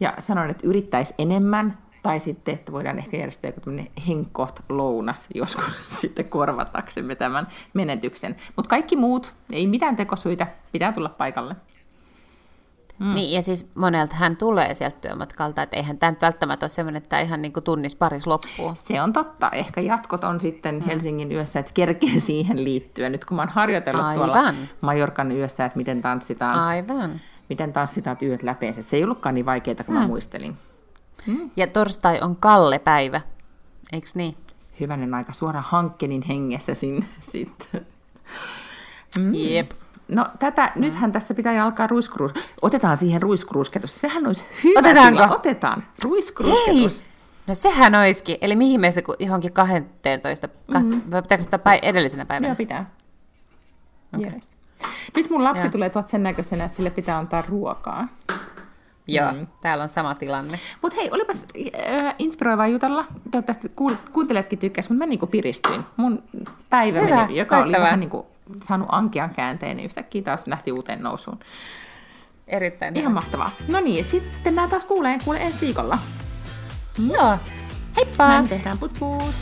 ja 0.00 0.14
sanoin, 0.18 0.50
että 0.50 0.66
yrittäisi 0.66 1.14
enemmän, 1.18 1.78
tai 2.02 2.20
sitten, 2.20 2.54
että 2.54 2.72
voidaan 2.72 2.98
ehkä 2.98 3.16
järjestää 3.16 3.48
joku 3.48 3.60
tämmöinen 3.60 3.92
henkkoht 4.08 4.60
lounas 4.68 5.28
joskus 5.34 5.64
sitten 6.00 6.28
korvataksemme 6.28 7.14
tämän 7.14 7.46
menetyksen. 7.74 8.36
Mutta 8.56 8.68
kaikki 8.68 8.96
muut, 8.96 9.34
ei 9.52 9.66
mitään 9.66 9.96
tekosyitä, 9.96 10.46
pitää 10.72 10.92
tulla 10.92 11.08
paikalle. 11.08 11.56
Mm. 12.98 13.14
Niin, 13.14 13.32
ja 13.32 13.42
siis 13.42 13.70
monelta 13.74 14.16
hän 14.16 14.36
tulee 14.36 14.74
sieltä 14.74 14.96
työmatkalta, 15.00 15.62
että 15.62 15.76
eihän 15.76 15.98
tämä 15.98 16.10
nyt 16.10 16.22
välttämättä 16.22 16.64
ole 16.64 16.68
sellainen, 16.70 17.02
että 17.02 17.20
ihan 17.20 17.42
niin 17.42 17.52
kuin 17.52 17.64
tunnis 17.64 17.96
paris 17.96 18.26
loppuu. 18.26 18.72
Se 18.74 19.02
on 19.02 19.12
totta. 19.12 19.50
Ehkä 19.50 19.80
jatkot 19.80 20.24
on 20.24 20.40
sitten 20.40 20.74
mm. 20.74 20.80
Helsingin 20.80 21.32
yössä, 21.32 21.60
että 21.60 21.72
kerkee 21.74 22.18
siihen 22.30 22.64
liittyen. 22.64 23.12
Nyt 23.12 23.24
kun 23.24 23.36
mä 23.36 23.42
oon 23.42 23.48
harjoitellut 23.48 24.04
Aivan. 24.04 24.30
tuolla 24.30 24.54
Majorkan 24.80 25.32
yössä, 25.32 25.64
että 25.64 25.76
miten 25.76 26.02
tanssitaan, 26.02 26.58
Aivan. 26.58 27.20
miten 27.48 27.72
tanssitaan 27.72 28.16
yöt 28.22 28.42
läpeensä. 28.42 28.82
Se 28.82 28.96
ei 28.96 29.04
ollutkaan 29.04 29.34
niin 29.34 29.46
vaikeaa 29.46 29.84
kuin 29.84 29.96
mm. 29.96 30.02
mä 30.02 30.06
muistelin. 30.06 30.56
Ja 31.56 31.66
torstai 31.66 32.20
on 32.20 32.36
Kalle-päivä, 32.36 33.20
eikö 33.92 34.06
niin? 34.14 34.36
Hyvänen 34.80 35.14
aika, 35.14 35.32
suoraan 35.32 35.64
hankkenin 35.68 36.22
hengessä 36.22 36.74
sinne 36.74 37.06
sitten. 37.20 37.86
Mm. 39.24 39.34
Jep. 39.34 39.70
No 40.08 40.26
tätä, 40.38 40.72
mm. 40.74 40.80
nythän 40.80 41.12
tässä 41.12 41.34
pitää 41.34 41.64
alkaa 41.64 41.86
ruiskruus. 41.86 42.32
Otetaan 42.62 42.96
siihen 42.96 43.22
ruiskruusketus. 43.22 44.00
Sehän 44.00 44.26
olisi 44.26 44.44
hyvä 44.64 44.78
Otetaanko? 44.78 45.22
tila. 45.22 45.34
Otetaan. 45.34 45.84
Ruiskruusketus. 46.02 46.66
Hei! 46.66 47.14
No 47.46 47.54
sehän 47.54 47.94
olisikin. 47.94 48.36
Eli 48.40 48.56
mihin 48.56 48.80
me 48.80 48.90
se 48.90 49.02
ku- 49.02 49.16
johonkin 49.18 49.52
12, 49.52 50.48
mm-hmm. 50.74 51.02
vai 51.10 51.22
pitääkö 51.22 51.44
ottaa 51.44 51.58
päi- 51.58 51.78
edellisenä 51.82 52.26
päivänä? 52.26 52.48
Joo, 52.48 52.56
pitää. 52.56 52.90
Okay. 54.18 54.32
Yes. 54.32 54.54
Nyt 55.16 55.30
mun 55.30 55.44
lapsi 55.44 55.64
Joo. 55.66 55.72
tulee 55.72 55.90
tuot 55.90 56.08
sen 56.08 56.22
näköisenä, 56.22 56.64
että 56.64 56.76
sille 56.76 56.90
pitää 56.90 57.18
antaa 57.18 57.42
ruokaa. 57.48 58.08
Joo, 59.06 59.32
mm. 59.32 59.46
täällä 59.62 59.82
on 59.82 59.88
sama 59.88 60.14
tilanne. 60.14 60.60
Mutta 60.82 61.00
hei, 61.00 61.10
olipas 61.10 61.44
äh, 61.56 62.14
inspiroivaa 62.18 62.66
jutella. 62.68 63.04
Toivottavasti 63.30 63.68
kuuntelijatkin 64.12 64.58
tykkäsivät, 64.58 64.90
mutta 64.90 65.04
mä 65.04 65.08
niinku 65.08 65.26
piristyin. 65.26 65.84
Mun 65.96 66.22
päivä 66.70 67.00
Hyvä, 67.00 67.16
meni, 67.16 67.36
joka 67.36 67.58
oli 67.58 67.72
vähän 67.72 68.00
niinku 68.00 68.26
saanut 68.62 68.88
ankean 68.92 69.34
käänteen, 69.34 69.76
niin 69.76 69.84
yhtäkkiä 69.84 70.22
taas 70.22 70.46
lähti 70.46 70.72
uuteen 70.72 71.00
nousuun. 71.00 71.38
Erittäin 72.46 72.96
Ihan 72.96 73.12
mahtavaa. 73.12 73.50
No 73.68 73.80
niin, 73.80 74.04
sitten 74.04 74.54
mä 74.54 74.68
taas 74.68 74.84
kuulen, 74.84 75.20
kuulen 75.24 75.42
ensi 75.42 75.60
viikolla. 75.60 75.98
Joo, 76.98 77.38
heippa! 77.96 78.28
Näin 78.28 78.48
tehdään, 78.48 78.78
put 78.78 78.92
puus. 78.98 79.36